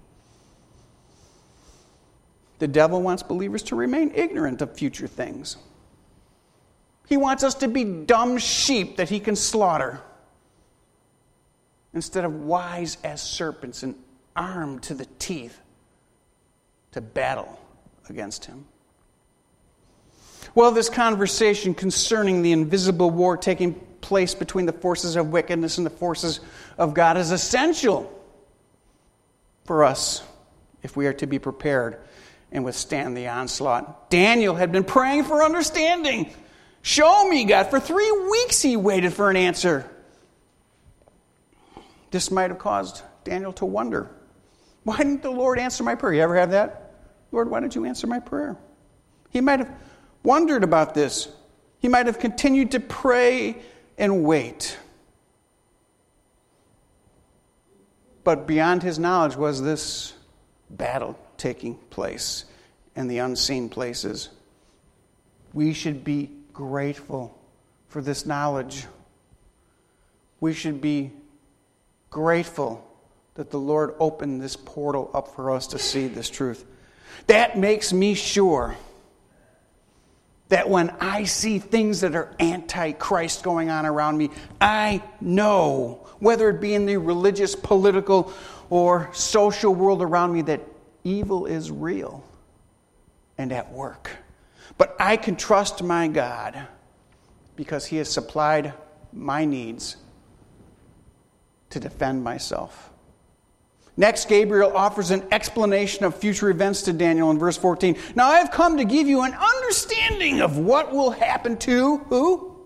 The 2.59 2.67
devil 2.67 3.01
wants 3.01 3.23
believers 3.23 3.63
to 3.63 3.75
remain 3.75 4.11
ignorant 4.13 4.61
of 4.61 4.75
future 4.75 5.07
things. 5.07 5.57
He 7.07 7.17
wants 7.17 7.43
us 7.43 7.55
to 7.55 7.67
be 7.67 7.83
dumb 7.83 8.37
sheep 8.37 8.97
that 8.97 9.09
he 9.09 9.19
can 9.19 9.35
slaughter 9.35 10.01
instead 11.93 12.23
of 12.23 12.33
wise 12.33 12.97
as 13.03 13.21
serpents 13.21 13.83
and 13.83 13.95
armed 14.35 14.83
to 14.83 14.93
the 14.93 15.07
teeth 15.19 15.59
to 16.91 17.01
battle 17.01 17.59
against 18.09 18.45
him. 18.45 18.65
Well, 20.53 20.71
this 20.71 20.89
conversation 20.89 21.73
concerning 21.73 22.41
the 22.41 22.51
invisible 22.51 23.09
war 23.09 23.37
taking 23.37 23.73
place 24.01 24.35
between 24.35 24.65
the 24.65 24.73
forces 24.73 25.15
of 25.15 25.29
wickedness 25.29 25.77
and 25.77 25.85
the 25.85 25.91
forces 25.91 26.39
of 26.77 26.93
God 26.93 27.17
is 27.17 27.31
essential 27.31 28.11
for 29.65 29.83
us 29.83 30.23
if 30.83 30.97
we 30.97 31.07
are 31.07 31.13
to 31.13 31.27
be 31.27 31.39
prepared 31.39 31.97
and 32.51 32.65
withstand 32.65 33.15
the 33.15 33.29
onslaught. 33.29 34.09
Daniel 34.09 34.55
had 34.55 34.71
been 34.71 34.83
praying 34.83 35.23
for 35.23 35.43
understanding. 35.43 36.33
Show 36.81 37.27
me, 37.29 37.45
God. 37.45 37.69
For 37.69 37.79
three 37.79 38.11
weeks 38.11 38.61
he 38.61 38.75
waited 38.75 39.13
for 39.13 39.29
an 39.29 39.37
answer. 39.37 39.89
This 42.09 42.29
might 42.29 42.49
have 42.49 42.59
caused 42.59 43.03
Daniel 43.23 43.53
to 43.53 43.65
wonder 43.65 44.09
why 44.83 44.97
didn't 44.97 45.21
the 45.21 45.31
Lord 45.31 45.59
answer 45.59 45.83
my 45.83 45.95
prayer? 45.95 46.15
You 46.15 46.21
ever 46.21 46.35
have 46.35 46.51
that? 46.51 46.93
Lord, 47.31 47.49
why 47.49 47.59
didn't 47.59 47.75
you 47.75 47.85
answer 47.85 48.07
my 48.07 48.19
prayer? 48.19 48.57
He 49.29 49.39
might 49.39 49.59
have 49.59 49.71
wondered 50.23 50.63
about 50.63 50.93
this. 50.93 51.29
He 51.79 51.87
might 51.87 52.05
have 52.05 52.19
continued 52.19 52.71
to 52.71 52.79
pray 52.79 53.57
and 53.97 54.23
wait. 54.23 54.77
But 58.23 58.45
beyond 58.45 58.83
his 58.83 58.99
knowledge 58.99 59.35
was 59.35 59.61
this 59.61 60.13
battle 60.69 61.17
taking 61.37 61.75
place 61.89 62.45
in 62.95 63.07
the 63.07 63.17
unseen 63.17 63.67
places. 63.69 64.29
We 65.53 65.73
should 65.73 66.03
be 66.03 66.29
grateful 66.53 67.37
for 67.87 68.01
this 68.01 68.25
knowledge. 68.25 68.85
We 70.39 70.53
should 70.53 70.81
be 70.81 71.11
grateful 72.09 72.87
that 73.35 73.49
the 73.49 73.59
Lord 73.59 73.95
opened 73.99 74.41
this 74.41 74.55
portal 74.55 75.09
up 75.13 75.35
for 75.35 75.51
us 75.51 75.67
to 75.67 75.79
see 75.79 76.07
this 76.07 76.29
truth. 76.29 76.65
That 77.27 77.57
makes 77.57 77.91
me 77.91 78.13
sure 78.13 78.77
that 80.51 80.69
when 80.69 80.89
I 80.99 81.23
see 81.23 81.59
things 81.59 82.01
that 82.01 82.13
are 82.13 82.29
anti 82.37 82.91
Christ 82.91 83.41
going 83.41 83.69
on 83.69 83.85
around 83.85 84.17
me, 84.17 84.31
I 84.59 85.01
know, 85.21 86.05
whether 86.19 86.49
it 86.49 86.59
be 86.59 86.73
in 86.73 86.85
the 86.85 86.97
religious, 86.97 87.55
political, 87.55 88.33
or 88.69 89.09
social 89.13 89.73
world 89.73 90.01
around 90.01 90.33
me, 90.33 90.41
that 90.43 90.59
evil 91.05 91.45
is 91.45 91.71
real 91.71 92.21
and 93.37 93.53
at 93.53 93.71
work. 93.71 94.11
But 94.77 94.93
I 94.99 95.15
can 95.15 95.37
trust 95.37 95.83
my 95.83 96.09
God 96.09 96.67
because 97.55 97.85
He 97.85 97.95
has 97.95 98.09
supplied 98.09 98.73
my 99.13 99.45
needs 99.45 99.95
to 101.69 101.79
defend 101.79 102.25
myself. 102.25 102.90
Next, 104.01 104.27
Gabriel 104.27 104.75
offers 104.75 105.11
an 105.11 105.23
explanation 105.31 106.05
of 106.05 106.15
future 106.15 106.49
events 106.49 106.81
to 106.81 106.91
Daniel 106.91 107.29
in 107.29 107.37
verse 107.37 107.55
14. 107.55 107.95
Now, 108.15 108.29
I 108.29 108.39
have 108.39 108.49
come 108.49 108.77
to 108.77 108.83
give 108.83 109.07
you 109.07 109.21
an 109.21 109.31
understanding 109.35 110.41
of 110.41 110.57
what 110.57 110.91
will 110.91 111.11
happen 111.11 111.55
to 111.57 111.97
who? 111.97 112.65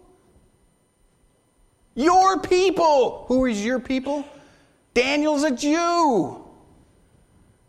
Your 1.94 2.40
people. 2.40 3.26
Who 3.28 3.48
is 3.48 3.66
your 3.66 3.82
people? 3.82 4.26
Daniel's 4.94 5.44
a 5.44 5.52
Jew. 5.52 6.42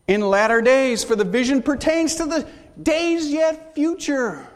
In 0.07 0.21
latter 0.21 0.63
days, 0.63 1.03
for 1.03 1.17
the 1.17 1.25
vision 1.25 1.61
pertains 1.61 2.15
to 2.15 2.27
the 2.27 2.47
days 2.81 3.33
yet 3.33 3.75
future. 3.75 4.47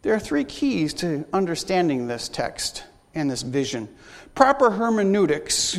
There 0.00 0.14
are 0.14 0.18
three 0.18 0.44
keys 0.44 0.94
to 0.94 1.26
understanding 1.30 2.06
this 2.06 2.30
text 2.30 2.84
and 3.14 3.30
this 3.30 3.42
vision. 3.42 3.90
Proper 4.34 4.70
hermeneutics 4.70 5.78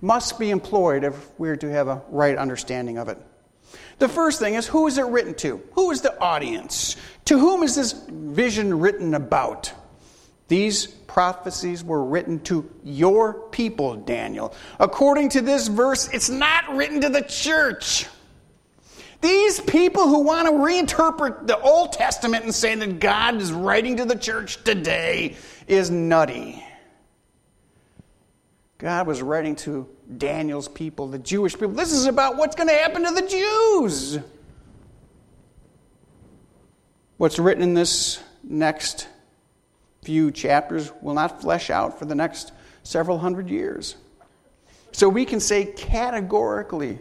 must 0.00 0.38
be 0.38 0.50
employed 0.50 1.04
if 1.04 1.30
we're 1.38 1.56
to 1.56 1.70
have 1.70 1.88
a 1.88 2.02
right 2.10 2.36
understanding 2.36 2.98
of 2.98 3.08
it. 3.08 3.18
The 3.98 4.08
first 4.08 4.38
thing 4.38 4.54
is 4.54 4.66
who 4.66 4.86
is 4.86 4.98
it 4.98 5.04
written 5.06 5.34
to? 5.36 5.62
Who 5.72 5.90
is 5.90 6.00
the 6.00 6.18
audience? 6.20 6.96
To 7.26 7.38
whom 7.38 7.62
is 7.62 7.74
this 7.74 7.92
vision 7.92 8.78
written 8.78 9.14
about? 9.14 9.72
These 10.46 10.86
prophecies 10.86 11.84
were 11.84 12.02
written 12.04 12.40
to 12.44 12.70
your 12.84 13.34
people, 13.50 13.96
Daniel. 13.96 14.54
According 14.78 15.30
to 15.30 15.40
this 15.40 15.68
verse, 15.68 16.08
it's 16.08 16.30
not 16.30 16.76
written 16.76 17.02
to 17.02 17.08
the 17.08 17.22
church. 17.22 18.06
These 19.20 19.60
people 19.60 20.06
who 20.06 20.20
want 20.20 20.46
to 20.46 20.52
reinterpret 20.52 21.46
the 21.46 21.58
Old 21.58 21.92
Testament 21.92 22.44
and 22.44 22.54
say 22.54 22.76
that 22.76 23.00
God 23.00 23.36
is 23.42 23.52
writing 23.52 23.96
to 23.96 24.04
the 24.04 24.16
church 24.16 24.62
today 24.62 25.36
is 25.66 25.90
nutty. 25.90 26.64
God 28.78 29.08
was 29.08 29.20
writing 29.20 29.56
to 29.56 29.88
Daniel's 30.16 30.68
people, 30.68 31.08
the 31.08 31.18
Jewish 31.18 31.54
people. 31.54 31.70
This 31.70 31.92
is 31.92 32.06
about 32.06 32.36
what's 32.36 32.54
going 32.54 32.68
to 32.68 32.74
happen 32.74 33.04
to 33.04 33.10
the 33.10 33.26
Jews. 33.26 34.18
What's 37.16 37.40
written 37.40 37.64
in 37.64 37.74
this 37.74 38.22
next 38.44 39.08
few 40.02 40.30
chapters 40.30 40.92
will 41.02 41.14
not 41.14 41.40
flesh 41.40 41.70
out 41.70 41.98
for 41.98 42.04
the 42.04 42.14
next 42.14 42.52
several 42.84 43.18
hundred 43.18 43.50
years. 43.50 43.96
So 44.92 45.08
we 45.08 45.24
can 45.24 45.40
say 45.40 45.64
categorically 45.64 47.00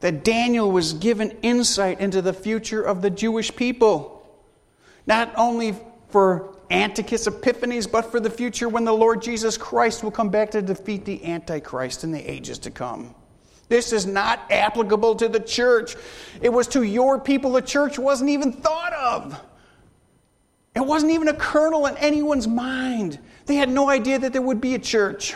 that 0.00 0.24
Daniel 0.24 0.72
was 0.72 0.94
given 0.94 1.36
insight 1.42 2.00
into 2.00 2.22
the 2.22 2.32
future 2.32 2.82
of 2.82 3.02
the 3.02 3.10
Jewish 3.10 3.54
people, 3.54 4.26
not 5.06 5.32
only 5.36 5.76
for 6.08 6.55
Antiochus 6.70 7.26
Epiphanes, 7.26 7.86
but 7.86 8.10
for 8.10 8.20
the 8.20 8.30
future 8.30 8.68
when 8.68 8.84
the 8.84 8.92
Lord 8.92 9.22
Jesus 9.22 9.56
Christ 9.56 10.02
will 10.02 10.10
come 10.10 10.28
back 10.28 10.50
to 10.52 10.62
defeat 10.62 11.04
the 11.04 11.24
Antichrist 11.24 12.04
in 12.04 12.10
the 12.10 12.30
ages 12.30 12.58
to 12.60 12.70
come. 12.70 13.14
This 13.68 13.92
is 13.92 14.06
not 14.06 14.40
applicable 14.50 15.16
to 15.16 15.28
the 15.28 15.40
church. 15.40 15.96
It 16.40 16.52
was 16.52 16.68
to 16.68 16.82
your 16.82 17.20
people 17.20 17.52
the 17.52 17.62
church 17.62 17.98
wasn't 17.98 18.30
even 18.30 18.52
thought 18.52 18.92
of. 18.92 19.40
It 20.74 20.84
wasn't 20.84 21.12
even 21.12 21.28
a 21.28 21.34
kernel 21.34 21.86
in 21.86 21.96
anyone's 21.96 22.46
mind. 22.46 23.18
They 23.46 23.56
had 23.56 23.68
no 23.68 23.88
idea 23.88 24.18
that 24.18 24.32
there 24.32 24.42
would 24.42 24.60
be 24.60 24.74
a 24.74 24.78
church. 24.78 25.34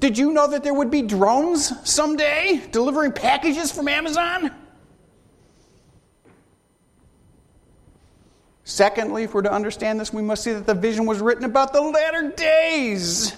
Did 0.00 0.18
you 0.18 0.32
know 0.32 0.46
that 0.48 0.62
there 0.62 0.74
would 0.74 0.90
be 0.90 1.02
drones 1.02 1.72
someday 1.88 2.62
delivering 2.70 3.12
packages 3.12 3.72
from 3.72 3.88
Amazon? 3.88 4.50
Secondly, 8.64 9.24
if 9.24 9.34
we're 9.34 9.42
to 9.42 9.52
understand 9.52 10.00
this, 10.00 10.12
we 10.12 10.22
must 10.22 10.42
see 10.42 10.52
that 10.52 10.66
the 10.66 10.74
vision 10.74 11.04
was 11.04 11.20
written 11.20 11.44
about 11.44 11.74
the 11.74 11.82
latter 11.82 12.30
days. 12.30 13.36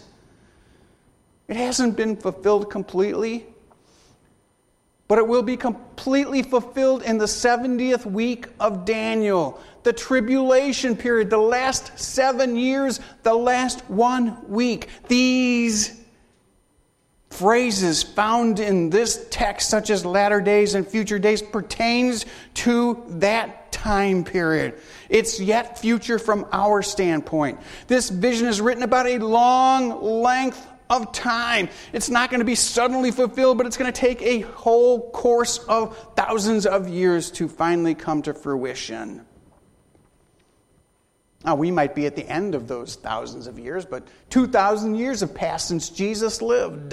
It 1.48 1.56
hasn't 1.56 1.96
been 1.96 2.16
fulfilled 2.16 2.70
completely, 2.70 3.46
but 5.08 5.18
it 5.18 5.26
will 5.26 5.42
be 5.42 5.56
completely 5.56 6.42
fulfilled 6.42 7.02
in 7.02 7.18
the 7.18 7.26
70th 7.26 8.06
week 8.06 8.46
of 8.60 8.84
Daniel, 8.84 9.60
the 9.82 9.92
tribulation 9.92 10.96
period, 10.96 11.28
the 11.28 11.38
last 11.38 11.98
seven 11.98 12.56
years, 12.56 13.00
the 13.24 13.34
last 13.34 13.80
one 13.90 14.38
week. 14.48 14.88
These 15.08 16.00
phrases 17.30 18.02
found 18.02 18.60
in 18.60 18.90
this 18.90 19.26
text, 19.30 19.68
such 19.68 19.90
as 19.90 20.06
latter 20.06 20.40
days 20.40 20.74
and 20.74 20.86
future 20.86 21.18
days, 21.18 21.42
pertains 21.42 22.26
to 22.54 23.04
that 23.08 23.65
time 23.86 24.24
period. 24.24 24.74
It's 25.08 25.38
yet 25.38 25.78
future 25.78 26.18
from 26.18 26.46
our 26.52 26.82
standpoint. 26.82 27.60
This 27.86 28.10
vision 28.10 28.48
is 28.48 28.60
written 28.60 28.82
about 28.82 29.06
a 29.06 29.18
long 29.18 30.02
length 30.02 30.66
of 30.90 31.12
time. 31.12 31.68
It's 31.92 32.10
not 32.10 32.30
going 32.30 32.40
to 32.40 32.44
be 32.44 32.56
suddenly 32.56 33.12
fulfilled, 33.12 33.58
but 33.58 33.66
it's 33.66 33.76
going 33.76 33.92
to 33.92 34.00
take 34.00 34.22
a 34.22 34.40
whole 34.40 35.10
course 35.10 35.58
of 35.58 35.96
thousands 36.16 36.66
of 36.66 36.88
years 36.88 37.30
to 37.32 37.48
finally 37.48 37.94
come 37.94 38.22
to 38.22 38.34
fruition. 38.34 39.24
Now, 41.44 41.54
we 41.54 41.70
might 41.70 41.94
be 41.94 42.06
at 42.06 42.16
the 42.16 42.28
end 42.28 42.56
of 42.56 42.66
those 42.66 42.96
thousands 42.96 43.46
of 43.46 43.56
years, 43.56 43.84
but 43.84 44.08
2,000 44.30 44.96
years 44.96 45.20
have 45.20 45.32
passed 45.32 45.68
since 45.68 45.90
Jesus 45.90 46.42
lived. 46.42 46.92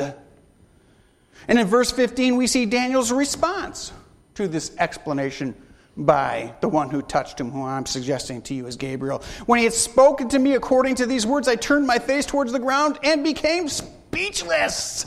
And 1.47 1.57
in 1.57 1.65
verse 1.65 1.91
15, 1.91 2.37
we 2.37 2.45
see 2.45 2.67
Daniel's 2.67 3.11
response 3.11 3.91
to 4.35 4.47
this 4.47 4.75
explanation 4.77 5.55
by 5.95 6.53
the 6.61 6.67
one 6.67 6.89
who 6.89 7.01
touched 7.01 7.39
him, 7.39 7.51
who 7.51 7.63
I'm 7.63 7.85
suggesting 7.85 8.41
to 8.43 8.53
you 8.53 8.65
is 8.65 8.77
Gabriel. 8.77 9.21
When 9.45 9.59
he 9.59 9.65
had 9.65 9.73
spoken 9.73 10.29
to 10.29 10.39
me 10.39 10.55
according 10.55 10.95
to 10.95 11.05
these 11.05 11.25
words, 11.25 11.47
I 11.47 11.55
turned 11.55 11.85
my 11.85 11.99
face 11.99 12.25
towards 12.25 12.51
the 12.51 12.59
ground 12.59 12.99
and 13.03 13.23
became 13.23 13.69
speechless. 13.69 15.05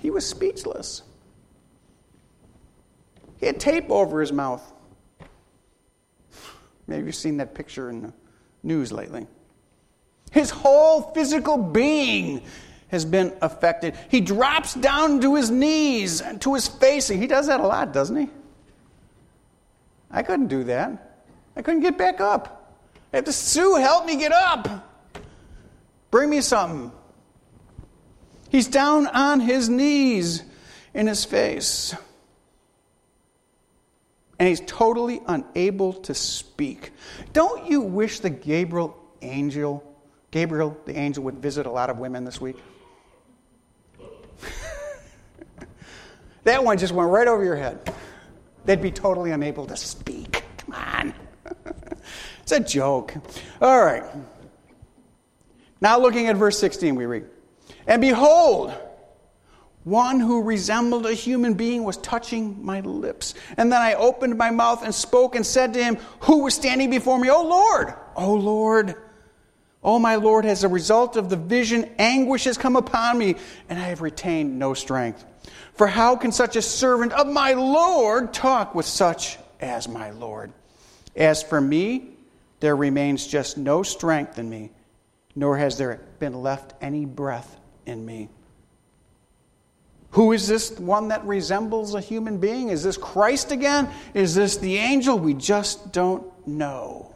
he 0.00 0.10
was 0.10 0.26
speechless. 0.26 1.02
He 3.38 3.46
had 3.46 3.60
tape 3.60 3.90
over 3.90 4.20
his 4.20 4.32
mouth. 4.32 4.62
Maybe 6.86 7.06
you've 7.06 7.14
seen 7.14 7.36
that 7.38 7.54
picture 7.54 7.90
in 7.90 8.02
the 8.02 8.12
news 8.62 8.92
lately. 8.92 9.26
His 10.30 10.50
whole 10.50 11.02
physical 11.12 11.56
being 11.56 12.42
has 12.90 13.04
been 13.04 13.32
affected. 13.40 13.94
He 14.08 14.20
drops 14.20 14.74
down 14.74 15.20
to 15.20 15.36
his 15.36 15.50
knees 15.50 16.20
and 16.20 16.40
to 16.42 16.54
his 16.54 16.68
face. 16.68 17.08
He 17.08 17.26
does 17.26 17.46
that 17.46 17.60
a 17.60 17.66
lot, 17.66 17.92
doesn't 17.92 18.16
he? 18.16 18.28
I 20.10 20.22
couldn't 20.22 20.48
do 20.48 20.64
that. 20.64 21.22
I 21.56 21.62
couldn't 21.62 21.82
get 21.82 21.96
back 21.96 22.20
up. 22.20 22.76
I 23.12 23.16
have 23.16 23.24
to 23.26 23.32
Sue, 23.32 23.76
help 23.76 24.06
me 24.06 24.16
get 24.16 24.32
up. 24.32 24.86
Bring 26.10 26.30
me 26.30 26.40
something. 26.40 26.92
He's 28.48 28.66
down 28.66 29.06
on 29.06 29.40
his 29.40 29.68
knees 29.68 30.42
in 30.92 31.06
his 31.06 31.24
face. 31.24 31.94
And 34.38 34.48
he's 34.48 34.62
totally 34.66 35.20
unable 35.26 35.92
to 35.92 36.14
speak. 36.14 36.92
Don't 37.32 37.70
you 37.70 37.82
wish 37.82 38.20
the 38.20 38.30
Gabriel 38.30 38.96
angel, 39.22 39.84
Gabriel 40.30 40.76
the 40.86 40.96
angel, 40.96 41.24
would 41.24 41.36
visit 41.36 41.66
a 41.66 41.70
lot 41.70 41.90
of 41.90 41.98
women 41.98 42.24
this 42.24 42.40
week? 42.40 42.56
That 46.44 46.64
one 46.64 46.78
just 46.78 46.92
went 46.92 47.10
right 47.10 47.28
over 47.28 47.44
your 47.44 47.56
head. 47.56 47.92
They'd 48.64 48.82
be 48.82 48.90
totally 48.90 49.30
unable 49.30 49.66
to 49.66 49.76
speak. 49.76 50.44
Come 50.58 50.74
on. 50.74 51.14
it's 52.42 52.52
a 52.52 52.60
joke. 52.60 53.14
All 53.60 53.82
right. 53.82 54.04
Now, 55.80 55.98
looking 55.98 56.26
at 56.28 56.36
verse 56.36 56.58
16, 56.58 56.94
we 56.94 57.06
read 57.06 57.26
And 57.86 58.00
behold, 58.02 58.72
one 59.84 60.20
who 60.20 60.42
resembled 60.42 61.06
a 61.06 61.14
human 61.14 61.54
being 61.54 61.84
was 61.84 61.96
touching 61.96 62.64
my 62.64 62.80
lips. 62.80 63.34
And 63.56 63.72
then 63.72 63.80
I 63.80 63.94
opened 63.94 64.36
my 64.36 64.50
mouth 64.50 64.84
and 64.84 64.94
spoke 64.94 65.34
and 65.34 65.44
said 65.44 65.72
to 65.74 65.82
him, 65.82 65.96
Who 66.20 66.44
was 66.44 66.54
standing 66.54 66.90
before 66.90 67.18
me? 67.18 67.30
Oh 67.30 67.42
Lord, 67.42 67.94
oh 68.16 68.34
Lord. 68.34 68.96
Oh, 69.82 69.98
my 69.98 70.16
Lord, 70.16 70.44
as 70.44 70.62
a 70.62 70.68
result 70.68 71.16
of 71.16 71.30
the 71.30 71.36
vision, 71.36 71.90
anguish 71.98 72.44
has 72.44 72.58
come 72.58 72.76
upon 72.76 73.16
me, 73.16 73.36
and 73.70 73.78
I 73.78 73.84
have 73.84 74.02
retained 74.02 74.58
no 74.58 74.74
strength. 74.74 75.24
For 75.80 75.86
how 75.86 76.14
can 76.14 76.30
such 76.30 76.56
a 76.56 76.60
servant 76.60 77.14
of 77.14 77.26
my 77.26 77.54
Lord 77.54 78.34
talk 78.34 78.74
with 78.74 78.84
such 78.84 79.38
as 79.62 79.88
my 79.88 80.10
Lord? 80.10 80.52
As 81.16 81.42
for 81.42 81.58
me, 81.58 82.10
there 82.60 82.76
remains 82.76 83.26
just 83.26 83.56
no 83.56 83.82
strength 83.82 84.38
in 84.38 84.50
me, 84.50 84.72
nor 85.34 85.56
has 85.56 85.78
there 85.78 86.02
been 86.18 86.34
left 86.34 86.74
any 86.82 87.06
breath 87.06 87.56
in 87.86 88.04
me. 88.04 88.28
Who 90.10 90.32
is 90.32 90.46
this 90.46 90.78
one 90.78 91.08
that 91.08 91.24
resembles 91.24 91.94
a 91.94 92.00
human 92.02 92.36
being? 92.36 92.68
Is 92.68 92.82
this 92.82 92.98
Christ 92.98 93.50
again? 93.50 93.88
Is 94.12 94.34
this 94.34 94.58
the 94.58 94.76
angel? 94.76 95.18
We 95.18 95.32
just 95.32 95.92
don't 95.92 96.46
know 96.46 97.14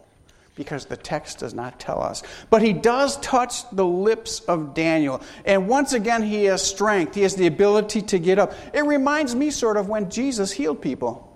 because 0.54 0.86
the 0.86 0.96
text 0.96 1.40
does 1.40 1.54
not 1.54 1.80
tell 1.80 2.00
us. 2.00 2.22
But 2.50 2.62
he 2.62 2.72
does 2.72 3.16
touch 3.18 3.68
the 3.70 3.84
lips 3.84 4.40
of 4.40 4.74
Daniel. 4.74 5.20
And 5.44 5.68
once 5.68 5.92
again, 5.92 6.22
he 6.22 6.44
has 6.44 6.62
strength, 6.62 7.14
he 7.14 7.22
has 7.22 7.34
the 7.34 7.46
ability 7.46 8.02
to 8.02 8.18
get 8.18 8.38
up. 8.38 8.54
It 8.72 8.84
reminds 8.84 9.34
me 9.34 9.50
sort 9.50 9.76
of 9.76 9.88
when 9.88 10.10
Jesus 10.10 10.52
healed 10.52 10.80
people. 10.80 11.30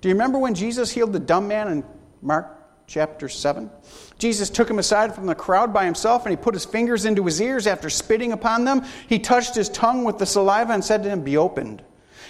Do 0.00 0.08
you 0.08 0.14
remember 0.14 0.38
when 0.38 0.54
Jesus 0.54 0.90
healed 0.90 1.12
the 1.12 1.20
dumb 1.20 1.48
man 1.48 1.68
in 1.68 1.84
Mark 2.22 2.86
chapter 2.86 3.28
7? 3.28 3.70
Jesus 4.18 4.50
took 4.50 4.68
him 4.68 4.78
aside 4.78 5.14
from 5.14 5.26
the 5.26 5.34
crowd 5.34 5.72
by 5.72 5.84
himself 5.84 6.24
and 6.24 6.30
he 6.30 6.36
put 6.36 6.54
his 6.54 6.64
fingers 6.64 7.04
into 7.04 7.24
his 7.24 7.40
ears 7.40 7.66
after 7.66 7.90
spitting 7.90 8.32
upon 8.32 8.64
them. 8.64 8.84
He 9.08 9.18
touched 9.18 9.54
his 9.54 9.68
tongue 9.70 10.04
with 10.04 10.18
the 10.18 10.26
saliva 10.26 10.72
and 10.72 10.84
said 10.84 11.02
to 11.02 11.08
him, 11.08 11.22
Be 11.22 11.36
opened. 11.36 11.82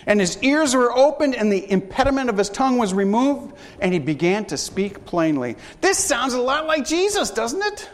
And 0.07 0.21
his 0.21 0.43
ears 0.43 0.75
were 0.75 0.93
opened, 0.97 1.35
and 1.35 1.53
the 1.53 1.71
impediment 1.71 2.31
of 2.31 2.37
his 2.37 2.49
tongue 2.49 2.79
was 2.79 2.95
removed, 2.95 3.55
and 3.81 3.93
he 3.93 3.99
began 3.99 4.45
to 4.47 4.57
speak 4.57 5.05
plainly. 5.05 5.57
This 5.81 5.99
sounds 5.99 6.35
a 6.35 6.41
lot 6.41 6.67
like 6.67 6.87
Jesus, 6.87 7.31
doesn't 7.31 7.63
it? 7.63 7.89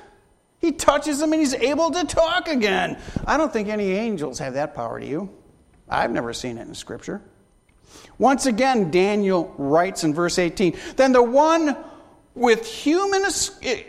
He 0.59 0.73
touches 0.73 1.21
him 1.21 1.33
and 1.33 1.41
he's 1.41 1.55
able 1.55 1.91
to 1.91 2.05
talk 2.05 2.49
again. 2.49 2.99
I 3.27 3.37
don't 3.37 3.53
think 3.53 3.69
any 3.69 3.93
angels 3.93 4.39
have 4.39 4.55
that 4.55 4.75
power, 4.75 4.99
to 4.99 5.07
you? 5.07 5.31
I've 5.89 6.11
never 6.11 6.33
seen 6.33 6.59
it 6.59 6.67
in 6.67 6.75
Scripture. 6.75 7.23
Once 8.19 8.47
again, 8.47 8.91
Daniel 8.91 9.55
writes 9.59 10.03
in 10.03 10.15
verse 10.15 10.39
18 10.39 10.77
Then 10.97 11.13
the 11.13 11.23
one 11.23 11.77
with 12.37 12.67
human 12.67 13.25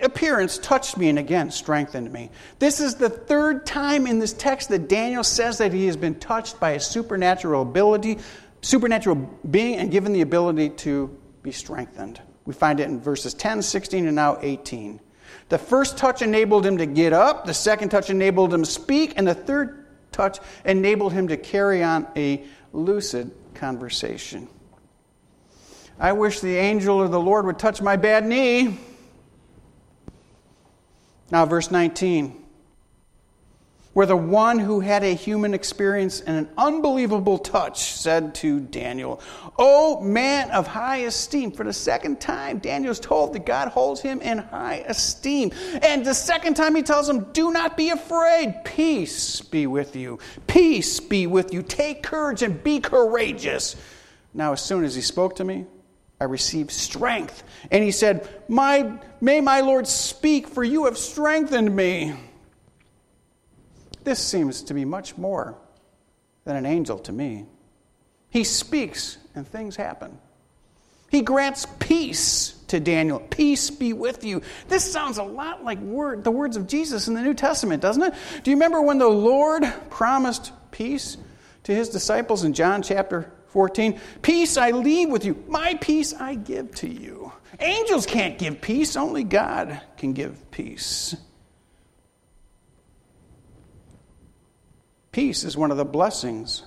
appearance 0.01 0.57
touched 0.57 0.97
me 0.97 1.09
and 1.09 1.19
again 1.19 1.51
strengthened 1.51 2.11
me. 2.11 2.31
This 2.59 2.79
is 2.79 2.95
the 2.95 3.09
third 3.09 3.65
time 3.65 4.07
in 4.07 4.19
this 4.19 4.31
text 4.31 4.69
that 4.69 4.87
Daniel 4.87 5.23
says 5.23 5.57
that 5.57 5.73
he 5.73 5.85
has 5.85 5.97
been 5.97 6.15
touched 6.15 6.57
by 6.57 6.71
a 6.71 6.79
supernatural 6.79 7.61
ability, 7.61 8.19
supernatural 8.61 9.15
being, 9.51 9.75
and 9.75 9.91
given 9.91 10.13
the 10.13 10.21
ability 10.21 10.69
to 10.69 11.15
be 11.43 11.51
strengthened. 11.51 12.21
We 12.45 12.53
find 12.53 12.79
it 12.79 12.87
in 12.87 13.01
verses 13.01 13.33
10, 13.33 13.61
16, 13.61 14.07
and 14.07 14.15
now 14.15 14.37
18. 14.41 15.01
The 15.49 15.57
first 15.57 15.97
touch 15.97 16.21
enabled 16.21 16.65
him 16.65 16.77
to 16.77 16.85
get 16.85 17.11
up, 17.11 17.45
the 17.45 17.53
second 17.53 17.89
touch 17.89 18.09
enabled 18.09 18.53
him 18.53 18.63
to 18.63 18.69
speak, 18.69 19.13
and 19.17 19.27
the 19.27 19.35
third 19.35 19.87
touch 20.13 20.39
enabled 20.63 21.11
him 21.11 21.27
to 21.27 21.35
carry 21.35 21.83
on 21.83 22.07
a 22.15 22.45
lucid 22.71 23.29
conversation. 23.53 24.47
I 25.99 26.11
wish 26.13 26.41
the 26.41 26.55
angel 26.55 27.01
of 27.01 27.11
the 27.11 27.19
Lord 27.19 27.45
would 27.45 27.57
touch 27.57 27.81
my 27.81 27.95
bad 27.95 28.25
knee. 28.25 28.77
Now, 31.31 31.45
verse 31.45 31.71
19. 31.71 32.43
Where 33.93 34.05
the 34.05 34.15
one 34.15 34.59
who 34.59 34.79
had 34.79 35.03
a 35.03 35.15
human 35.15 35.55
experience 35.55 36.21
and 36.21 36.37
an 36.37 36.49
unbelievable 36.55 37.39
touch 37.39 37.93
said 37.93 38.35
to 38.35 38.59
Daniel, 38.59 39.19
O 39.57 39.99
man 39.99 40.51
of 40.51 40.67
high 40.67 40.97
esteem. 40.97 41.51
For 41.51 41.63
the 41.63 41.73
second 41.73 42.21
time, 42.21 42.59
Daniel 42.59 42.91
is 42.91 42.99
told 42.99 43.33
that 43.33 43.47
God 43.47 43.69
holds 43.69 43.99
him 43.99 44.21
in 44.21 44.37
high 44.37 44.85
esteem. 44.87 45.51
And 45.81 46.05
the 46.05 46.13
second 46.13 46.53
time, 46.53 46.75
he 46.75 46.83
tells 46.83 47.09
him, 47.09 47.23
Do 47.33 47.51
not 47.51 47.75
be 47.75 47.89
afraid. 47.89 48.63
Peace 48.63 49.41
be 49.41 49.65
with 49.65 49.95
you. 49.95 50.19
Peace 50.45 50.99
be 50.99 51.25
with 51.25 51.51
you. 51.51 51.63
Take 51.63 52.03
courage 52.03 52.43
and 52.43 52.63
be 52.63 52.79
courageous. 52.79 53.75
Now, 54.31 54.53
as 54.53 54.61
soon 54.61 54.83
as 54.83 54.93
he 54.93 55.01
spoke 55.01 55.37
to 55.37 55.43
me, 55.43 55.65
I 56.19 56.25
received 56.25 56.71
strength. 56.71 57.43
And 57.71 57.83
he 57.83 57.91
said, 57.91 58.27
my, 58.47 58.99
May 59.21 59.41
my 59.41 59.61
Lord 59.61 59.87
speak, 59.87 60.47
for 60.47 60.63
you 60.63 60.85
have 60.85 60.97
strengthened 60.97 61.75
me. 61.75 62.15
This 64.03 64.19
seems 64.19 64.63
to 64.63 64.73
be 64.73 64.85
much 64.85 65.17
more 65.17 65.57
than 66.45 66.55
an 66.55 66.65
angel 66.65 66.97
to 66.99 67.11
me. 67.11 67.45
He 68.29 68.43
speaks, 68.43 69.17
and 69.35 69.47
things 69.47 69.75
happen. 69.75 70.17
He 71.09 71.21
grants 71.21 71.65
peace 71.79 72.53
to 72.67 72.79
Daniel. 72.79 73.19
Peace 73.19 73.69
be 73.69 73.93
with 73.93 74.23
you. 74.23 74.41
This 74.67 74.89
sounds 74.89 75.17
a 75.17 75.23
lot 75.23 75.63
like 75.63 75.79
word, 75.79 76.23
the 76.23 76.31
words 76.31 76.57
of 76.57 76.67
Jesus 76.67 77.07
in 77.07 77.13
the 77.13 77.21
New 77.21 77.33
Testament, 77.33 77.81
doesn't 77.81 78.03
it? 78.03 78.13
Do 78.43 78.51
you 78.51 78.57
remember 78.57 78.81
when 78.81 78.97
the 78.97 79.07
Lord 79.07 79.63
promised 79.89 80.51
peace 80.71 81.17
to 81.63 81.73
his 81.73 81.89
disciples 81.89 82.43
in 82.43 82.53
John 82.53 82.81
chapter 82.81 83.31
14 83.57 83.99
Peace 84.21 84.55
I 84.55 84.69
leave 84.69 85.09
with 85.09 85.25
you, 85.25 85.43
my 85.47 85.73
peace 85.81 86.13
I 86.13 86.35
give 86.35 86.75
to 86.75 86.87
you. 86.87 87.31
Angels 87.59 88.05
can't 88.05 88.37
give 88.37 88.61
peace, 88.61 88.95
only 88.95 89.23
God 89.23 89.81
can 89.97 90.13
give 90.13 90.51
peace. 90.51 91.15
Peace 95.11 95.43
is 95.43 95.57
one 95.57 95.71
of 95.71 95.77
the 95.77 95.85
blessings 95.85 96.61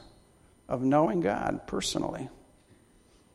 of 0.69 0.83
knowing 0.83 1.21
God 1.21 1.61
personally. 1.69 2.29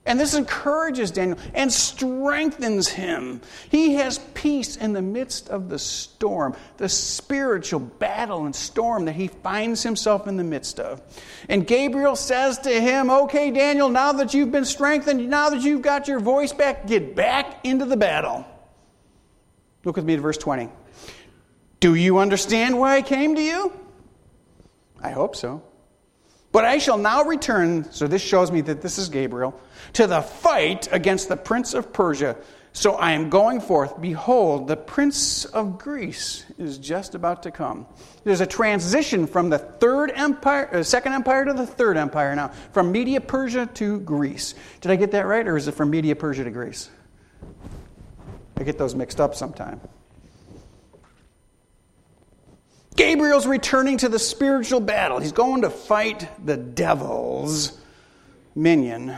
And 0.07 0.19
this 0.19 0.35
encourages 0.35 1.09
Daniel 1.09 1.39
and 1.55 1.73
strengthens 1.73 2.87
him. 2.87 3.41
He 3.69 3.95
has 3.95 4.19
peace 4.35 4.75
in 4.75 4.93
the 4.93 5.01
midst 5.01 5.49
of 5.49 5.67
the 5.67 5.79
storm, 5.79 6.55
the 6.77 6.89
spiritual 6.89 7.79
battle 7.79 8.45
and 8.45 8.55
storm 8.55 9.05
that 9.05 9.15
he 9.15 9.29
finds 9.29 9.81
himself 9.81 10.27
in 10.27 10.37
the 10.37 10.43
midst 10.43 10.79
of. 10.79 11.01
And 11.49 11.65
Gabriel 11.65 12.15
says 12.15 12.59
to 12.59 12.69
him, 12.69 13.09
Okay, 13.09 13.49
Daniel, 13.49 13.89
now 13.89 14.11
that 14.13 14.35
you've 14.35 14.51
been 14.51 14.65
strengthened, 14.65 15.27
now 15.27 15.49
that 15.49 15.61
you've 15.61 15.81
got 15.81 16.07
your 16.07 16.19
voice 16.19 16.53
back, 16.53 16.85
get 16.85 17.15
back 17.15 17.65
into 17.65 17.85
the 17.85 17.97
battle. 17.97 18.45
Look 19.85 19.95
with 19.95 20.05
me 20.05 20.13
at 20.13 20.19
verse 20.19 20.37
20. 20.37 20.69
Do 21.79 21.95
you 21.95 22.19
understand 22.19 22.77
why 22.77 22.97
I 22.97 23.01
came 23.01 23.35
to 23.35 23.41
you? 23.41 23.73
I 25.01 25.09
hope 25.09 25.35
so. 25.35 25.63
But 26.51 26.63
I 26.63 26.77
shall 26.77 26.97
now 26.97 27.23
return, 27.23 27.91
so 27.91 28.07
this 28.07 28.21
shows 28.21 28.51
me 28.51 28.61
that 28.61 28.81
this 28.81 28.97
is 28.97 29.09
Gabriel, 29.09 29.59
to 29.95 30.07
the 30.07 30.21
fight 30.21 30.87
against 30.91 31.29
the 31.29 31.37
prince 31.37 31.73
of 31.73 31.91
Persia. 31.91 32.37
So 32.73 32.95
I 32.95 33.11
am 33.11 33.29
going 33.29 33.61
forth. 33.61 34.01
Behold, 34.01 34.67
the 34.67 34.75
prince 34.75 35.45
of 35.45 35.79
Greece 35.79 36.43
is 36.57 36.77
just 36.77 37.15
about 37.15 37.43
to 37.43 37.51
come. 37.51 37.87
There's 38.25 38.41
a 38.41 38.45
transition 38.45 39.27
from 39.27 39.49
the 39.49 39.57
third 39.57 40.11
empire, 40.13 40.69
uh, 40.73 40.83
second 40.83 41.13
empire 41.13 41.45
to 41.45 41.53
the 41.53 41.65
third 41.65 41.95
empire 41.95 42.35
now, 42.35 42.49
from 42.73 42.91
Media 42.91 43.21
Persia 43.21 43.69
to 43.75 44.01
Greece. 44.01 44.55
Did 44.81 44.91
I 44.91 44.97
get 44.97 45.11
that 45.11 45.25
right, 45.25 45.47
or 45.47 45.55
is 45.55 45.69
it 45.69 45.71
from 45.71 45.89
Media 45.89 46.17
Persia 46.17 46.43
to 46.43 46.51
Greece? 46.51 46.89
I 48.57 48.63
get 48.63 48.77
those 48.77 48.93
mixed 48.93 49.21
up 49.21 49.35
sometime. 49.35 49.79
Gabriel's 52.97 53.47
returning 53.47 53.97
to 53.99 54.09
the 54.09 54.19
spiritual 54.19 54.81
battle. 54.81 55.19
He's 55.19 55.31
going 55.31 55.61
to 55.61 55.69
fight 55.69 56.27
the 56.45 56.57
devil's 56.57 57.77
minion 58.53 59.15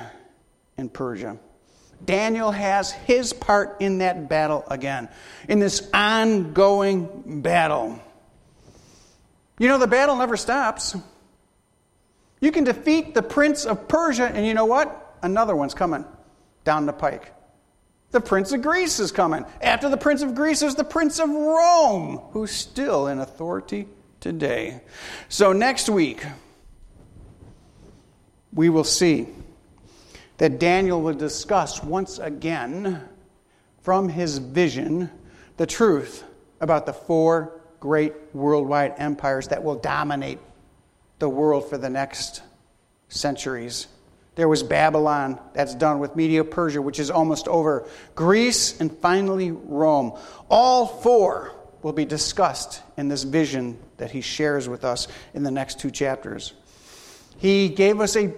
in 0.77 0.89
Persia. 0.89 1.37
Daniel 2.03 2.51
has 2.51 2.91
his 2.91 3.33
part 3.33 3.77
in 3.81 3.99
that 3.99 4.29
battle 4.29 4.63
again, 4.69 5.09
in 5.49 5.59
this 5.59 5.87
ongoing 5.93 7.41
battle. 7.41 7.99
You 9.57 9.67
know, 9.67 9.79
the 9.79 9.87
battle 9.87 10.15
never 10.15 10.37
stops. 10.37 10.95
You 12.39 12.51
can 12.51 12.63
defeat 12.63 13.15
the 13.15 13.23
prince 13.23 13.65
of 13.65 13.87
Persia, 13.87 14.25
and 14.25 14.45
you 14.45 14.53
know 14.53 14.65
what? 14.65 15.17
Another 15.23 15.55
one's 15.55 15.73
coming 15.73 16.05
down 16.63 16.85
the 16.85 16.93
pike. 16.93 17.33
The 18.11 18.21
prince 18.21 18.51
of 18.51 18.61
Greece 18.61 18.99
is 18.99 19.11
coming. 19.11 19.43
After 19.59 19.89
the 19.89 19.97
prince 19.97 20.21
of 20.21 20.35
Greece, 20.35 20.59
there's 20.59 20.75
the 20.75 20.83
prince 20.83 21.19
of 21.19 21.29
Rome, 21.29 22.21
who's 22.31 22.51
still 22.51 23.07
in 23.07 23.19
authority 23.19 23.87
today. 24.19 24.81
So 25.29 25.51
next 25.51 25.89
week, 25.89 26.23
we 28.53 28.69
will 28.69 28.83
see 28.83 29.27
that 30.37 30.59
Daniel 30.59 31.01
will 31.01 31.13
discuss 31.13 31.83
once 31.83 32.19
again 32.19 33.07
from 33.81 34.09
his 34.09 34.37
vision 34.37 35.09
the 35.57 35.65
truth 35.65 36.23
about 36.61 36.85
the 36.85 36.93
four 36.93 37.61
great 37.79 38.13
worldwide 38.33 38.93
empires 38.97 39.47
that 39.49 39.63
will 39.63 39.75
dominate 39.75 40.39
the 41.19 41.29
world 41.29 41.69
for 41.69 41.77
the 41.77 41.89
next 41.89 42.41
centuries. 43.09 43.87
There 44.35 44.47
was 44.47 44.61
Babylon, 44.61 45.39
that's 45.53 45.73
done 45.73 45.99
with 45.99 46.15
Media 46.15 46.43
Persia, 46.43 46.81
which 46.81 46.99
is 46.99 47.09
almost 47.09 47.47
over, 47.47 47.87
Greece, 48.13 48.79
and 48.79 48.95
finally 48.99 49.49
Rome. 49.51 50.13
All 50.49 50.85
four 50.85 51.53
will 51.81 51.93
be 51.93 52.05
discussed 52.05 52.83
in 52.97 53.07
this 53.07 53.23
vision 53.23 53.79
that 53.97 54.11
he 54.11 54.21
shares 54.21 54.69
with 54.69 54.83
us 54.85 55.07
in 55.33 55.41
the 55.41 55.51
next 55.51 55.79
two 55.79 55.89
chapters. 55.89 56.53
He 57.37 57.69
gave 57.69 57.99
us 57.99 58.15
a 58.15 58.33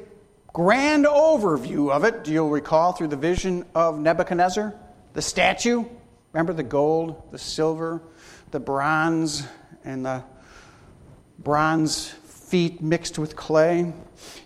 grand 0.54 1.06
overview 1.06 1.92
of 1.92 2.04
it. 2.04 2.24
Do 2.24 2.32
you 2.32 2.48
recall 2.48 2.94
through 2.94 3.10
the 3.10 3.18
vision 3.18 3.66
of 3.76 4.00
Nebuchadnezzar? 4.00 4.76
The 5.14 5.22
statue? 5.22 5.86
Remember 6.34 6.54
the 6.54 6.64
gold, 6.64 7.32
the 7.32 7.40
silver, 7.40 8.02
the 8.52 8.60
bronze, 8.60 9.48
and 9.84 10.06
the 10.06 10.24
bronze 11.40 12.10
feet 12.10 12.82
mixed 12.82 13.18
with 13.18 13.36
clay. 13.36 13.94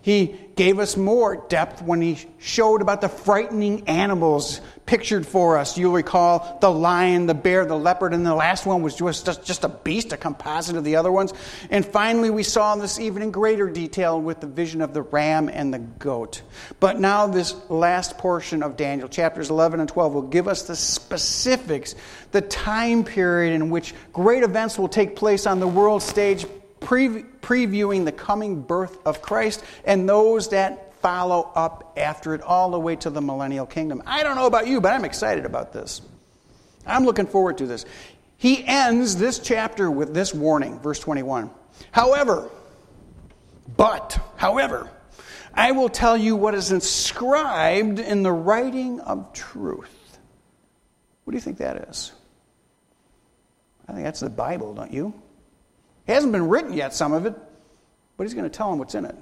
He 0.03 0.35
gave 0.57 0.79
us 0.79 0.97
more 0.97 1.45
depth 1.47 1.81
when 1.81 2.01
he 2.01 2.19
showed 2.37 2.81
about 2.81 2.99
the 2.99 3.07
frightening 3.07 3.87
animals 3.87 4.59
pictured 4.85 5.25
for 5.25 5.57
us. 5.57 5.77
You'll 5.77 5.93
recall 5.93 6.57
the 6.59 6.69
lion, 6.69 7.25
the 7.25 7.33
bear, 7.33 7.65
the 7.65 7.77
leopard, 7.77 8.13
and 8.13 8.25
the 8.25 8.35
last 8.35 8.65
one 8.65 8.81
was 8.81 8.95
just, 8.95 9.45
just 9.45 9.63
a 9.63 9.69
beast, 9.69 10.11
a 10.11 10.17
composite 10.17 10.75
of 10.75 10.83
the 10.83 10.97
other 10.97 11.09
ones. 11.09 11.33
And 11.69 11.85
finally, 11.85 12.29
we 12.29 12.43
saw 12.43 12.75
this 12.75 12.99
even 12.99 13.21
in 13.21 13.31
greater 13.31 13.69
detail 13.69 14.19
with 14.19 14.41
the 14.41 14.47
vision 14.47 14.81
of 14.81 14.93
the 14.93 15.03
ram 15.03 15.47
and 15.47 15.73
the 15.73 15.79
goat. 15.79 16.41
But 16.81 16.99
now, 16.99 17.27
this 17.27 17.55
last 17.69 18.17
portion 18.17 18.61
of 18.61 18.75
Daniel, 18.75 19.07
chapters 19.07 19.49
11 19.49 19.79
and 19.79 19.87
12, 19.87 20.13
will 20.13 20.21
give 20.23 20.49
us 20.49 20.63
the 20.63 20.75
specifics, 20.75 21.95
the 22.31 22.41
time 22.41 23.05
period 23.05 23.53
in 23.53 23.69
which 23.69 23.95
great 24.11 24.43
events 24.43 24.77
will 24.77 24.89
take 24.89 25.15
place 25.15 25.47
on 25.47 25.61
the 25.61 25.67
world 25.67 26.03
stage 26.03 26.45
pre- 26.83 27.23
previewing 27.41 28.05
the 28.05 28.11
coming 28.11 28.61
birth 28.61 28.97
of 29.05 29.21
Christ 29.21 29.63
and 29.85 30.07
those 30.07 30.49
that 30.49 30.93
follow 31.01 31.51
up 31.55 31.93
after 31.97 32.33
it, 32.33 32.41
all 32.41 32.71
the 32.71 32.79
way 32.79 32.95
to 32.95 33.09
the 33.09 33.21
millennial 33.21 33.65
kingdom. 33.65 34.01
I 34.05 34.23
don't 34.23 34.35
know 34.35 34.47
about 34.47 34.67
you, 34.67 34.79
but 34.79 34.93
I'm 34.93 35.03
excited 35.03 35.45
about 35.45 35.73
this. 35.73 36.01
I'm 36.87 37.03
looking 37.03 37.27
forward 37.27 37.57
to 37.57 37.67
this. 37.67 37.85
He 38.37 38.65
ends 38.65 39.15
this 39.15 39.39
chapter 39.39 39.91
with 39.91 40.13
this 40.13 40.33
warning, 40.33 40.79
verse 40.79 40.99
21. 40.99 41.49
However, 41.91 42.49
but, 43.75 44.19
however, 44.35 44.89
I 45.53 45.71
will 45.71 45.89
tell 45.89 46.17
you 46.17 46.35
what 46.35 46.55
is 46.55 46.71
inscribed 46.71 47.99
in 47.99 48.23
the 48.23 48.31
writing 48.31 48.99
of 49.01 49.33
truth. 49.33 50.19
What 51.23 51.31
do 51.31 51.37
you 51.37 51.41
think 51.41 51.57
that 51.59 51.89
is? 51.89 52.11
I 53.87 53.93
think 53.93 54.03
that's 54.05 54.19
the 54.19 54.29
Bible, 54.29 54.73
don't 54.73 54.91
you? 54.91 55.13
It 56.07 56.13
hasn't 56.13 56.33
been 56.33 56.47
written 56.47 56.73
yet, 56.73 56.93
some 56.93 57.13
of 57.13 57.25
it, 57.25 57.35
but 58.17 58.23
he's 58.23 58.33
going 58.33 58.49
to 58.49 58.55
tell 58.55 58.69
them 58.69 58.79
what's 58.79 58.95
in 58.95 59.05
it. 59.05 59.15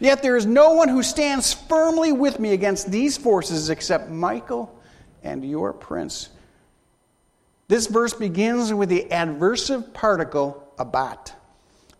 Yet 0.00 0.22
there 0.22 0.36
is 0.36 0.46
no 0.46 0.74
one 0.74 0.88
who 0.88 1.02
stands 1.02 1.52
firmly 1.52 2.12
with 2.12 2.38
me 2.38 2.52
against 2.52 2.90
these 2.90 3.16
forces 3.16 3.70
except 3.70 4.10
Michael 4.10 4.78
and 5.22 5.44
your 5.44 5.72
prince. 5.72 6.28
This 7.68 7.86
verse 7.86 8.12
begins 8.12 8.72
with 8.72 8.88
the 8.88 9.06
adversive 9.10 9.92
particle 9.94 10.72
abat. 10.78 11.32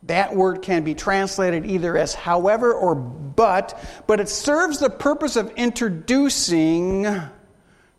That 0.04 0.36
word 0.36 0.60
can 0.60 0.84
be 0.84 0.94
translated 0.94 1.64
either 1.64 1.96
as 1.96 2.14
however 2.14 2.72
or 2.72 2.94
but, 2.94 3.78
but 4.06 4.20
it 4.20 4.28
serves 4.28 4.78
the 4.78 4.90
purpose 4.90 5.36
of 5.36 5.50
introducing 5.56 7.06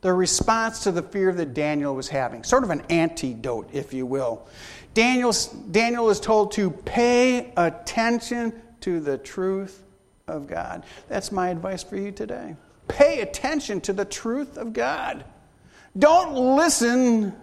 the 0.02 0.14
response 0.14 0.84
to 0.84 0.92
the 0.92 1.02
fear 1.02 1.34
that 1.34 1.56
Daniel 1.56 1.96
was 1.96 2.08
having, 2.08 2.44
sort 2.44 2.64
of 2.64 2.70
an 2.70 2.84
antidote, 2.92 3.70
if 3.74 3.92
you 3.92 4.06
will. 4.06 4.48
Daniel, 4.96 5.34
Daniel 5.72 6.10
is 6.10 6.22
told 6.22 6.54
to 6.54 6.72
pay 6.72 7.52
attention 7.58 8.54
to 8.80 9.02
the 9.02 9.18
truth 9.18 9.84
of 10.26 10.48
God. 10.48 10.86
That's 11.10 11.34
my 11.34 11.50
advice 11.50 11.84
for 11.84 11.98
you 11.98 12.12
today. 12.12 12.56
Pay 12.88 13.20
attention 13.20 13.82
to 13.82 13.94
the 13.94 14.06
truth 14.06 14.58
of 14.58 14.72
God. 14.72 15.26
Don't 15.98 16.56
listen 16.56 17.36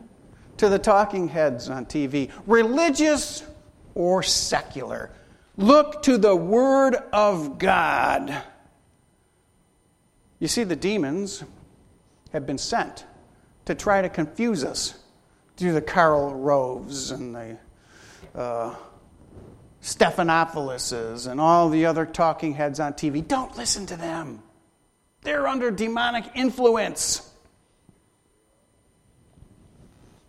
to 0.56 0.68
the 0.70 0.78
talking 0.78 1.28
heads 1.28 1.68
on 1.68 1.84
TV, 1.84 2.30
religious 2.46 3.44
or 3.94 4.22
secular. 4.22 5.10
Look 5.58 6.02
to 6.04 6.16
the 6.16 6.34
Word 6.34 6.96
of 7.12 7.58
God. 7.58 8.34
You 10.38 10.48
see, 10.48 10.64
the 10.64 10.74
demons 10.74 11.44
have 12.32 12.46
been 12.46 12.56
sent 12.56 13.04
to 13.66 13.74
try 13.74 14.00
to 14.00 14.08
confuse 14.08 14.64
us 14.64 15.01
through 15.56 15.72
the 15.72 15.82
Karl 15.82 16.34
Roves 16.34 17.10
and 17.10 17.34
the 17.34 17.58
uh, 18.34 18.74
and 21.26 21.40
all 21.40 21.68
the 21.68 21.86
other 21.86 22.06
talking 22.06 22.54
heads 22.54 22.80
on 22.80 22.92
TV. 22.92 23.26
Don't 23.26 23.56
listen 23.56 23.86
to 23.86 23.96
them. 23.96 24.42
They're 25.22 25.46
under 25.46 25.70
demonic 25.70 26.24
influence. 26.34 27.28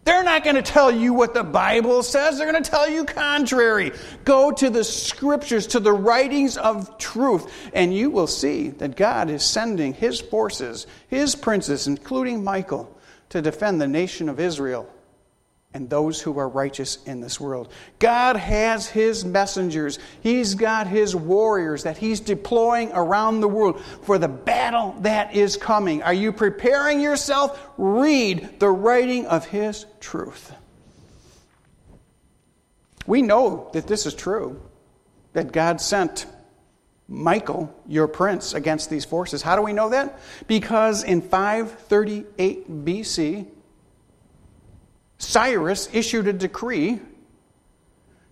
They're 0.05 0.23
not 0.23 0.43
going 0.43 0.57
to 0.57 0.61
tell 0.61 0.91
you 0.91 1.13
what 1.13 1.33
the 1.33 1.43
Bible 1.43 2.03
says. 2.03 2.37
They're 2.37 2.51
going 2.51 2.61
to 2.61 2.69
tell 2.69 2.89
you 2.89 3.05
contrary. 3.05 3.93
Go 4.25 4.51
to 4.51 4.69
the 4.69 4.83
scriptures, 4.83 5.67
to 5.67 5.79
the 5.79 5.93
writings 5.93 6.57
of 6.57 6.97
truth, 6.97 7.51
and 7.73 7.95
you 7.95 8.09
will 8.09 8.27
see 8.27 8.69
that 8.69 8.97
God 8.97 9.29
is 9.29 9.43
sending 9.43 9.93
his 9.93 10.19
forces, 10.19 10.87
his 11.07 11.35
princes, 11.35 11.87
including 11.87 12.43
Michael, 12.43 12.93
to 13.29 13.41
defend 13.41 13.79
the 13.79 13.87
nation 13.87 14.27
of 14.27 14.41
Israel 14.41 14.89
and 15.73 15.89
those 15.89 16.21
who 16.21 16.37
are 16.37 16.47
righteous 16.47 16.99
in 17.05 17.19
this 17.19 17.39
world. 17.39 17.71
God 17.99 18.35
has 18.35 18.87
His 18.87 19.25
messengers, 19.25 19.99
He's 20.21 20.55
got 20.55 20.87
His 20.87 21.15
warriors 21.15 21.83
that 21.83 21.97
He's 21.97 22.19
deploying 22.19 22.91
around 22.93 23.41
the 23.41 23.47
world 23.47 23.81
for 24.03 24.17
the 24.17 24.27
battle 24.27 24.95
that 24.99 25.35
is 25.35 25.57
coming. 25.57 26.03
Are 26.03 26.13
you 26.13 26.31
preparing 26.31 27.01
yourself? 27.01 27.59
Read 27.77 28.59
the 28.59 28.69
writing 28.69 29.25
of 29.25 29.45
His 29.45 29.85
truth. 29.99 30.53
We 33.05 33.21
know 33.21 33.69
that 33.73 33.87
this 33.87 34.05
is 34.05 34.13
true, 34.13 34.61
that 35.33 35.51
God 35.51 35.81
sent 35.81 36.25
Michael, 37.07 37.73
your 37.87 38.07
prince, 38.07 38.53
against 38.53 38.89
these 38.89 39.05
forces. 39.05 39.41
How 39.41 39.55
do 39.55 39.61
we 39.61 39.73
know 39.73 39.89
that? 39.89 40.19
Because 40.47 41.03
in 41.03 41.21
538 41.21 42.85
BC, 42.85 43.47
Cyrus 45.23 45.89
issued 45.93 46.27
a 46.27 46.33
decree 46.33 46.99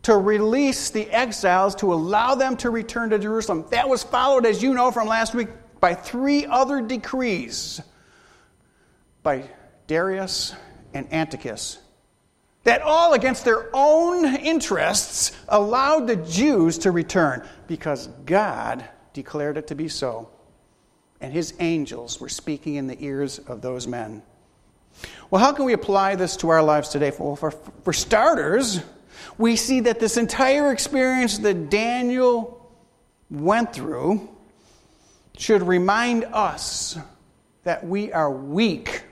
to 0.04 0.18
release 0.18 0.90
the 0.90 1.10
exiles 1.12 1.76
to 1.76 1.94
allow 1.94 2.36
them 2.36 2.58
to 2.58 2.70
return 2.70 3.12
to 3.12 3.20
Jerusalem. 3.20 3.66
That 3.70 3.88
was 3.88 4.04
followed, 4.04 4.46
as 4.46 4.64
you 4.64 4.74
know 4.74 4.92
from 4.92 5.08
last 5.08 5.34
week, 5.34 5.50
by 5.80 5.94
three 5.94 6.46
other 6.46 6.82
decrees 6.82 7.82
by 9.24 9.44
Darius 9.88 10.56
and 10.94 11.12
Antiochus 11.14 11.80
that 12.64 12.82
all 12.82 13.14
against 13.14 13.44
their 13.44 13.70
own 13.74 14.36
interests 14.36 15.32
allowed 15.48 16.08
the 16.08 16.16
Jews 16.16 16.78
to 16.80 16.92
return 16.92 17.48
because 17.68 18.08
God 18.26 18.86
declared 19.14 19.58
it 19.58 19.68
to 19.68 19.76
be 19.76 19.88
so. 19.88 20.30
And 21.20 21.34
his 21.34 21.54
angels 21.60 22.20
were 22.20 22.30
speaking 22.30 22.76
in 22.76 22.88
the 22.88 23.04
ears 23.04 23.40
of 23.40 23.62
those 23.62 23.88
men. 23.88 24.22
Well, 25.30 25.42
how 25.42 25.54
can 25.54 25.66
we 25.66 25.74
apply 25.74 26.16
this 26.16 26.36
to 26.38 26.50
our 26.50 26.62
lives 26.62 26.90
today? 26.90 27.12
Well, 27.18 27.36
for, 27.36 27.52
for 27.52 27.94
starters, 27.94 28.82
we 29.38 29.56
see 29.56 29.82
that 29.82 30.00
this 30.00 30.18
entire 30.18 30.72
experience 30.72 31.38
that 31.40 31.70
Daniel 31.70 32.72
went 33.30 33.74
through 33.74 34.30
should 35.38 35.64
remind 35.64 36.26
us 36.26 36.98
that 37.64 37.86
we 37.86 38.12
are 38.12 38.30
weak 38.30 39.04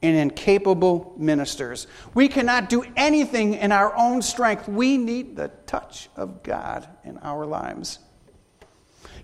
and 0.00 0.16
incapable 0.16 1.14
ministers. 1.16 1.86
We 2.14 2.28
cannot 2.28 2.68
do 2.68 2.84
anything 2.96 3.54
in 3.54 3.72
our 3.72 3.94
own 3.96 4.22
strength. 4.22 4.68
We 4.68 4.96
need 4.96 5.36
the 5.36 5.48
touch 5.66 6.08
of 6.16 6.42
God 6.42 6.88
in 7.04 7.18
our 7.18 7.44
lives. 7.44 7.98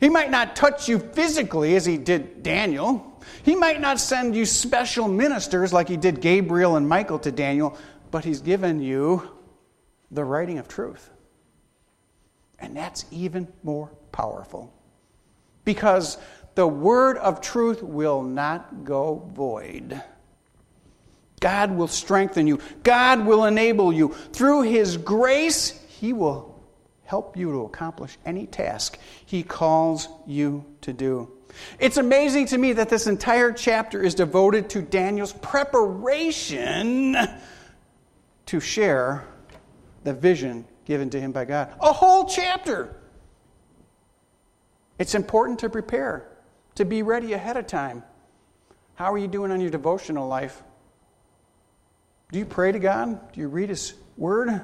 He 0.00 0.08
might 0.08 0.30
not 0.30 0.56
touch 0.56 0.88
you 0.88 0.98
physically 0.98 1.76
as 1.76 1.84
he 1.84 1.96
did 1.96 2.42
Daniel. 2.42 3.20
He 3.42 3.54
might 3.54 3.80
not 3.80 4.00
send 4.00 4.34
you 4.36 4.46
special 4.46 5.08
ministers 5.08 5.72
like 5.72 5.88
he 5.88 5.96
did 5.96 6.20
Gabriel 6.20 6.76
and 6.76 6.88
Michael 6.88 7.18
to 7.20 7.32
Daniel, 7.32 7.76
but 8.10 8.24
he's 8.24 8.40
given 8.40 8.80
you 8.80 9.28
the 10.10 10.24
writing 10.24 10.58
of 10.58 10.68
truth. 10.68 11.10
And 12.58 12.76
that's 12.76 13.04
even 13.10 13.48
more 13.62 13.90
powerful. 14.12 14.72
Because 15.64 16.18
the 16.54 16.66
word 16.66 17.18
of 17.18 17.40
truth 17.40 17.82
will 17.82 18.22
not 18.22 18.84
go 18.84 19.30
void. 19.34 20.00
God 21.40 21.72
will 21.72 21.88
strengthen 21.88 22.46
you. 22.46 22.58
God 22.82 23.26
will 23.26 23.44
enable 23.44 23.92
you. 23.92 24.14
Through 24.32 24.62
His 24.62 24.96
grace, 24.96 25.78
He 25.88 26.12
will 26.12 26.53
help 27.04 27.36
you 27.36 27.52
to 27.52 27.64
accomplish 27.64 28.18
any 28.24 28.46
task 28.46 28.98
He 29.26 29.42
calls 29.42 30.08
you 30.26 30.64
to 30.82 30.92
do. 30.92 31.30
It's 31.78 31.96
amazing 31.96 32.46
to 32.46 32.58
me 32.58 32.72
that 32.72 32.88
this 32.88 33.06
entire 33.06 33.52
chapter 33.52 34.02
is 34.02 34.14
devoted 34.14 34.70
to 34.70 34.82
Daniel's 34.82 35.32
preparation 35.32 37.16
to 38.46 38.60
share 38.60 39.24
the 40.02 40.12
vision 40.12 40.64
given 40.84 41.10
to 41.10 41.20
him 41.20 41.32
by 41.32 41.44
God. 41.44 41.72
A 41.80 41.92
whole 41.92 42.26
chapter. 42.26 42.96
It's 44.98 45.14
important 45.14 45.58
to 45.60 45.70
prepare, 45.70 46.28
to 46.76 46.84
be 46.84 47.02
ready 47.02 47.32
ahead 47.32 47.56
of 47.56 47.66
time. 47.66 48.02
How 48.94 49.12
are 49.12 49.18
you 49.18 49.28
doing 49.28 49.50
on 49.50 49.60
your 49.60 49.70
devotional 49.70 50.28
life? 50.28 50.62
Do 52.30 52.38
you 52.38 52.46
pray 52.46 52.72
to 52.72 52.78
God? 52.78 53.32
Do 53.32 53.40
you 53.40 53.48
read 53.48 53.70
His 53.70 53.94
Word? 54.16 54.60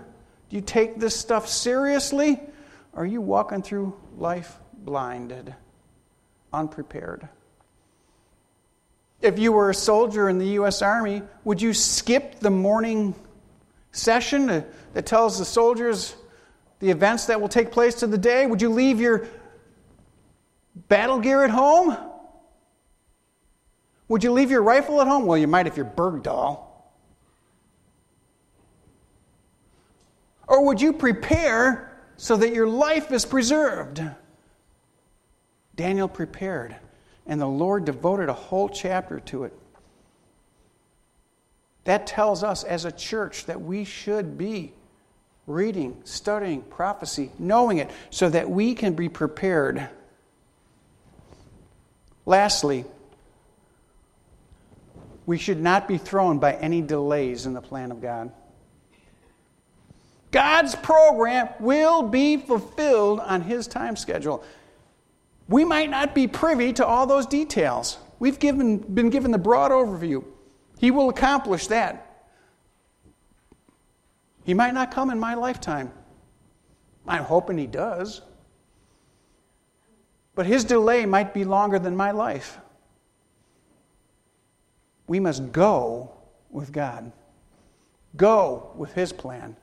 Do 0.50 0.56
you 0.56 0.62
take 0.62 0.98
this 0.98 1.16
stuff 1.16 1.48
seriously? 1.48 2.40
Or 2.92 3.04
are 3.04 3.06
you 3.06 3.20
walking 3.20 3.62
through 3.62 3.98
life 4.18 4.58
blinded, 4.74 5.54
unprepared? 6.52 7.28
If 9.22 9.38
you 9.38 9.52
were 9.52 9.70
a 9.70 9.74
soldier 9.74 10.28
in 10.28 10.38
the 10.38 10.48
U.S. 10.48 10.82
Army, 10.82 11.22
would 11.44 11.62
you 11.62 11.72
skip 11.72 12.40
the 12.40 12.50
morning 12.50 13.14
session 13.92 14.46
that 14.46 15.06
tells 15.06 15.38
the 15.38 15.44
soldiers 15.44 16.16
the 16.80 16.90
events 16.90 17.26
that 17.26 17.40
will 17.40 17.48
take 17.48 17.70
place 17.70 17.96
to 17.96 18.08
the 18.08 18.18
day? 18.18 18.46
Would 18.46 18.60
you 18.60 18.70
leave 18.70 19.00
your 19.00 19.28
battle 20.88 21.20
gear 21.20 21.44
at 21.44 21.50
home? 21.50 21.96
Would 24.08 24.24
you 24.24 24.32
leave 24.32 24.50
your 24.50 24.62
rifle 24.62 25.00
at 25.00 25.06
home? 25.06 25.26
Well, 25.26 25.38
you 25.38 25.46
might 25.46 25.68
if 25.68 25.76
you're 25.76 25.86
Bergdahl. 25.86 26.69
Or 30.50 30.66
would 30.66 30.82
you 30.82 30.92
prepare 30.92 31.96
so 32.16 32.36
that 32.36 32.52
your 32.52 32.66
life 32.66 33.12
is 33.12 33.24
preserved? 33.24 34.02
Daniel 35.76 36.08
prepared, 36.08 36.74
and 37.24 37.40
the 37.40 37.46
Lord 37.46 37.84
devoted 37.84 38.28
a 38.28 38.34
whole 38.34 38.68
chapter 38.68 39.20
to 39.20 39.44
it. 39.44 39.52
That 41.84 42.08
tells 42.08 42.42
us 42.42 42.64
as 42.64 42.84
a 42.84 42.90
church 42.90 43.46
that 43.46 43.62
we 43.62 43.84
should 43.84 44.36
be 44.36 44.72
reading, 45.46 45.96
studying 46.02 46.62
prophecy, 46.62 47.30
knowing 47.38 47.78
it, 47.78 47.88
so 48.10 48.28
that 48.28 48.50
we 48.50 48.74
can 48.74 48.94
be 48.94 49.08
prepared. 49.08 49.88
Lastly, 52.26 52.84
we 55.26 55.38
should 55.38 55.60
not 55.60 55.86
be 55.86 55.96
thrown 55.96 56.40
by 56.40 56.54
any 56.54 56.82
delays 56.82 57.46
in 57.46 57.54
the 57.54 57.62
plan 57.62 57.92
of 57.92 58.02
God. 58.02 58.32
God's 60.30 60.76
program 60.76 61.48
will 61.58 62.02
be 62.02 62.36
fulfilled 62.36 63.20
on 63.20 63.42
His 63.42 63.66
time 63.66 63.96
schedule. 63.96 64.44
We 65.48 65.64
might 65.64 65.90
not 65.90 66.14
be 66.14 66.28
privy 66.28 66.72
to 66.74 66.86
all 66.86 67.06
those 67.06 67.26
details. 67.26 67.98
We've 68.20 68.38
given, 68.38 68.78
been 68.78 69.10
given 69.10 69.32
the 69.32 69.38
broad 69.38 69.72
overview. 69.72 70.24
He 70.78 70.90
will 70.90 71.08
accomplish 71.08 71.66
that. 71.66 72.28
He 74.44 74.54
might 74.54 74.74
not 74.74 74.90
come 74.90 75.10
in 75.10 75.18
my 75.18 75.34
lifetime. 75.34 75.90
I'm 77.06 77.24
hoping 77.24 77.58
He 77.58 77.66
does. 77.66 78.22
But 80.36 80.46
His 80.46 80.62
delay 80.62 81.06
might 81.06 81.34
be 81.34 81.44
longer 81.44 81.80
than 81.80 81.96
my 81.96 82.12
life. 82.12 82.58
We 85.08 85.18
must 85.18 85.50
go 85.50 86.12
with 86.50 86.70
God, 86.70 87.10
go 88.16 88.70
with 88.76 88.92
His 88.92 89.12
plan 89.12 89.56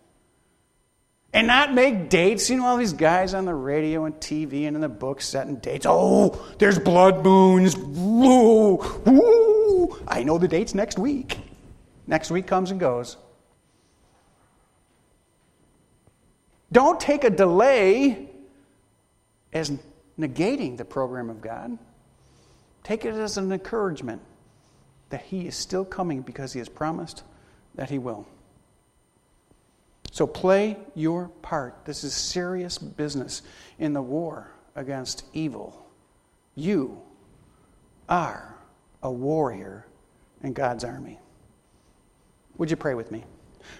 and 1.34 1.48
not 1.48 1.74
make 1.74 2.10
dates. 2.10 2.50
You 2.50 2.58
know, 2.58 2.66
all 2.66 2.78
these 2.78 2.94
guys 2.94 3.34
on 3.34 3.46
the 3.46 3.54
radio 3.54 4.06
and 4.06 4.16
TV 4.16 4.68
and 4.68 4.76
in 4.76 4.82
the 4.82 4.90
books 4.90 5.26
setting 5.28 5.58
dates. 5.58 5.86
Oh, 5.88 6.46
there's 6.58 6.80
blood 6.80 7.24
moons. 7.24 7.76
Woo, 7.76 8.78
woo. 9.06 9.98
I 10.08 10.24
know 10.24 10.38
the 10.38 10.48
dates 10.48 10.74
next 10.74 10.98
week. 10.98 11.40
Next 12.08 12.32
week 12.32 12.48
comes 12.48 12.72
and 12.72 12.80
goes. 12.80 13.18
Don't 16.72 17.00
take 17.00 17.24
a 17.24 17.30
delay 17.30 18.30
as 19.54 19.72
negating 20.20 20.78
the 20.78 20.86
program 20.86 21.30
of 21.30 21.42
God. 21.42 21.78
Take 22.84 23.06
it 23.06 23.14
as 23.14 23.38
an 23.38 23.52
encouragement 23.52 24.22
that 25.10 25.22
He 25.24 25.48
is 25.48 25.56
still 25.56 25.86
coming 25.86 26.22
because 26.22 26.54
He 26.54 26.60
has 26.60 26.70
promised 26.70 27.24
that 27.76 27.90
He 27.90 27.98
will. 27.98 28.28
So 30.12 30.26
play 30.26 30.78
your 30.96 31.28
part. 31.42 31.86
This 31.86 32.04
is 32.04 32.14
serious 32.14 32.78
business 32.78 33.42
in 33.78 33.94
the 33.94 34.02
war 34.02 34.52
against 34.76 35.26
evil. 35.34 35.86
You 36.56 37.02
are 38.10 38.56
a 39.04 39.12
warrior 39.12 39.86
in 40.42 40.54
God's 40.54 40.84
army. 40.84 41.20
Would 42.58 42.72
you 42.72 42.78
pray 42.78 42.96
with 42.96 43.12
me? 43.12 43.26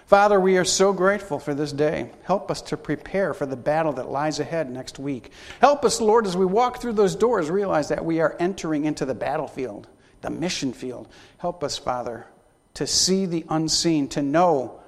Father, 0.06 0.38
we 0.38 0.58
are 0.58 0.64
so 0.64 0.92
grateful 0.92 1.38
for 1.38 1.54
this 1.54 1.72
day. 1.72 2.10
Help 2.22 2.50
us 2.50 2.62
to 2.62 2.76
prepare 2.76 3.32
for 3.32 3.46
the 3.46 3.56
battle 3.56 3.92
that 3.94 4.10
lies 4.10 4.38
ahead 4.38 4.70
next 4.70 4.98
week. 4.98 5.32
Help 5.60 5.84
us, 5.84 6.00
Lord, 6.00 6.26
as 6.26 6.36
we 6.36 6.44
walk 6.46 6.80
through 6.80 6.92
those 6.92 7.16
doors, 7.16 7.50
realize 7.50 7.88
that 7.88 8.04
we 8.04 8.20
are 8.20 8.36
entering 8.38 8.84
into 8.84 9.04
the 9.04 9.14
battlefield, 9.14 9.88
the 10.20 10.30
mission 10.30 10.72
field. 10.72 11.08
Help 11.38 11.64
us, 11.64 11.78
Father, 11.78 12.26
to 12.74 12.86
see 12.86 13.26
the 13.26 13.46
unseen, 13.48 14.08
to 14.08 14.22
know 14.22 14.80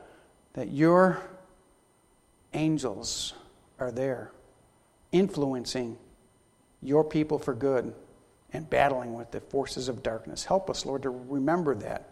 that 0.53 0.69
your 0.69 1.23
angels 2.53 3.35
are 3.79 3.91
there 3.91 4.33
influencing 5.13 5.97
your 6.83 7.05
people 7.05 7.39
for 7.39 7.55
good 7.55 7.93
and 8.53 8.69
battling 8.69 9.15
with 9.15 9.31
the 9.31 9.41
forces 9.41 9.89
of 9.89 10.03
darkness. 10.03 10.45
Help 10.45 10.71
us, 10.71 10.85
Lord, 10.85 11.03
to 11.03 11.11
remember 11.11 11.75
that. 11.77 12.09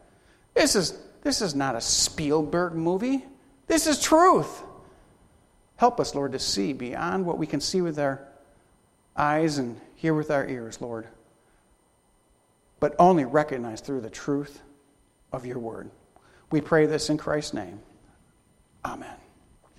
This 0.54 0.76
is, 0.76 0.98
this 1.22 1.40
is 1.40 1.54
not 1.54 1.76
a 1.76 1.80
Spielberg 1.80 2.74
movie, 2.74 3.24
this 3.66 3.86
is 3.86 4.00
truth. 4.00 4.62
Help 5.76 6.00
us, 6.00 6.14
Lord, 6.14 6.32
to 6.32 6.40
see 6.40 6.72
beyond 6.72 7.24
what 7.24 7.38
we 7.38 7.46
can 7.46 7.60
see 7.60 7.80
with 7.80 7.98
our 7.98 8.20
eyes 9.16 9.58
and 9.58 9.80
hear 9.94 10.12
with 10.12 10.30
our 10.30 10.46
ears, 10.48 10.80
Lord, 10.80 11.06
but 12.80 12.96
only 12.98 13.24
recognize 13.24 13.80
through 13.80 14.00
the 14.00 14.10
truth 14.10 14.60
of 15.32 15.46
your 15.46 15.58
word. 15.58 15.90
We 16.50 16.60
pray 16.60 16.86
this 16.86 17.10
in 17.10 17.18
Christ's 17.18 17.54
name. 17.54 17.80
Amen. 18.84 19.16